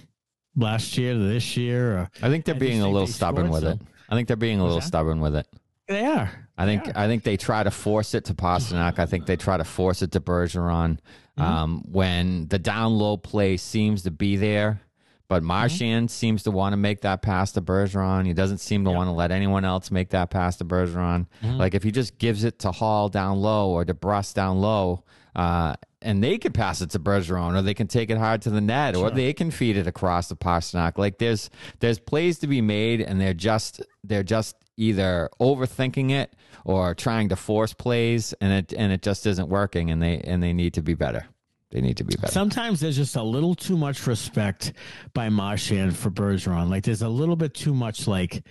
last 0.55 0.97
year 0.97 1.13
to 1.13 1.19
this 1.19 1.57
year. 1.57 1.97
Or, 1.97 2.09
I 2.21 2.29
think 2.29 2.45
they're 2.45 2.55
being 2.55 2.81
a 2.81 2.89
little 2.89 3.07
stubborn 3.07 3.49
with 3.49 3.63
it. 3.63 3.79
I 4.09 4.15
think 4.15 4.27
they're 4.27 4.37
being 4.37 4.59
a 4.59 4.65
little 4.65 4.81
stubborn 4.81 5.19
with 5.19 5.35
it. 5.35 5.47
They 5.87 6.05
are. 6.05 6.31
I 6.57 6.65
think 6.65 6.95
I 6.95 7.07
think 7.07 7.23
they 7.23 7.37
try 7.37 7.63
to 7.63 7.71
force 7.71 8.13
it 8.13 8.25
to 8.25 8.33
Pastrnak. 8.33 8.99
I 8.99 9.05
think 9.05 9.25
they 9.25 9.35
try 9.35 9.57
to 9.57 9.63
force 9.63 10.01
it 10.01 10.11
to 10.11 10.19
Bergeron. 10.19 10.99
Mm-hmm. 11.37 11.41
Um, 11.41 11.83
when 11.87 12.47
the 12.47 12.59
down 12.59 12.93
low 12.93 13.17
play 13.17 13.57
seems 13.57 14.03
to 14.03 14.11
be 14.11 14.35
there, 14.35 14.81
but. 15.27 15.43
Marchand 15.43 16.07
mm-hmm. 16.07 16.13
seems 16.13 16.43
to 16.43 16.51
want 16.51 16.73
to 16.73 16.77
make 16.77 17.01
that 17.01 17.21
pass 17.21 17.51
to 17.53 17.61
Bergeron. 17.61 18.25
He 18.25 18.33
doesn't 18.33 18.59
seem 18.59 18.83
to 18.85 18.89
yep. 18.89 18.97
want 18.97 19.07
to 19.07 19.11
let 19.11 19.31
anyone 19.31 19.65
else 19.65 19.91
make 19.91 20.09
that 20.09 20.29
pass 20.29 20.57
to 20.57 20.65
Bergeron. 20.65 21.27
Mm-hmm. 21.43 21.57
Like 21.57 21.73
if 21.75 21.83
he 21.83 21.91
just 21.91 22.17
gives 22.17 22.43
it 22.43 22.59
to 22.59 22.71
Hall 22.71 23.09
down 23.09 23.39
low 23.39 23.69
or 23.69 23.85
to 23.85 23.93
Brust 23.93 24.35
down 24.35 24.59
low, 24.59 25.03
uh, 25.35 25.75
and 26.01 26.23
they 26.23 26.37
can 26.37 26.51
pass 26.51 26.81
it 26.81 26.91
to 26.91 26.99
Bergeron, 26.99 27.57
or 27.57 27.61
they 27.61 27.73
can 27.73 27.87
take 27.87 28.09
it 28.09 28.17
hard 28.17 28.41
to 28.43 28.49
the 28.49 28.61
net, 28.61 28.95
sure. 28.95 29.05
or 29.05 29.11
they 29.11 29.33
can 29.33 29.51
feed 29.51 29.77
it 29.77 29.87
across 29.87 30.27
the 30.27 30.35
Pastrnak. 30.35 30.97
Like 30.97 31.17
there's 31.17 31.49
there's 31.79 31.99
plays 31.99 32.39
to 32.39 32.47
be 32.47 32.61
made, 32.61 33.01
and 33.01 33.19
they're 33.19 33.33
just 33.33 33.81
they're 34.03 34.23
just 34.23 34.55
either 34.77 35.29
overthinking 35.39 36.11
it 36.11 36.35
or 36.65 36.93
trying 36.93 37.29
to 37.29 37.35
force 37.35 37.73
plays, 37.73 38.33
and 38.41 38.53
it 38.53 38.73
and 38.77 38.91
it 38.91 39.01
just 39.01 39.25
isn't 39.25 39.49
working, 39.49 39.89
and 39.89 40.01
they 40.01 40.19
and 40.19 40.43
they 40.43 40.53
need 40.53 40.73
to 40.75 40.81
be 40.81 40.93
better. 40.93 41.25
They 41.73 41.81
need 41.81 41.97
to 41.97 42.03
be 42.03 42.15
better. 42.15 42.31
Sometimes 42.31 42.79
there's 42.79 42.95
just 42.95 43.15
a 43.15 43.23
little 43.23 43.55
too 43.55 43.75
much 43.75 44.05
respect 44.05 44.73
by 45.15 45.29
Marchand 45.29 45.97
for 45.97 46.11
Bergeron. 46.11 46.69
Like 46.69 46.83
there's 46.83 47.01
a 47.01 47.09
little 47.09 47.35
bit 47.35 47.55
too 47.55 47.73
much 47.73 48.07
like 48.07 48.45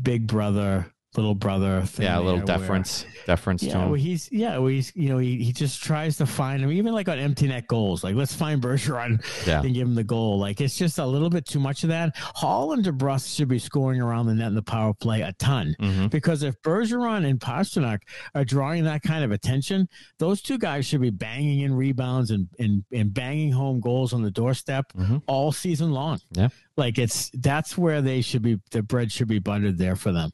big 0.00 0.28
brother 0.28 0.86
little 1.16 1.34
brother 1.34 1.82
thing. 1.82 2.06
Yeah, 2.06 2.18
a 2.18 2.22
little 2.22 2.40
deference, 2.40 3.04
where, 3.04 3.12
deference 3.26 3.62
yeah, 3.62 3.72
to 3.72 3.78
him. 3.80 3.90
Well, 3.90 4.00
he's 4.00 4.30
yeah, 4.32 4.58
well, 4.58 4.68
he's 4.68 4.94
you 4.96 5.08
know 5.10 5.18
he, 5.18 5.42
he 5.42 5.52
just 5.52 5.82
tries 5.82 6.16
to 6.18 6.26
find 6.26 6.62
him 6.62 6.72
even 6.72 6.92
like 6.92 7.08
on 7.08 7.18
empty 7.18 7.48
net 7.48 7.66
goals. 7.66 8.02
Like 8.02 8.14
let's 8.14 8.34
find 8.34 8.62
Bergeron 8.62 9.22
yeah. 9.46 9.62
and 9.62 9.74
give 9.74 9.86
him 9.86 9.94
the 9.94 10.04
goal. 10.04 10.38
Like 10.38 10.60
it's 10.60 10.76
just 10.76 10.98
a 10.98 11.06
little 11.06 11.30
bit 11.30 11.46
too 11.46 11.60
much 11.60 11.82
of 11.82 11.90
that. 11.90 12.16
Hall 12.16 12.72
and 12.72 12.84
DeBrusk 12.84 13.36
should 13.36 13.48
be 13.48 13.58
scoring 13.58 14.00
around 14.00 14.26
the 14.26 14.34
net 14.34 14.48
in 14.48 14.54
the 14.54 14.62
power 14.62 14.94
play 14.94 15.20
a 15.22 15.32
ton 15.34 15.74
mm-hmm. 15.80 16.06
because 16.06 16.42
if 16.42 16.60
Bergeron 16.62 17.28
and 17.28 17.38
Pastrnak 17.38 18.00
are 18.34 18.44
drawing 18.44 18.84
that 18.84 19.02
kind 19.02 19.24
of 19.24 19.32
attention, 19.32 19.88
those 20.18 20.40
two 20.40 20.58
guys 20.58 20.86
should 20.86 21.00
be 21.00 21.10
banging 21.10 21.60
in 21.60 21.74
rebounds 21.74 22.30
and 22.30 22.48
and, 22.58 22.84
and 22.92 23.12
banging 23.12 23.52
home 23.52 23.80
goals 23.80 24.12
on 24.12 24.22
the 24.22 24.30
doorstep 24.30 24.92
mm-hmm. 24.92 25.18
all 25.26 25.52
season 25.52 25.92
long. 25.92 26.20
Yeah, 26.32 26.48
like 26.76 26.98
it's 26.98 27.30
that's 27.34 27.76
where 27.76 28.00
they 28.00 28.22
should 28.22 28.42
be. 28.42 28.60
The 28.70 28.82
bread 28.82 29.12
should 29.12 29.28
be 29.28 29.38
buttered 29.38 29.78
there 29.78 29.96
for 29.96 30.12
them 30.12 30.32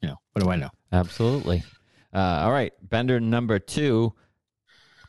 you 0.00 0.08
know, 0.08 0.16
what 0.32 0.44
do 0.44 0.50
I 0.50 0.56
know? 0.56 0.70
Absolutely. 0.92 1.62
Uh, 2.12 2.18
all 2.42 2.52
right, 2.52 2.72
Bender 2.82 3.20
number 3.20 3.58
two, 3.58 4.14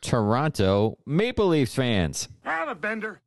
Toronto 0.01 0.97
Maple 1.05 1.47
Leafs 1.47 1.75
fans. 1.75 2.27
Have 2.43 2.67
a 2.69 2.75
Bender. 2.75 3.21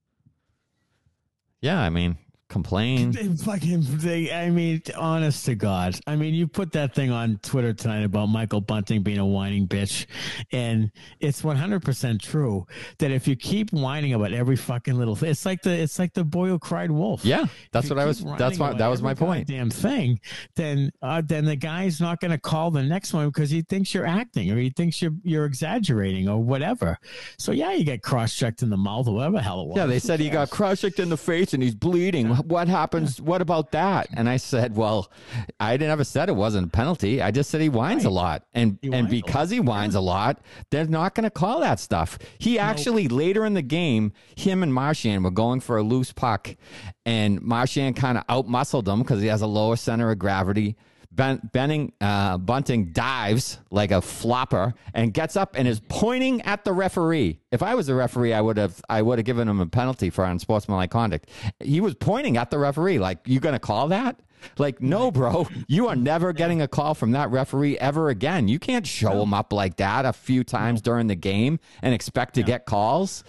Yeah, 1.61 1.81
I 1.81 1.89
mean, 1.91 2.19
complain. 2.55 3.11
They 3.11 3.27
fucking, 3.27 3.83
they, 3.99 4.33
I 4.33 4.49
mean, 4.49 4.81
honest 4.97 5.45
to 5.47 5.57
God. 5.57 5.99
I 6.07 6.15
mean, 6.15 6.35
you 6.35 6.47
put 6.47 6.71
that 6.73 6.95
thing 6.95 7.11
on 7.11 7.39
Twitter 7.43 7.73
tonight 7.73 8.05
about 8.05 8.27
Michael 8.27 8.61
Bunting 8.61 9.03
being 9.03 9.19
a 9.19 9.27
whining 9.27 9.67
bitch. 9.67 10.07
And 10.53 10.93
it's 11.19 11.43
100% 11.43 12.23
true 12.23 12.65
that 12.99 13.11
if 13.11 13.27
you 13.27 13.35
keep 13.35 13.73
whining 13.73 14.15
about 14.15 14.33
every 14.33 14.55
fucking 14.55 14.95
little 14.95 15.17
thing, 15.17 15.31
it's 15.31 15.45
like 15.45 15.63
the, 15.63 15.73
it's 15.73 15.99
like 15.99 16.15
the 16.15 16.23
boy 16.23 16.47
who 16.47 16.61
cried 16.61 16.93
wolf. 16.93 17.25
Yeah. 17.25 17.47
That's 17.73 17.91
what 17.91 17.99
I 17.99 18.05
was, 18.05 18.25
that's 18.39 18.57
my, 18.57 18.73
that 18.73 18.87
was 18.87 19.03
my 19.03 19.15
point. 19.15 19.49
Damn 19.49 19.69
thing. 19.69 20.21
Then, 20.55 20.93
uh, 21.03 21.23
then 21.27 21.47
the 21.47 21.57
guy's 21.57 22.01
not 22.01 22.21
going 22.21 22.31
to 22.31 22.39
call 22.39 22.71
the 22.71 22.85
next 22.85 23.13
one 23.13 23.27
because 23.31 23.51
he 23.51 23.63
thinks 23.63 23.93
you're 23.93 24.07
acting 24.07 24.53
or 24.53 24.59
he 24.59 24.71
thinks 24.71 25.03
you're, 25.03 25.15
you're 25.25 25.45
exaggerating 25.45 26.29
or 26.29 26.39
whatever. 26.41 26.99
So 27.37 27.51
yeah, 27.51 27.73
you 27.73 27.85
get 27.85 28.05
cross 28.05 28.33
checked 28.33 28.63
in 28.63 28.71
the 28.71 28.77
mouth 28.77 29.09
or 29.09 29.15
whatever 29.17 29.39
the 29.39 29.43
hell 29.43 29.63
it 29.63 29.67
was. 29.67 29.77
Yeah. 29.77 29.87
They 29.87 29.99
said 29.99 30.21
he 30.21 30.31
got 30.31 30.51
cross 30.51 30.83
checked 30.83 31.01
in 31.01 31.09
the 31.09 31.17
face 31.17 31.53
and 31.53 31.61
he's 31.61 31.75
bleeding. 31.75 32.33
Yeah 32.45 32.55
what 32.55 32.69
happens? 32.69 33.21
What 33.21 33.41
about 33.41 33.73
that? 33.73 34.09
And 34.15 34.29
I 34.29 34.37
said, 34.37 34.77
well, 34.77 35.11
I 35.59 35.77
never 35.77 36.05
said 36.05 36.29
it 36.29 36.37
wasn't 36.37 36.69
a 36.69 36.71
penalty. 36.71 37.23
I 37.23 37.31
just 37.31 37.51
said 37.51 37.61
he 37.61 37.69
whines 37.69 38.05
right. 38.05 38.11
a 38.11 38.15
lot, 38.15 38.47
and 38.53 38.79
he 38.83 38.93
and 38.93 39.09
because 39.09 39.51
he 39.51 39.61
whines 39.61 39.95
a 39.95 40.01
lot, 40.01 40.41
they're 40.71 40.87
not 40.87 41.15
going 41.15 41.25
to 41.25 41.31
call 41.31 41.61
that 41.61 41.81
stuff. 41.81 42.19
He 42.39 42.59
actually 42.59 43.05
nope. 43.05 43.13
later 43.13 43.45
in 43.45 43.55
the 43.55 43.63
game, 43.63 44.13
him 44.37 44.63
and 44.63 44.73
Marchand 44.73 45.25
were 45.25 45.31
going 45.31 45.61
for 45.61 45.77
a 45.77 45.83
loose 45.83 46.13
puck, 46.13 46.55
and 47.05 47.41
Marchand 47.41 47.97
kind 47.97 48.19
of 48.19 48.27
outmuscled 48.27 48.87
him 48.87 49.01
because 49.01 49.21
he 49.21 49.29
has 49.29 49.43
a 49.43 49.47
lower 49.47 49.77
center 49.77 50.11
of 50.11 50.19
gravity. 50.19 50.77
Ben, 51.15 51.41
Benning, 51.53 51.93
uh, 52.01 52.39
Bunting 52.39 52.93
dives 52.93 53.59
like 53.71 53.91
a 53.91 54.01
flopper 54.01 54.75
and 54.93 55.13
gets 55.15 55.37
up 55.37 55.55
and 55.57 55.69
is 55.69 55.81
pointing 55.89 56.43
at 56.43 56.65
the 56.65 56.73
referee. 56.73 57.41
If 57.53 57.63
I 57.63 57.75
was 57.75 57.87
the 57.87 57.95
referee, 57.95 58.33
I 58.33 58.41
would 58.41 58.57
have 58.57 58.81
I 58.89 59.03
would 59.03 59.19
have 59.19 59.27
given 59.27 59.49
him 59.49 59.61
a 59.61 59.67
penalty 59.67 60.11
for 60.11 60.25
unsportsmanlike 60.25 60.91
conduct. 60.91 61.31
He 61.61 61.81
was 61.81 61.95
pointing 61.95 62.37
at 62.37 62.51
the 62.51 62.59
referee, 62.59 62.99
like 62.99 63.21
you 63.27 63.41
going 63.41 63.55
to 63.55 63.61
call 63.61 63.89
that? 63.89 64.21
Like, 64.59 64.83
no, 64.83 65.11
bro, 65.11 65.49
you 65.69 65.89
are 65.89 65.97
never 65.97 66.33
getting 66.33 66.61
a 66.61 66.69
call 66.69 66.95
from 66.95 67.13
that 67.13 67.31
referee 67.31 67.79
ever 67.79 68.09
again. 68.11 68.49
You 68.49 68.59
can't 68.59 68.87
show 68.87 69.23
him 69.23 69.33
up 69.33 69.53
like 69.53 69.77
that 69.77 70.05
a 70.05 70.13
few 70.13 70.45
times 70.45 70.83
during 70.83 71.07
the 71.07 71.15
game 71.15 71.59
and 71.83 71.95
expect 71.95 72.35
to 72.35 72.41
yeah. 72.41 72.47
get 72.47 72.67
calls. 72.67 73.25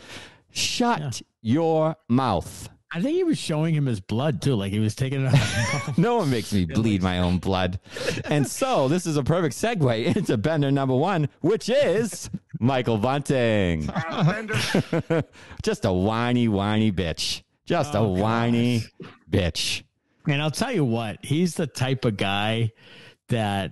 Shut 0.52 1.00
yeah. 1.00 1.12
your 1.42 1.96
mouth. 2.10 2.70
I 2.96 3.02
think 3.02 3.18
he 3.18 3.26
was 3.26 3.38
showing 3.38 3.76
him 3.76 3.88
his 3.88 4.00
blood 4.00 4.42
too, 4.42 4.56
like 4.56 4.72
he 4.72 4.80
was 4.80 4.96
taking 4.96 5.26
it 5.26 5.34
out. 5.36 5.98
no 5.98 6.16
one 6.16 6.30
makes 6.30 6.54
me 6.54 6.64
bleed 6.64 7.04
my 7.04 7.20
own 7.20 7.40
blood. 7.40 7.78
And 8.24 8.48
so 8.48 8.88
this 8.88 9.06
is 9.06 9.18
a 9.18 9.24
perfect 9.24 9.54
segue 9.54 10.16
into 10.16 10.38
bender 10.38 10.72
number 10.72 10.96
one, 10.96 11.28
which 11.42 11.68
is 11.68 12.30
Michael 12.58 12.98
Bunting. 12.98 13.90
Just 15.62 15.84
a 15.84 15.92
whiny, 15.92 16.48
whiny 16.48 16.94
bitch. 16.94 17.44
Just 17.66 17.96
a 17.96 18.00
Oh, 18.00 18.08
whiny 18.08 18.84
bitch. 19.30 19.84
And 20.26 20.42
I'll 20.42 20.50
tell 20.50 20.72
you 20.72 20.86
what, 20.86 21.18
he's 21.22 21.56
the 21.56 21.68
type 21.68 22.06
of 22.06 22.16
guy 22.16 22.72
that 23.28 23.72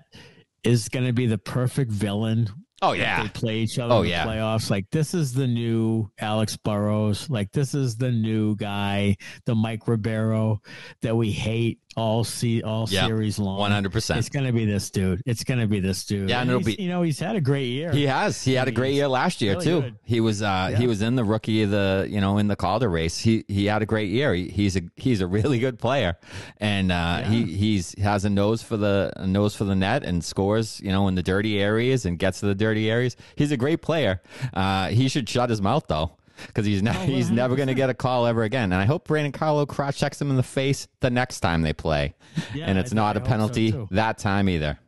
is 0.66 0.90
going 0.90 1.06
to 1.06 1.14
be 1.14 1.28
the 1.28 1.38
perfect 1.38 1.92
villain. 1.92 2.50
Oh 2.84 2.92
yeah. 2.92 3.24
They 3.24 3.30
play 3.30 3.58
each 3.60 3.80
other 3.80 3.94
Oh, 3.94 3.98
in 4.00 4.04
the 4.04 4.10
yeah. 4.10 4.26
playoffs. 4.26 4.70
Like 4.70 4.90
this 4.92 5.14
is 5.14 5.34
the 5.34 5.48
new 5.48 6.10
Alex 6.20 6.58
Burrows. 6.58 7.30
Like 7.30 7.52
this 7.54 7.74
is 7.74 7.96
the 7.96 8.12
new 8.12 8.56
guy, 8.58 9.16
the 9.46 9.56
Mike 9.56 9.88
Ribeiro 9.88 10.62
that 11.02 11.16
we 11.16 11.32
hate 11.32 11.80
all 11.96 12.24
see 12.24 12.62
all 12.64 12.88
Yeah, 12.90 13.06
series 13.08 13.40
long. 13.40 13.58
One 13.60 13.72
hundred 13.72 13.92
percent. 13.92 14.20
It's 14.20 14.30
gonna 14.30 14.52
be 14.54 14.66
this 14.66 14.90
dude. 14.90 15.22
It's 15.26 15.44
gonna 15.44 15.68
be 15.68 15.80
this 15.80 16.06
dude. 16.06 16.30
Yeah, 16.30 16.42
and 16.42 16.50
it'll 16.50 16.62
be- 16.62 16.76
You 16.80 16.90
know, 16.90 17.02
he's 17.02 17.20
had 17.20 17.36
a 17.36 17.42
great 17.42 17.68
year. 17.68 17.92
He 17.92 18.08
has. 18.08 18.44
He 18.44 18.54
had 18.54 18.68
a 18.68 18.72
great 18.72 18.94
year 18.94 19.08
last 19.08 19.42
year 19.42 19.54
really 19.54 19.66
too. 19.66 19.82
good. 19.82 19.96
He 20.04 20.20
was 20.20 20.42
uh 20.42 20.76
he 20.78 20.88
was 20.88 21.02
in 21.02 21.16
the 21.16 21.24
rookie 21.24 21.64
of 21.64 21.72
the 21.72 22.08
you 22.10 22.20
know 22.22 22.38
in 22.38 22.48
the 22.48 22.56
Calder 22.56 22.90
race. 22.90 23.20
He 23.20 23.46
he 23.48 23.66
had 23.66 23.82
a 23.82 23.86
great 23.86 24.10
year. 24.10 24.34
He, 24.34 24.50
he's 24.50 24.76
a 24.76 24.82
he's 24.96 25.22
a 25.22 25.28
really 25.28 25.60
good 25.60 25.80
player, 25.80 26.18
and 26.58 26.92
uh, 26.92 27.24
he 27.24 27.44
he's 27.46 27.94
has 28.00 28.26
a 28.26 28.30
nose 28.30 28.62
for 28.64 28.78
the 28.78 29.12
a 29.18 29.28
nose 29.28 29.56
for 29.56 29.64
the 29.66 29.76
net 29.76 30.04
and 30.04 30.24
scores 30.24 30.80
you 30.82 30.92
know 30.92 31.08
in 31.08 31.16
the 31.16 31.24
dirty 31.24 31.60
areas 31.62 32.06
and 32.06 32.18
gets 32.20 32.40
to 32.40 32.46
the 32.48 32.56
dirty 32.56 32.90
areas. 32.90 33.16
He's 33.36 33.52
a 33.52 33.58
great 33.58 33.82
player. 33.82 34.22
Uh, 34.54 34.88
he 34.90 35.08
should 35.08 35.28
shut 35.30 35.50
his 35.50 35.62
mouth 35.62 35.86
though. 35.88 36.12
Because 36.48 36.66
he's 36.66 36.82
Oh, 36.82 36.86
ne- 36.86 37.06
he's 37.06 37.30
never 37.32 37.56
going 37.56 37.68
to 37.68 37.74
get 37.74 37.90
a 37.90 37.94
call 37.94 38.26
ever 38.26 38.44
again, 38.44 38.72
and 38.72 38.82
I 38.82 38.86
hope 38.86 39.08
Brandon 39.08 39.32
Carlo 39.32 39.66
cross 39.66 39.98
checks 39.98 40.20
him 40.22 40.30
in 40.30 40.36
the 40.36 40.44
face 40.44 40.88
the 41.00 41.10
next 41.10 41.40
time 41.42 41.62
they 41.62 41.74
play, 41.74 42.14
Yeah, 42.54 42.66
and 42.66 42.78
it's 42.78 42.90
think- 42.90 42.96
not 42.96 43.16
a 43.18 43.20
hope 43.20 43.28
so, 43.28 43.32
penalty 43.32 43.88
that 43.92 44.18
time 44.18 44.50
either. 44.50 44.80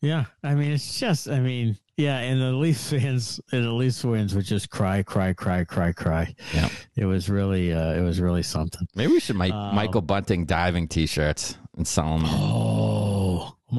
Yeah, 0.00 0.26
I 0.42 0.54
mean, 0.54 0.70
it's 0.72 1.00
just, 1.00 1.28
I 1.28 1.40
mean, 1.40 1.78
yeah, 1.96 2.18
and 2.18 2.38
the 2.40 2.52
Leafs 2.52 2.90
fans 2.90 3.40
and 3.52 3.64
the 3.64 3.72
Leafs 3.72 4.04
wins 4.04 4.34
would 4.34 4.44
just 4.44 4.68
cry, 4.68 5.02
cry, 5.02 5.32
cry, 5.32 5.64
cry, 5.64 5.92
cry. 5.92 6.34
Yeah. 6.54 6.68
It 6.94 7.06
was 7.06 7.30
really, 7.30 7.72
uh, 7.72 7.92
it 7.94 8.02
was 8.02 8.20
really 8.20 8.42
something. 8.42 8.86
Maybe 8.94 9.12
we 9.12 9.20
should 9.20 9.36
make 9.36 9.52
Um, 9.54 9.74
Michael 9.74 10.02
Bunting 10.02 10.44
diving 10.44 10.88
T-shirts 10.88 11.56
and 11.76 11.88
sell 11.88 12.18
them. 12.18 12.26
Oh, 12.26 12.93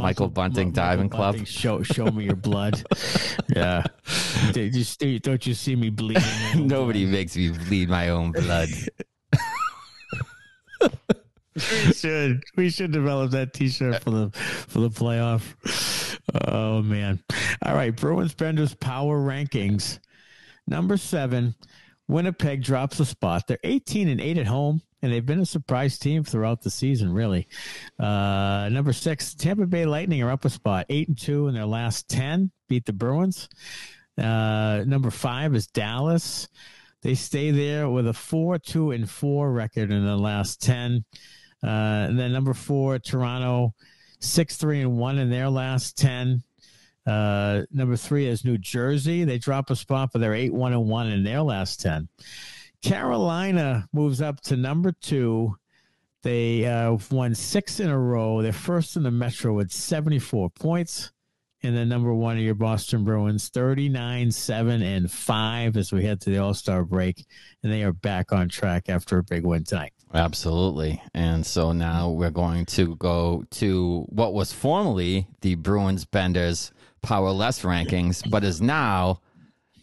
Michael 0.04 0.30
Bunting 0.30 0.72
Diving 0.72 1.10
Club. 1.10 1.46
Show, 1.46 1.84
show 1.84 2.06
me 2.06 2.26
your 2.26 2.36
blood. 2.36 2.84
yeah, 3.56 3.84
Did 4.52 4.76
you, 4.76 5.20
don't 5.20 5.46
you 5.46 5.54
see 5.54 5.76
me 5.76 5.90
bleeding? 5.90 6.24
Nobody 6.68 7.06
makes 7.06 7.36
me 7.36 7.50
bleed 7.50 7.90
my 7.90 8.10
own 8.10 8.32
blood. 8.32 8.70
we 11.56 11.94
should, 11.94 12.44
we 12.56 12.70
should 12.70 12.92
develop 12.92 13.32
that 13.32 13.54
T-shirt 13.54 14.04
for 14.04 14.12
the 14.12 14.30
for 14.32 14.80
the 14.80 14.90
playoff. 14.90 15.56
Oh 16.48 16.82
man! 16.82 17.24
All 17.64 17.76
right, 17.76 17.96
Bruins 17.96 18.34
Benders 18.34 18.74
power 18.74 19.20
rankings. 19.20 20.00
Number 20.68 20.98
seven, 20.98 21.56
Winnipeg 22.08 22.64
drops 22.64 23.00
a 23.00 23.06
spot. 23.06 23.48
They're 23.48 23.60
18 23.64 24.10
and 24.10 24.20
8 24.22 24.40
at 24.40 24.48
home, 24.48 24.82
and 25.02 25.12
they've 25.12 25.26
been 25.26 25.42
a 25.42 25.46
surprise 25.46 25.98
team 25.98 26.24
throughout 26.24 26.62
the 26.62 26.70
season, 26.70 27.12
really. 27.12 27.48
Uh, 28.00 28.70
number 28.72 28.94
six, 28.94 29.34
Tampa 29.36 29.66
Bay 29.66 29.86
Lightning 29.86 30.22
are 30.24 30.32
up 30.32 30.46
a 30.46 30.50
spot, 30.50 30.86
8 30.90 31.10
and 31.10 31.18
2 31.18 31.48
in 31.48 31.54
their 31.54 31.66
last 31.66 32.10
10, 32.10 32.52
beat 32.68 32.86
the 32.86 32.94
Bruins. 32.94 33.50
Uh, 34.18 34.84
number 34.86 35.12
five 35.12 35.54
is 35.56 35.68
Dallas. 35.68 36.48
They 37.02 37.16
stay 37.16 37.52
there 37.52 37.90
with 37.90 38.08
a 38.08 38.14
4 38.14 38.58
2 38.58 38.92
and 38.92 39.10
4 39.10 39.52
record 39.52 39.92
in 39.92 40.06
the 40.06 40.18
last 40.18 40.62
10. 40.62 41.06
Uh, 41.64 41.68
and 41.68 42.20
then 42.20 42.32
number 42.32 42.54
four, 42.54 43.00
Toronto, 43.00 43.74
6 44.20 44.58
3 44.58 44.82
and 44.82 44.98
1 44.98 45.18
in 45.18 45.30
their 45.30 45.50
last 45.50 45.98
10. 45.98 46.44
Uh, 47.06 47.62
number 47.72 47.96
three 47.96 48.28
is 48.28 48.44
New 48.44 48.58
Jersey. 48.58 49.24
They 49.24 49.38
drop 49.38 49.70
a 49.70 49.76
spot, 49.76 50.10
but 50.12 50.20
they're 50.20 50.34
eight 50.34 50.54
one 50.54 50.74
and 50.74 50.86
one 50.86 51.08
in 51.08 51.24
their 51.24 51.42
last 51.42 51.82
ten. 51.82 52.10
Carolina 52.86 53.90
moves 53.94 54.22
up 54.22 54.42
to 54.42 54.56
number 54.56 54.92
two. 54.92 55.56
They 56.22 56.66
uh, 56.66 56.98
won 57.10 57.34
six 57.34 57.80
in 57.80 57.90
a 57.90 57.98
row. 57.98 58.44
They're 58.44 58.54
first 58.54 58.96
in 58.96 59.02
the 59.02 59.10
Metro 59.10 59.54
with 59.54 59.72
seventy 59.72 60.20
four 60.20 60.52
points. 60.52 61.12
And 61.64 61.76
then 61.76 61.90
number 61.90 62.14
one 62.14 62.38
of 62.38 62.44
your 62.44 62.54
Boston 62.54 63.04
Bruins, 63.04 63.50
39, 63.50 64.30
7, 64.30 64.84
and 64.84 65.10
5 65.10 65.78
as 65.78 65.92
we 65.92 66.06
head 66.06 66.22
to 66.22 66.30
the 66.30 66.38
All 66.38 66.54
Star 66.54 66.84
break. 66.84 67.26
And 67.64 67.74
they 67.74 67.82
are 67.82 67.92
back 67.92 68.32
on 68.32 68.50
track 68.50 68.88
after 68.88 69.18
a 69.18 69.24
big 69.24 69.48
win 69.48 69.64
tonight. 69.64 69.94
Absolutely. 70.14 71.02
And 71.16 71.44
so 71.44 71.72
now 71.72 72.12
we're 72.12 72.30
going 72.30 72.68
to 72.68 72.96
go 72.98 73.46
to 73.52 74.06
what 74.10 74.36
was 74.36 74.54
formerly 74.54 75.28
the 75.42 75.56
Bruins 75.56 76.06
Benders 76.06 76.72
Power 77.02 77.32
Less 77.32 77.64
rankings, 77.64 78.30
but 78.30 78.44
is 78.44 78.62
now 78.62 79.22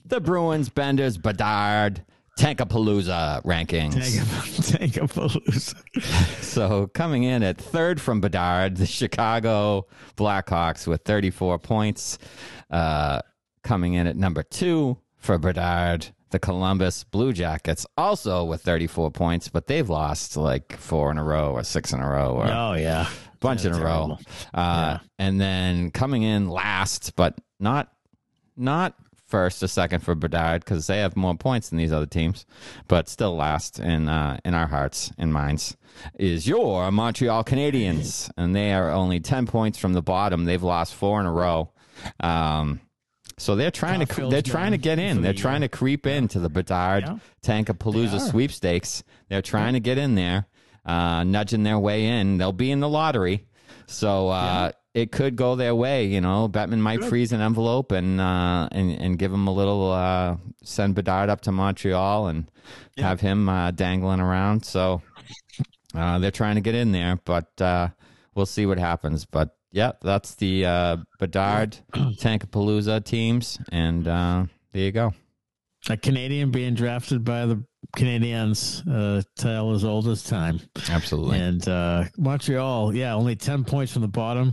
the 0.04 0.20
Bruins 0.20 0.68
Benders 0.68 1.18
Bedard 1.18 2.04
Tankapalooza 2.38 3.42
rankings. 3.44 3.94
Tankapalooza. 4.72 5.74
So 6.42 6.86
coming 6.88 7.22
in 7.22 7.42
at 7.42 7.56
third 7.58 8.00
from 8.00 8.20
Bedard, 8.20 8.76
the 8.76 8.86
Chicago 8.86 9.86
Blackhawks 10.16 10.86
with 10.86 11.02
34 11.04 11.58
points. 11.58 12.18
Uh, 12.70 13.20
coming 13.62 13.94
in 13.94 14.06
at 14.06 14.16
number 14.16 14.42
two 14.42 14.98
for 15.16 15.38
Bedard, 15.38 16.08
the 16.30 16.38
Columbus 16.38 17.04
Blue 17.04 17.32
Jackets, 17.32 17.86
also 17.96 18.44
with 18.44 18.60
34 18.62 19.10
points, 19.12 19.48
but 19.48 19.66
they've 19.66 19.88
lost 19.88 20.36
like 20.36 20.76
four 20.76 21.10
in 21.10 21.18
a 21.18 21.24
row 21.24 21.52
or 21.52 21.62
six 21.64 21.92
in 21.92 22.00
a 22.00 22.08
row 22.08 22.34
or 22.34 22.46
Oh, 22.50 22.74
yeah. 22.74 23.08
bunch 23.40 23.64
in 23.64 23.72
a 23.72 23.80
row. 23.82 24.18
Uh, 24.52 24.98
And 25.18 25.40
then 25.40 25.90
coming 25.90 26.22
in 26.22 26.48
last, 26.48 27.14
but 27.16 27.38
not 27.60 27.88
not 28.56 28.94
first 29.32 29.62
or 29.62 29.66
second 29.66 30.00
for 30.00 30.14
Bedard 30.14 30.62
because 30.62 30.86
they 30.86 30.98
have 30.98 31.16
more 31.16 31.34
points 31.34 31.70
than 31.70 31.78
these 31.78 31.90
other 31.90 32.06
teams, 32.06 32.44
but 32.86 33.08
still 33.08 33.34
last 33.34 33.80
in 33.80 34.06
uh, 34.06 34.38
in 34.44 34.52
our 34.52 34.66
hearts 34.66 35.10
and 35.16 35.32
minds 35.32 35.74
is 36.18 36.46
your 36.46 36.90
Montreal 36.90 37.42
Canadiens, 37.42 38.30
and 38.36 38.54
they 38.54 38.74
are 38.74 38.90
only 38.90 39.20
ten 39.20 39.46
points 39.46 39.78
from 39.78 39.94
the 39.94 40.02
bottom. 40.02 40.44
They've 40.44 40.62
lost 40.62 40.94
four 40.94 41.18
in 41.18 41.24
a 41.26 41.32
row. 41.32 41.72
Um, 42.20 42.80
so 43.38 43.56
they're 43.56 43.70
trying 43.70 44.04
to 44.04 44.28
they're 44.28 44.42
trying 44.42 44.72
to 44.72 44.78
get 44.78 44.98
in. 44.98 45.22
They're 45.22 45.32
trying 45.32 45.62
to 45.62 45.68
creep 45.68 46.06
into 46.06 46.38
the 46.38 46.50
Bedard 46.50 47.04
Yeah. 47.06 47.18
Tankapalooza 47.42 48.20
They 48.20 48.30
sweepstakes. 48.30 49.02
They're 49.30 49.42
trying 49.42 49.72
to 49.72 49.80
get 49.80 49.96
in 49.96 50.14
there, 50.14 50.46
uh, 50.84 51.24
nudging 51.24 51.62
their 51.62 51.78
way 51.78 52.04
in. 52.04 52.36
They'll 52.36 52.52
be 52.52 52.70
in 52.70 52.80
the 52.80 52.88
lottery, 52.88 53.46
so 53.86 54.28
uh, 54.28 54.72
it 54.94 55.10
could 55.10 55.36
go 55.36 55.56
their 55.56 55.74
way. 55.74 56.06
You 56.06 56.20
know, 56.20 56.48
Bettman 56.48 56.80
might 56.80 57.04
freeze 57.04 57.32
an 57.32 57.40
envelope 57.40 57.92
and 57.92 58.20
uh, 58.20 58.68
and 58.72 58.90
and 58.92 59.18
give 59.18 59.32
him 59.32 59.46
a 59.46 59.52
little 59.52 59.90
uh, 59.90 60.36
send 60.62 60.94
Bedard 60.94 61.30
up 61.30 61.40
to 61.42 61.52
Montreal 61.52 62.28
and 62.28 62.50
have 62.98 63.20
him 63.20 63.48
uh, 63.48 63.70
dangling 63.70 64.20
around. 64.20 64.64
So 64.64 65.02
uh, 65.94 66.18
they're 66.18 66.30
trying 66.30 66.56
to 66.56 66.60
get 66.60 66.74
in 66.74 66.92
there, 66.92 67.18
but 67.24 67.60
uh, 67.60 67.88
we'll 68.34 68.46
see 68.46 68.66
what 68.66 68.78
happens. 68.78 69.24
But 69.24 69.56
yeah, 69.72 69.92
that's 70.02 70.34
the 70.34 70.66
uh, 70.66 70.96
Bedard 71.18 71.78
Tankapalooza 71.92 73.04
teams, 73.04 73.58
and 73.70 74.06
uh, 74.06 74.44
there 74.72 74.82
you 74.82 74.92
go. 74.92 75.14
A 75.88 75.96
Canadian 75.96 76.50
being 76.50 76.74
drafted 76.74 77.24
by 77.24 77.46
the 77.46 77.64
Canadians, 77.94 78.82
uh, 78.88 79.22
tale 79.36 79.72
as 79.72 79.84
old 79.84 80.08
as 80.08 80.22
time. 80.22 80.60
Absolutely. 80.88 81.38
And 81.38 81.68
uh, 81.68 82.04
Montreal, 82.16 82.94
yeah, 82.94 83.14
only 83.14 83.36
10 83.36 83.64
points 83.64 83.92
from 83.92 84.02
the 84.02 84.08
bottom. 84.08 84.52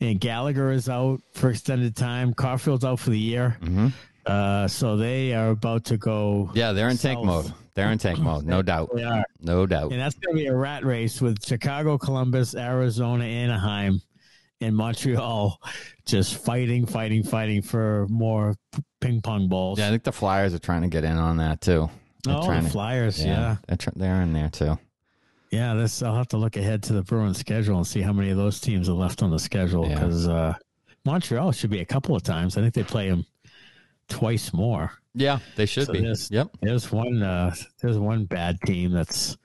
And 0.00 0.18
Gallagher 0.18 0.70
is 0.70 0.88
out 0.88 1.20
for 1.32 1.50
extended 1.50 1.94
time. 1.94 2.32
Caulfield's 2.32 2.84
out 2.84 2.98
for 3.00 3.10
the 3.10 3.18
year. 3.18 3.58
Uh, 4.24 4.66
so 4.66 4.96
they 4.96 5.34
are 5.34 5.50
about 5.50 5.84
to 5.86 5.96
go. 5.98 6.46
Mm-hmm. 6.48 6.58
Yeah, 6.58 6.72
they're 6.72 6.88
in 6.88 6.96
tank 6.96 7.22
mode. 7.22 7.52
They're 7.74 7.90
in 7.90 7.98
tank 7.98 8.18
mode, 8.18 8.44
no 8.44 8.62
doubt. 8.62 8.90
They 8.94 9.04
are. 9.04 9.24
No 9.40 9.66
doubt. 9.66 9.92
And 9.92 10.00
that's 10.00 10.16
going 10.16 10.36
to 10.36 10.42
be 10.42 10.46
a 10.48 10.54
rat 10.54 10.84
race 10.84 11.20
with 11.20 11.44
Chicago, 11.44 11.98
Columbus, 11.98 12.54
Arizona, 12.54 13.24
Anaheim, 13.24 14.00
and 14.60 14.76
Montreal 14.76 15.60
just 16.06 16.36
fighting, 16.44 16.86
fighting, 16.86 17.22
fighting 17.22 17.62
for 17.62 18.06
more 18.08 18.54
ping 19.00 19.20
pong 19.20 19.48
balls. 19.48 19.78
Yeah, 19.78 19.88
I 19.88 19.90
think 19.90 20.02
the 20.02 20.12
Flyers 20.12 20.54
are 20.54 20.58
trying 20.58 20.82
to 20.82 20.88
get 20.88 21.04
in 21.04 21.16
on 21.16 21.38
that 21.38 21.60
too. 21.60 21.88
They're 22.24 22.36
oh, 22.36 22.46
the 22.46 22.60
to- 22.60 22.68
Flyers, 22.70 23.24
yeah. 23.24 23.56
they're, 23.66 23.76
tr- 23.76 23.90
they're 23.96 24.22
in 24.22 24.32
there 24.32 24.48
too. 24.50 24.78
Yeah, 25.50 25.74
this 25.74 26.02
I'll 26.02 26.14
have 26.14 26.28
to 26.28 26.36
look 26.36 26.56
ahead 26.56 26.82
to 26.84 26.92
the 26.92 27.02
Bruins 27.02 27.38
schedule 27.38 27.76
and 27.76 27.86
see 27.86 28.00
how 28.02 28.12
many 28.12 28.30
of 28.30 28.36
those 28.36 28.60
teams 28.60 28.88
are 28.88 28.92
left 28.94 29.22
on 29.22 29.30
the 29.30 29.38
schedule 29.38 29.86
Yeah. 29.88 29.94
because 29.94 30.28
uh, 30.28 30.54
Montreal 31.04 31.50
should 31.52 31.70
be 31.70 31.80
a 31.80 31.84
couple 31.84 32.14
of 32.14 32.22
times. 32.22 32.56
I 32.56 32.60
think 32.60 32.74
they 32.74 32.84
play 32.84 33.08
them 33.10 33.24
twice 34.08 34.52
more. 34.52 34.92
Yeah, 35.14 35.40
they 35.56 35.66
should 35.66 35.86
So 35.86 35.92
be. 35.92 36.00
there's- 36.02 36.30
Yep. 36.30 36.50
There's 36.62 36.92
one. 36.92 37.22
Uh, 37.22 37.52
there's 37.80 37.98
one 37.98 38.26
bad 38.26 38.60
team 38.64 38.92
that's 38.92 39.36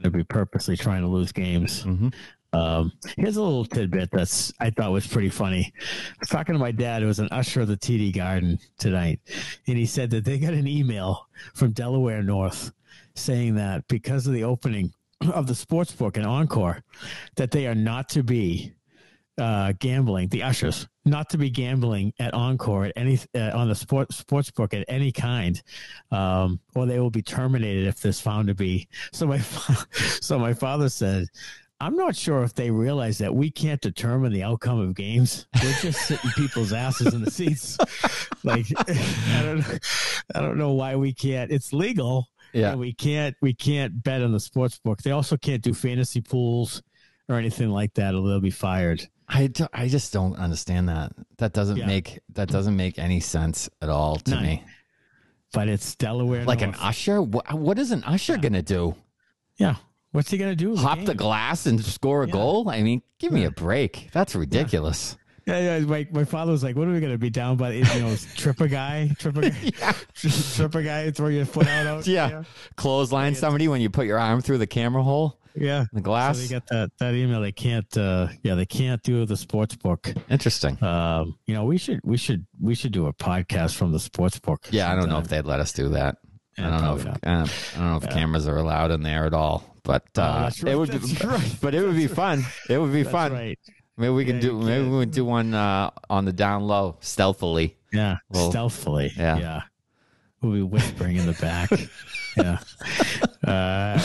going 0.00 0.12
to 0.12 0.16
be 0.18 0.22
purposely 0.24 0.76
trying 0.76 1.02
to 1.02 1.08
lose 1.08 1.32
games. 1.32 1.82
hmm 1.82 2.08
Um, 2.52 2.92
here's 3.16 3.36
a 3.36 3.42
little 3.42 3.64
tidbit 3.64 4.10
that's 4.10 4.52
I 4.60 4.70
thought 4.70 4.92
was 4.92 5.06
pretty 5.06 5.30
funny. 5.30 5.72
I 5.80 6.16
was 6.20 6.28
talking 6.28 6.54
to 6.54 6.58
my 6.58 6.72
dad, 6.72 7.02
who 7.02 7.08
was 7.08 7.18
an 7.18 7.28
usher 7.30 7.62
of 7.62 7.68
the 7.68 7.76
TD 7.76 8.14
Garden 8.14 8.58
tonight, 8.78 9.20
and 9.66 9.78
he 9.78 9.86
said 9.86 10.10
that 10.10 10.24
they 10.24 10.38
got 10.38 10.54
an 10.54 10.66
email 10.66 11.28
from 11.54 11.72
Delaware 11.72 12.22
North 12.22 12.72
saying 13.14 13.54
that 13.56 13.86
because 13.88 14.26
of 14.26 14.32
the 14.32 14.44
opening 14.44 14.92
of 15.32 15.46
the 15.46 15.54
sports 15.54 15.92
book 15.92 16.16
in 16.16 16.24
Encore, 16.24 16.82
that 17.36 17.50
they 17.50 17.66
are 17.66 17.74
not 17.74 18.08
to 18.10 18.22
be 18.22 18.74
uh, 19.38 19.72
gambling. 19.78 20.28
The 20.28 20.42
ushers 20.42 20.86
not 21.04 21.30
to 21.30 21.38
be 21.38 21.50
gambling 21.50 22.12
at 22.18 22.34
Encore 22.34 22.86
at 22.86 22.92
any 22.96 23.18
uh, 23.34 23.50
on 23.54 23.68
the 23.68 23.74
sport 23.74 24.12
sports 24.12 24.50
book 24.50 24.74
at 24.74 24.84
any 24.88 25.10
kind, 25.10 25.60
um, 26.10 26.60
or 26.74 26.86
they 26.86 27.00
will 27.00 27.10
be 27.10 27.22
terminated 27.22 27.86
if 27.86 28.00
this 28.00 28.20
found 28.20 28.48
to 28.48 28.54
be. 28.54 28.88
So 29.12 29.26
my 29.26 29.38
so 30.20 30.38
my 30.38 30.52
father 30.52 30.88
said, 30.88 31.26
I'm 31.82 31.96
not 31.96 32.14
sure 32.14 32.44
if 32.44 32.54
they 32.54 32.70
realize 32.70 33.18
that 33.18 33.34
we 33.34 33.50
can't 33.50 33.80
determine 33.80 34.32
the 34.32 34.44
outcome 34.44 34.78
of 34.78 34.94
games. 34.94 35.46
We're 35.60 35.72
just 35.80 36.00
sitting 36.06 36.30
people's 36.36 36.72
asses 36.72 37.12
in 37.12 37.22
the 37.24 37.30
seats. 37.30 37.76
like 38.44 38.66
I 38.88 39.42
don't 39.42 39.58
know, 39.58 39.78
I 40.36 40.40
don't 40.40 40.58
know 40.58 40.72
why 40.74 40.94
we 40.94 41.12
can't. 41.12 41.50
It's 41.50 41.72
legal. 41.72 42.28
Yeah. 42.52 42.76
we 42.76 42.92
can't 42.92 43.34
we 43.42 43.52
can't 43.52 44.00
bet 44.02 44.22
on 44.22 44.30
the 44.30 44.38
sports 44.38 44.78
book. 44.78 45.02
They 45.02 45.10
also 45.10 45.36
can't 45.36 45.60
do 45.62 45.74
fantasy 45.74 46.20
pools 46.20 46.82
or 47.28 47.36
anything 47.36 47.70
like 47.70 47.94
that, 47.94 48.14
or 48.14 48.28
they'll 48.28 48.40
be 48.40 48.50
fired. 48.50 49.08
I, 49.28 49.46
do, 49.48 49.66
I 49.72 49.88
just 49.88 50.12
don't 50.12 50.36
understand 50.36 50.88
that. 50.88 51.12
That 51.38 51.52
doesn't 51.52 51.78
Yeah. 51.78 51.86
make 51.86 52.20
that 52.34 52.48
doesn't 52.48 52.76
make 52.76 52.98
any 52.98 53.18
sense 53.20 53.68
at 53.80 53.88
all 53.88 54.16
to 54.16 54.30
None. 54.32 54.42
me. 54.44 54.64
But 55.52 55.68
it's 55.68 55.96
Delaware. 55.96 56.44
Like 56.44 56.62
an 56.62 56.74
usher, 56.76 57.20
what, 57.20 57.52
what 57.52 57.78
is 57.78 57.90
an 57.90 58.04
usher 58.04 58.36
gonna 58.36 58.62
do? 58.62 58.94
yeah. 59.56 59.76
What's 60.12 60.30
he 60.30 60.38
gonna 60.38 60.54
do? 60.54 60.76
Hop 60.76 60.98
game? 60.98 61.06
the 61.06 61.14
glass 61.14 61.66
and 61.66 61.82
score 61.84 62.22
a 62.22 62.26
Yeah. 62.26 62.32
goal? 62.32 62.68
I 62.68 62.82
mean, 62.82 63.02
give 63.18 63.32
me 63.32 63.44
a 63.44 63.50
break. 63.50 64.10
That's 64.12 64.34
ridiculous. 64.34 65.16
Yeah, 65.46 65.78
yeah. 65.78 65.78
My, 65.80 66.06
my 66.12 66.24
father 66.24 66.52
was 66.52 66.62
like, 66.62 66.76
"What 66.76 66.86
are 66.86 66.92
we 66.92 67.00
gonna 67.00 67.18
be 67.18 67.30
down 67.30 67.56
by? 67.56 67.72
You 67.72 67.84
know, 68.00 68.14
trip 68.36 68.60
a 68.60 68.68
guy, 68.68 69.10
trip 69.18 69.36
a 69.38 69.50
guy, 69.50 69.92
trip 70.14 70.74
a 70.74 70.82
guy, 70.84 71.10
throw 71.10 71.28
your 71.28 71.46
foot 71.46 71.66
out." 71.66 71.86
out 71.86 72.06
Yeah. 72.06 72.44
Clothesline 72.76 73.34
somebody 73.34 73.66
when 73.68 73.80
you 73.80 73.90
put 73.90 74.06
your 74.06 74.18
arm 74.20 74.40
through 74.40 74.58
the 74.58 74.68
camera 74.68 75.02
hole, 75.02 75.40
yeah. 75.56 75.86
the 75.92 76.00
glass. 76.00 76.36
So 76.38 76.42
they 76.46 76.48
got 76.54 76.66
that 76.68 76.90
that 76.98 77.14
email. 77.14 77.40
They 77.40 77.50
can't. 77.50 77.96
uh 77.96 78.28
Yeah, 78.44 78.54
they 78.54 78.66
can't 78.66 79.02
do 79.02 79.26
the 79.26 79.36
sports 79.36 79.74
book. 79.74 80.12
Interesting. 80.30 80.80
Um, 80.84 81.36
you 81.46 81.54
know, 81.54 81.64
we 81.64 81.76
should 81.76 81.98
we 82.04 82.16
should 82.18 82.46
we 82.60 82.76
should 82.76 82.92
do 82.92 83.06
a 83.08 83.12
podcast 83.12 83.74
from 83.74 83.90
the 83.90 83.98
sports 83.98 84.38
book. 84.38 84.68
Yeah, 84.70 84.92
I 84.92 84.94
don't 84.94 85.08
know 85.08 85.18
if 85.18 85.26
they'd 85.26 85.44
let 85.44 85.58
us 85.58 85.72
do 85.72 85.88
that. 85.88 86.18
I 86.58 86.62
don't 86.70 86.80
know 86.82 86.94
if 86.96 87.06
uh, 87.06 87.14
I 87.22 87.34
don't 87.78 87.90
know 87.90 87.96
if 88.02 88.10
cameras 88.10 88.46
are 88.48 88.56
allowed 88.58 88.90
in 88.90 89.02
there 89.02 89.24
at 89.26 89.34
all. 89.34 89.64
But 89.84 90.04
Oh, 90.16 90.22
uh, 90.22 90.50
right, 90.62 90.64
it 90.72 90.76
would 90.78 90.90
be, 90.90 91.26
right, 91.26 91.56
but 91.60 91.74
it 91.74 91.84
would 91.84 91.96
be 91.96 92.06
fun. 92.06 92.44
It 92.70 92.78
would 92.78 92.92
be 92.92 93.02
That's 93.02 93.12
fun. 93.12 93.32
right. 93.32 93.58
Maybe 93.96 94.10
we 94.12 94.24
can 94.24 94.36
Yeah, 94.36 94.42
do. 94.42 94.58
Maybe 94.60 94.84
we 94.84 94.96
would 94.98 95.10
do 95.10 95.24
one 95.24 95.54
uh, 95.54 95.90
on 96.08 96.24
the 96.24 96.32
down 96.32 96.62
low, 96.62 96.96
stealthily. 97.00 97.76
Yeah, 97.92 98.18
Well, 98.30 98.50
stealthily. 98.50 99.12
yeah. 99.16 99.38
Yeah. 99.38 99.62
We'll 100.40 100.52
be 100.52 100.62
whispering 100.62 101.16
in 101.16 101.26
the 101.26 101.32
back. 101.34 101.70
yeah. 102.36 102.58
Uh, 103.44 104.00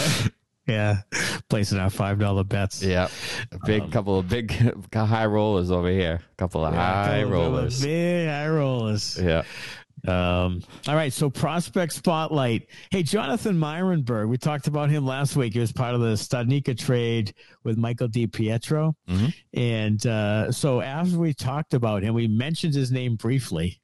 yeah. 0.67 1.01
Placing 1.49 1.77
our 1.79 1.89
five 1.89 2.19
dollar 2.19 2.43
bets. 2.43 2.83
Yeah, 2.83 3.07
a 3.51 3.59
big 3.65 3.91
couple 3.91 4.19
of 4.19 4.27
big 4.27 4.51
high 4.93 5.25
rollers 5.25 5.71
over 5.71 5.89
here. 5.89 6.19
A 6.31 6.35
couple 6.35 6.65
of 6.65 6.73
Um, 6.73 6.79
Yeah, 6.79 6.93
high 7.05 7.21
couple 7.21 7.23
of 7.23 7.31
rollers. 7.53 7.81
Big 7.83 8.27
high 8.27 8.49
rollers. 8.49 9.17
Yeah. 9.21 9.43
Um, 10.07 10.61
all 10.87 10.95
right, 10.95 11.11
so 11.11 11.29
prospect 11.29 11.91
spotlight. 11.91 12.67
Hey, 12.91 13.03
Jonathan 13.03 13.57
Myrenberg, 13.59 14.29
we 14.29 14.37
talked 14.37 14.67
about 14.67 14.89
him 14.89 15.05
last 15.05 15.35
week. 15.35 15.53
He 15.53 15.59
was 15.59 15.73
part 15.73 15.93
of 15.95 16.01
the 16.01 16.13
Studnicka 16.13 16.77
trade 16.77 17.33
with 17.63 17.77
Michael 17.77 18.07
DiPietro. 18.07 18.93
Mhm. 19.09 19.33
And 19.53 20.07
uh, 20.07 20.51
so 20.51 20.79
after 20.81 21.17
we 21.17 21.33
talked 21.33 21.73
about 21.73 22.03
him, 22.03 22.13
we 22.13 22.27
mentioned 22.27 22.73
his 22.73 22.89
name 22.91 23.15
briefly, 23.17 23.81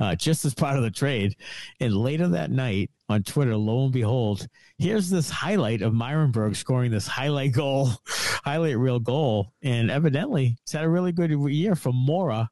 uh, 0.00 0.16
just 0.16 0.44
as 0.44 0.54
part 0.54 0.76
of 0.76 0.82
the 0.82 0.90
trade. 0.90 1.36
And 1.78 1.94
later 1.94 2.26
that 2.28 2.50
night 2.50 2.90
on 3.08 3.22
Twitter, 3.22 3.56
lo 3.56 3.84
and 3.84 3.92
behold, 3.92 4.48
here's 4.78 5.08
this 5.08 5.30
highlight 5.30 5.82
of 5.82 5.92
Myrenberg 5.92 6.56
scoring 6.56 6.90
this 6.90 7.06
highlight 7.06 7.52
goal, 7.52 7.90
highlight 8.44 8.76
reel 8.76 8.98
goal. 8.98 9.52
And 9.62 9.88
evidently, 9.90 10.56
he's 10.64 10.72
had 10.72 10.84
a 10.84 10.88
really 10.88 11.12
good 11.12 11.30
year 11.30 11.76
for 11.76 11.92
Mora 11.92 12.50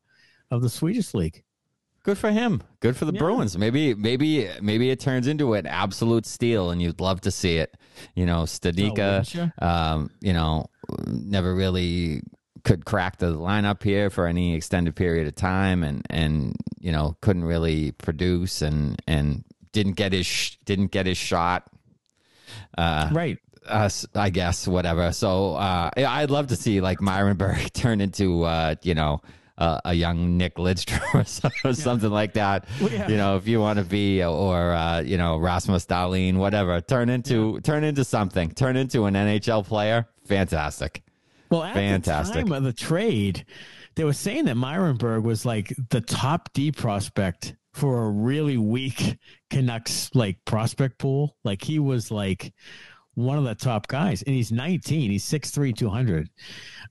of 0.53 0.63
the 0.63 0.71
Swedish 0.71 1.15
league. 1.15 1.43
Good 2.09 2.17
for 2.17 2.31
him. 2.31 2.63
Good 2.81 2.97
for 2.97 3.05
the 3.05 3.13
Yeah. 3.13 3.19
Bruins. 3.19 3.59
Maybe, 3.59 3.93
maybe, 3.93 4.49
maybe 4.63 4.89
it 4.89 4.99
turns 4.99 5.27
into 5.27 5.53
an 5.53 5.67
absolute 5.67 6.25
steal, 6.25 6.71
and 6.71 6.81
you'd 6.81 7.01
love 7.01 7.21
to 7.21 7.31
see 7.31 7.57
it. 7.59 7.77
You 8.15 8.25
know, 8.25 8.41
Oh, 8.41 8.45
Studnicka. 8.45 8.97
wouldn't 8.97 9.35
you? 9.35 9.53
um, 9.61 10.11
you 10.23 10.33
know, 10.33 10.69
never 11.07 11.55
really 11.55 12.23
could 12.65 12.87
crack 12.87 13.19
the 13.19 13.27
lineup 13.35 13.83
here 13.83 14.09
for 14.09 14.27
any 14.27 14.55
extended 14.55 14.97
period 14.97 15.27
of 15.29 15.35
time, 15.35 15.83
and 15.85 16.01
and 16.09 16.57
you 16.81 16.93
know 16.93 17.15
couldn't 17.21 17.45
really 17.45 17.93
produce, 17.93 18.63
and 18.63 19.03
and 19.07 19.45
didn't 19.73 19.97
get 19.97 20.15
his 20.15 20.25
sh- 20.27 20.57
didn't 20.65 20.91
get 20.93 21.05
his 21.05 21.19
shot. 21.19 21.65
Uh, 22.79 23.11
Right. 23.13 23.37
us, 23.69 24.07
I 24.15 24.31
guess, 24.31 24.67
whatever. 24.67 25.13
So 25.13 25.57
uh, 25.57 25.91
I'd 25.95 26.31
love 26.31 26.47
to 26.47 26.57
see 26.57 26.81
like 26.81 27.01
Myrenberg 27.01 27.71
turn 27.75 28.01
into, 28.01 28.45
uh, 28.45 28.77
you 28.83 28.95
know, 28.95 29.21
uh, 29.59 29.81
a 29.85 29.93
young 29.93 30.37
Nick 30.39 30.55
Lidstrom 30.55 31.03
or 31.15 31.25
so- 31.25 31.51
or 31.65 31.75
something 31.75 32.11
like 32.11 32.33
that. 32.35 32.67
Well, 32.81 32.91
yeah. 32.91 33.09
You 33.09 33.17
know, 33.17 33.37
if 33.37 33.47
you 33.49 33.61
want 33.61 33.79
to 33.81 33.85
be, 33.85 34.23
or 34.25 34.73
uh, 34.73 35.01
you 35.01 35.19
know, 35.19 35.37
Rasmus 35.37 35.85
Dahlin, 35.87 36.37
whatever, 36.37 36.81
turn 36.81 37.09
into 37.11 37.61
turn 37.61 37.85
into 37.85 38.05
something, 38.05 38.51
turn 38.53 38.77
into 38.77 39.05
an 39.07 39.15
NHL 39.15 39.67
player. 39.67 40.07
Fantastic. 40.27 41.03
Well, 41.51 41.63
at 41.65 41.75
Fantastic. 41.75 42.35
the 42.35 42.43
time 42.43 42.53
of 42.53 42.63
the 42.63 42.73
trade, 42.73 43.45
they 43.97 44.05
were 44.05 44.13
saying 44.13 44.45
that 44.45 44.57
Myrenberg 44.57 45.23
was 45.23 45.45
like 45.45 45.75
the 45.91 46.01
top 46.01 46.51
D 46.53 46.71
prospect 46.71 47.57
for 47.73 48.05
a 48.07 48.11
really 48.11 48.57
weak 48.59 49.17
Canucks 49.51 50.11
like 50.15 50.45
prospect 50.45 50.99
pool. 50.99 51.37
Like 51.45 51.63
he 51.65 51.79
was 51.79 52.11
like 52.11 52.53
one 53.19 53.37
of 53.37 53.45
the 53.45 53.55
top 53.55 53.89
guys, 53.89 54.23
and 54.23 54.35
he's 54.35 54.53
19. 54.53 55.11
He's 55.11 55.25
6'3", 55.25 55.77
200. 55.77 56.29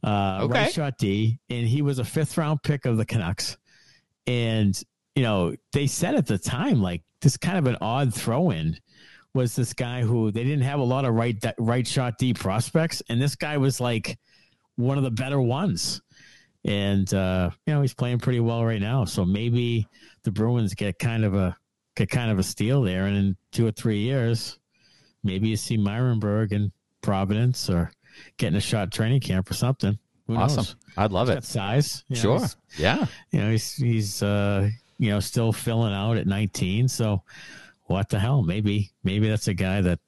Uh, 0.04 0.40
Okay. 0.44 0.60
Right 0.64 0.72
shot 0.74 0.98
D, 0.98 1.40
and 1.50 1.66
he 1.68 1.82
was 1.82 2.00
a 2.00 2.04
fifth 2.04 2.38
round 2.38 2.62
pick 2.64 2.86
of 2.86 2.98
the 2.98 3.06
Canucks. 3.06 3.58
And 4.28 4.80
you 5.16 5.24
know, 5.24 5.56
they 5.74 5.88
said 5.88 6.16
at 6.16 6.28
the 6.28 6.38
time 6.38 6.82
like 6.82 7.02
this 7.22 7.38
kind 7.38 7.58
of 7.58 7.66
an 7.66 7.78
odd 7.82 8.14
throw 8.14 8.52
in 8.52 8.78
was 9.34 9.56
this 9.56 9.74
guy 9.74 10.02
who 10.02 10.32
they 10.32 10.44
didn't 10.44 10.62
have 10.64 10.80
a 10.80 10.84
lot 10.84 11.06
of 11.06 11.14
right 11.14 11.36
right 11.58 11.88
shot 11.88 12.18
D 12.20 12.34
prospects, 12.34 13.02
and 13.10 13.22
this 13.22 13.36
guy 13.36 13.58
was 13.58 13.80
like 13.80 14.18
one 14.76 14.98
of 14.98 15.04
the 15.04 15.12
better 15.12 15.42
ones. 15.42 16.02
And 16.66 17.12
uh, 17.14 17.50
you 17.66 17.74
know, 17.74 17.82
he's 17.82 17.94
playing 17.94 18.20
pretty 18.20 18.42
well 18.42 18.66
right 18.66 18.82
now. 18.82 19.06
So 19.06 19.24
maybe 19.24 19.88
the 20.24 20.32
Bruins 20.32 20.74
get 20.74 21.00
kind 21.00 21.24
of 21.24 21.34
a 21.34 21.56
get 21.96 22.10
kind 22.10 22.30
of 22.30 22.38
a 22.38 22.44
steal 22.44 22.82
there, 22.84 23.06
and 23.06 23.16
in 23.18 23.38
two 23.52 23.66
or 23.66 23.72
three 23.72 24.00
years, 24.00 24.60
maybe 25.28 25.50
you 25.50 25.56
see 25.58 25.78
Myrenberg 25.78 26.52
in 26.52 26.72
Providence 27.02 27.70
or 27.70 27.92
getting 28.38 28.58
a 28.58 28.62
shot 28.62 28.92
training 28.92 29.20
camp 29.22 29.52
or 29.52 29.54
something. 29.54 30.00
Who 30.26 30.36
Awesome. 30.36 30.58
knows? 30.58 30.76
I'd 30.98 31.12
love 31.12 31.28
He's 31.28 31.38
it. 31.38 31.44
size. 31.44 32.04
you 32.08 32.16
know, 32.16 32.22
Sure. 32.22 32.48
Yeah. 32.78 33.06
you 33.32 33.40
know, 33.42 33.52
he's 33.52 33.76
he's 33.76 34.24
uh, 34.24 34.70
you 34.98 35.10
know 35.12 35.20
still 35.20 35.54
filling 35.54 35.94
out 35.94 36.18
at 36.18 36.26
19. 36.28 36.88
So 36.88 37.22
what 37.84 38.10
the 38.10 38.20
hell? 38.20 38.42
Maybe 38.42 38.92
maybe 39.04 39.30
that's 39.30 39.48
a 39.48 39.54
guy 39.54 39.80
that 39.82 40.00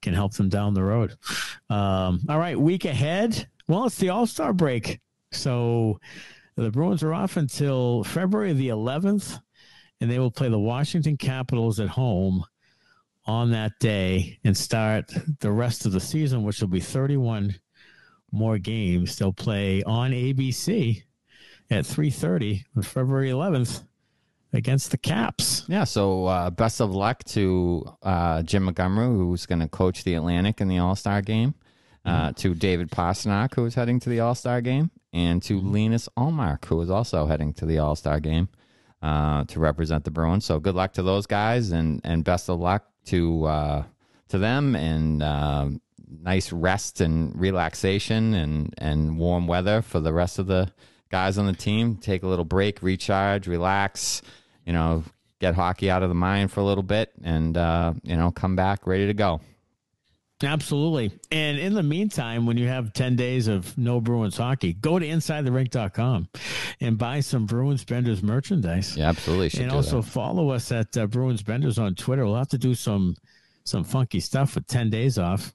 can 0.00 0.14
help 0.14 0.32
them 0.34 0.48
down 0.48 0.72
the 0.74 0.84
road. 0.84 1.16
Um, 1.68 2.20
all 2.28 2.38
right, 2.38 2.58
week 2.58 2.84
ahead. 2.86 3.48
Well, 3.66 3.84
it's 3.86 3.98
the 3.98 4.08
All 4.08 4.26
Star 4.26 4.52
break, 4.54 5.00
so 5.32 6.00
the 6.56 6.70
Bruins 6.70 7.02
are 7.02 7.12
off 7.12 7.36
until 7.36 8.02
February 8.04 8.54
the 8.54 8.68
11th, 8.68 9.38
and 10.00 10.10
they 10.10 10.18
will 10.18 10.30
play 10.30 10.48
the 10.48 10.58
Washington 10.58 11.18
Capitals 11.18 11.78
at 11.78 11.88
home 11.90 12.44
on 13.28 13.50
that 13.50 13.78
day 13.78 14.38
and 14.42 14.56
start 14.56 15.12
the 15.40 15.52
rest 15.52 15.84
of 15.84 15.92
the 15.92 16.00
season, 16.00 16.42
which 16.42 16.60
will 16.60 16.68
be 16.68 16.80
31 16.80 17.54
more 18.32 18.58
games. 18.58 19.16
They'll 19.16 19.32
play 19.32 19.82
on 19.82 20.10
ABC 20.10 21.02
at 21.70 21.84
3.30 21.84 22.64
on 22.74 22.82
February 22.82 23.28
11th 23.30 23.84
against 24.54 24.90
the 24.90 24.96
Caps. 24.96 25.64
Yeah. 25.68 25.84
So 25.84 26.24
uh, 26.24 26.48
best 26.50 26.80
of 26.80 26.94
luck 26.94 27.22
to 27.24 27.84
uh, 28.02 28.42
Jim 28.42 28.64
Montgomery, 28.64 29.06
who's 29.06 29.44
going 29.44 29.60
to 29.60 29.68
coach 29.68 30.04
the 30.04 30.14
Atlantic 30.14 30.62
in 30.62 30.68
the 30.68 30.78
All 30.78 30.96
Star 30.96 31.20
game, 31.20 31.54
uh, 32.06 32.32
to 32.32 32.54
David 32.54 32.90
Pastrnak, 32.90 33.54
who 33.54 33.66
is 33.66 33.74
heading 33.74 34.00
to 34.00 34.08
the 34.08 34.20
All 34.20 34.34
Star 34.34 34.62
game, 34.62 34.90
and 35.12 35.42
to 35.42 35.60
Linus 35.60 36.08
Ullmark, 36.16 36.64
who 36.64 36.80
is 36.80 36.88
also 36.88 37.26
heading 37.26 37.52
to 37.54 37.66
the 37.66 37.78
All 37.78 37.94
Star 37.94 38.20
game 38.20 38.48
uh, 39.02 39.44
to 39.44 39.60
represent 39.60 40.04
the 40.04 40.10
Bruins. 40.10 40.44
So 40.44 40.58
good 40.58 40.74
luck 40.74 40.92
to 40.94 41.02
those 41.02 41.26
guys, 41.26 41.70
and 41.70 42.00
and 42.04 42.24
best 42.24 42.48
of 42.48 42.58
luck 42.58 42.84
to 43.06 43.44
uh, 43.44 43.84
to 44.28 44.38
them, 44.38 44.74
and 44.74 45.22
uh, 45.22 45.68
nice 46.22 46.52
rest 46.52 47.00
and 47.00 47.38
relaxation, 47.38 48.34
and 48.34 48.74
and 48.78 49.18
warm 49.18 49.46
weather 49.46 49.82
for 49.82 50.00
the 50.00 50.12
rest 50.12 50.38
of 50.38 50.46
the 50.46 50.70
guys 51.10 51.38
on 51.38 51.46
the 51.46 51.52
team. 51.52 51.96
Take 51.96 52.22
a 52.22 52.28
little 52.28 52.44
break, 52.44 52.82
recharge, 52.82 53.46
relax. 53.46 54.22
You 54.66 54.72
know, 54.72 55.04
get 55.40 55.54
hockey 55.54 55.90
out 55.90 56.02
of 56.02 56.08
the 56.08 56.14
mind 56.14 56.52
for 56.52 56.60
a 56.60 56.64
little 56.64 56.82
bit, 56.82 57.12
and 57.22 57.56
uh, 57.56 57.94
you 58.02 58.16
know, 58.16 58.30
come 58.30 58.56
back 58.56 58.86
ready 58.86 59.06
to 59.06 59.14
go. 59.14 59.40
Absolutely. 60.42 61.10
And 61.32 61.58
in 61.58 61.74
the 61.74 61.82
meantime, 61.82 62.46
when 62.46 62.56
you 62.56 62.68
have 62.68 62.92
10 62.92 63.16
days 63.16 63.48
of 63.48 63.76
no 63.76 64.00
Bruins 64.00 64.36
hockey, 64.36 64.72
go 64.72 64.98
to 64.98 65.06
InsideTheRink.com 65.06 66.28
and 66.80 66.96
buy 66.96 67.20
some 67.20 67.44
Bruins 67.44 67.84
Benders 67.84 68.22
merchandise. 68.22 68.96
Yeah, 68.96 69.08
absolutely. 69.08 69.60
And 69.60 69.72
also 69.72 70.00
that. 70.00 70.08
follow 70.08 70.50
us 70.50 70.70
at 70.70 70.96
uh, 70.96 71.06
Bruins 71.06 71.42
Benders 71.42 71.78
on 71.78 71.94
Twitter. 71.96 72.24
We'll 72.24 72.36
have 72.36 72.48
to 72.48 72.58
do 72.58 72.74
some 72.74 73.16
some 73.64 73.84
funky 73.84 74.20
stuff 74.20 74.54
with 74.54 74.66
10 74.66 74.88
days 74.88 75.18
off 75.18 75.52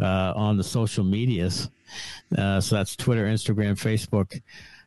uh, 0.00 0.32
on 0.34 0.56
the 0.56 0.64
social 0.64 1.04
medias. 1.04 1.70
Uh, 2.36 2.60
so 2.60 2.74
that's 2.74 2.96
Twitter, 2.96 3.26
Instagram, 3.26 3.74
Facebook, 3.74 4.40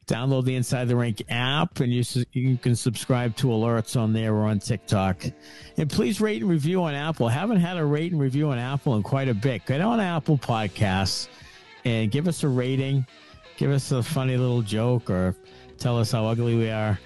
Download 0.09 0.43
the 0.43 0.55
Inside 0.55 0.87
the 0.87 0.95
Rink 0.95 1.21
app, 1.29 1.81
and 1.81 1.93
you 1.93 2.03
you 2.33 2.57
can 2.57 2.75
subscribe 2.75 3.35
to 3.37 3.47
alerts 3.47 3.95
on 3.95 4.11
there 4.11 4.33
or 4.33 4.47
on 4.47 4.57
TikTok. 4.57 5.23
And 5.77 5.87
please 5.87 6.19
rate 6.19 6.41
and 6.41 6.49
review 6.49 6.81
on 6.81 6.95
Apple. 6.95 7.27
Haven't 7.29 7.59
had 7.59 7.77
a 7.77 7.85
rate 7.85 8.11
and 8.11 8.19
review 8.19 8.49
on 8.49 8.57
Apple 8.57 8.95
in 8.95 9.03
quite 9.03 9.29
a 9.29 9.35
bit. 9.35 9.67
Get 9.67 9.81
on 9.81 9.99
Apple 9.99 10.39
Podcasts 10.39 11.27
and 11.85 12.09
give 12.09 12.27
us 12.27 12.43
a 12.43 12.47
rating. 12.47 13.05
Give 13.57 13.69
us 13.69 13.91
a 13.91 14.01
funny 14.01 14.35
little 14.35 14.63
joke 14.63 15.11
or 15.11 15.35
tell 15.77 15.99
us 15.99 16.11
how 16.11 16.25
ugly 16.25 16.55
we 16.55 16.71
are 16.71 16.99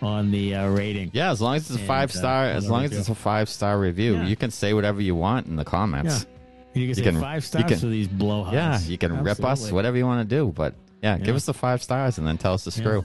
on 0.00 0.30
the 0.30 0.54
uh, 0.54 0.68
rating. 0.68 1.10
Yeah, 1.12 1.32
as 1.32 1.40
long 1.40 1.56
as 1.56 1.62
it's 1.68 1.76
a 1.76 1.78
And, 1.80 1.88
five 1.88 2.10
uh, 2.10 2.18
star, 2.18 2.44
as 2.44 2.70
long 2.70 2.84
as 2.84 2.92
it's 2.96 3.08
a 3.08 3.16
five 3.16 3.48
star 3.48 3.80
review, 3.80 4.14
Yeah. 4.14 4.26
you 4.26 4.36
can 4.36 4.52
say 4.52 4.74
whatever 4.74 5.00
you 5.00 5.16
want 5.16 5.48
in 5.48 5.56
the 5.56 5.64
comments. 5.64 6.26
You 6.72 6.86
can 6.86 6.94
say 6.94 7.02
can- 7.02 7.20
five 7.20 7.36
you 7.42 7.46
stars 7.46 7.64
can- 7.64 7.78
for 7.80 7.86
these 7.86 8.06
blowhards. 8.06 8.52
Yeah, 8.52 8.78
you 8.80 8.96
can 8.98 9.24
rip 9.24 9.42
us, 9.44 9.72
whatever 9.72 9.96
you 9.96 10.06
want 10.06 10.28
to 10.28 10.36
do, 10.36 10.52
but 10.54 10.74
yeah, 11.04 11.18
give 11.18 11.36
us 11.36 11.44
the 11.44 11.52
five 11.52 11.82
stars 11.82 12.16
and 12.16 12.26
then 12.26 12.38
tell 12.38 12.54
us 12.54 12.64
to 12.64 12.70
screw. 12.70 13.04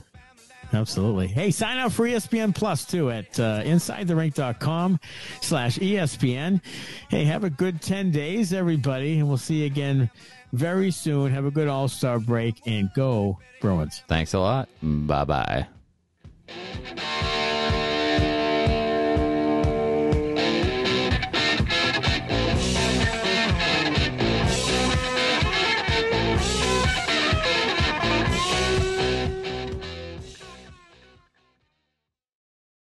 Absolutely. 0.72 1.26
Hey, 1.26 1.50
sign 1.50 1.76
up 1.76 1.92
for 1.92 2.06
ESPN 2.06 2.54
Plus 2.54 2.86
too 2.86 3.10
at 3.10 3.38
uh, 3.38 3.60
InsideTheRink.com 3.62 4.98
slash 5.42 5.78
ESPN. 5.78 6.62
Hey, 7.10 7.24
have 7.24 7.44
a 7.44 7.50
good 7.50 7.82
10 7.82 8.10
days, 8.10 8.54
everybody, 8.54 9.18
and 9.18 9.28
we'll 9.28 9.36
see 9.36 9.60
you 9.60 9.66
again 9.66 10.10
very 10.54 10.90
soon. 10.90 11.30
Have 11.30 11.44
a 11.44 11.50
good 11.50 11.68
All-Star 11.68 12.20
break 12.20 12.54
and 12.66 12.90
go 12.94 13.38
Bruins. 13.60 14.02
Thanks 14.08 14.32
a 14.32 14.38
lot. 14.38 14.70
Bye 14.82 15.24
bye. 15.24 15.66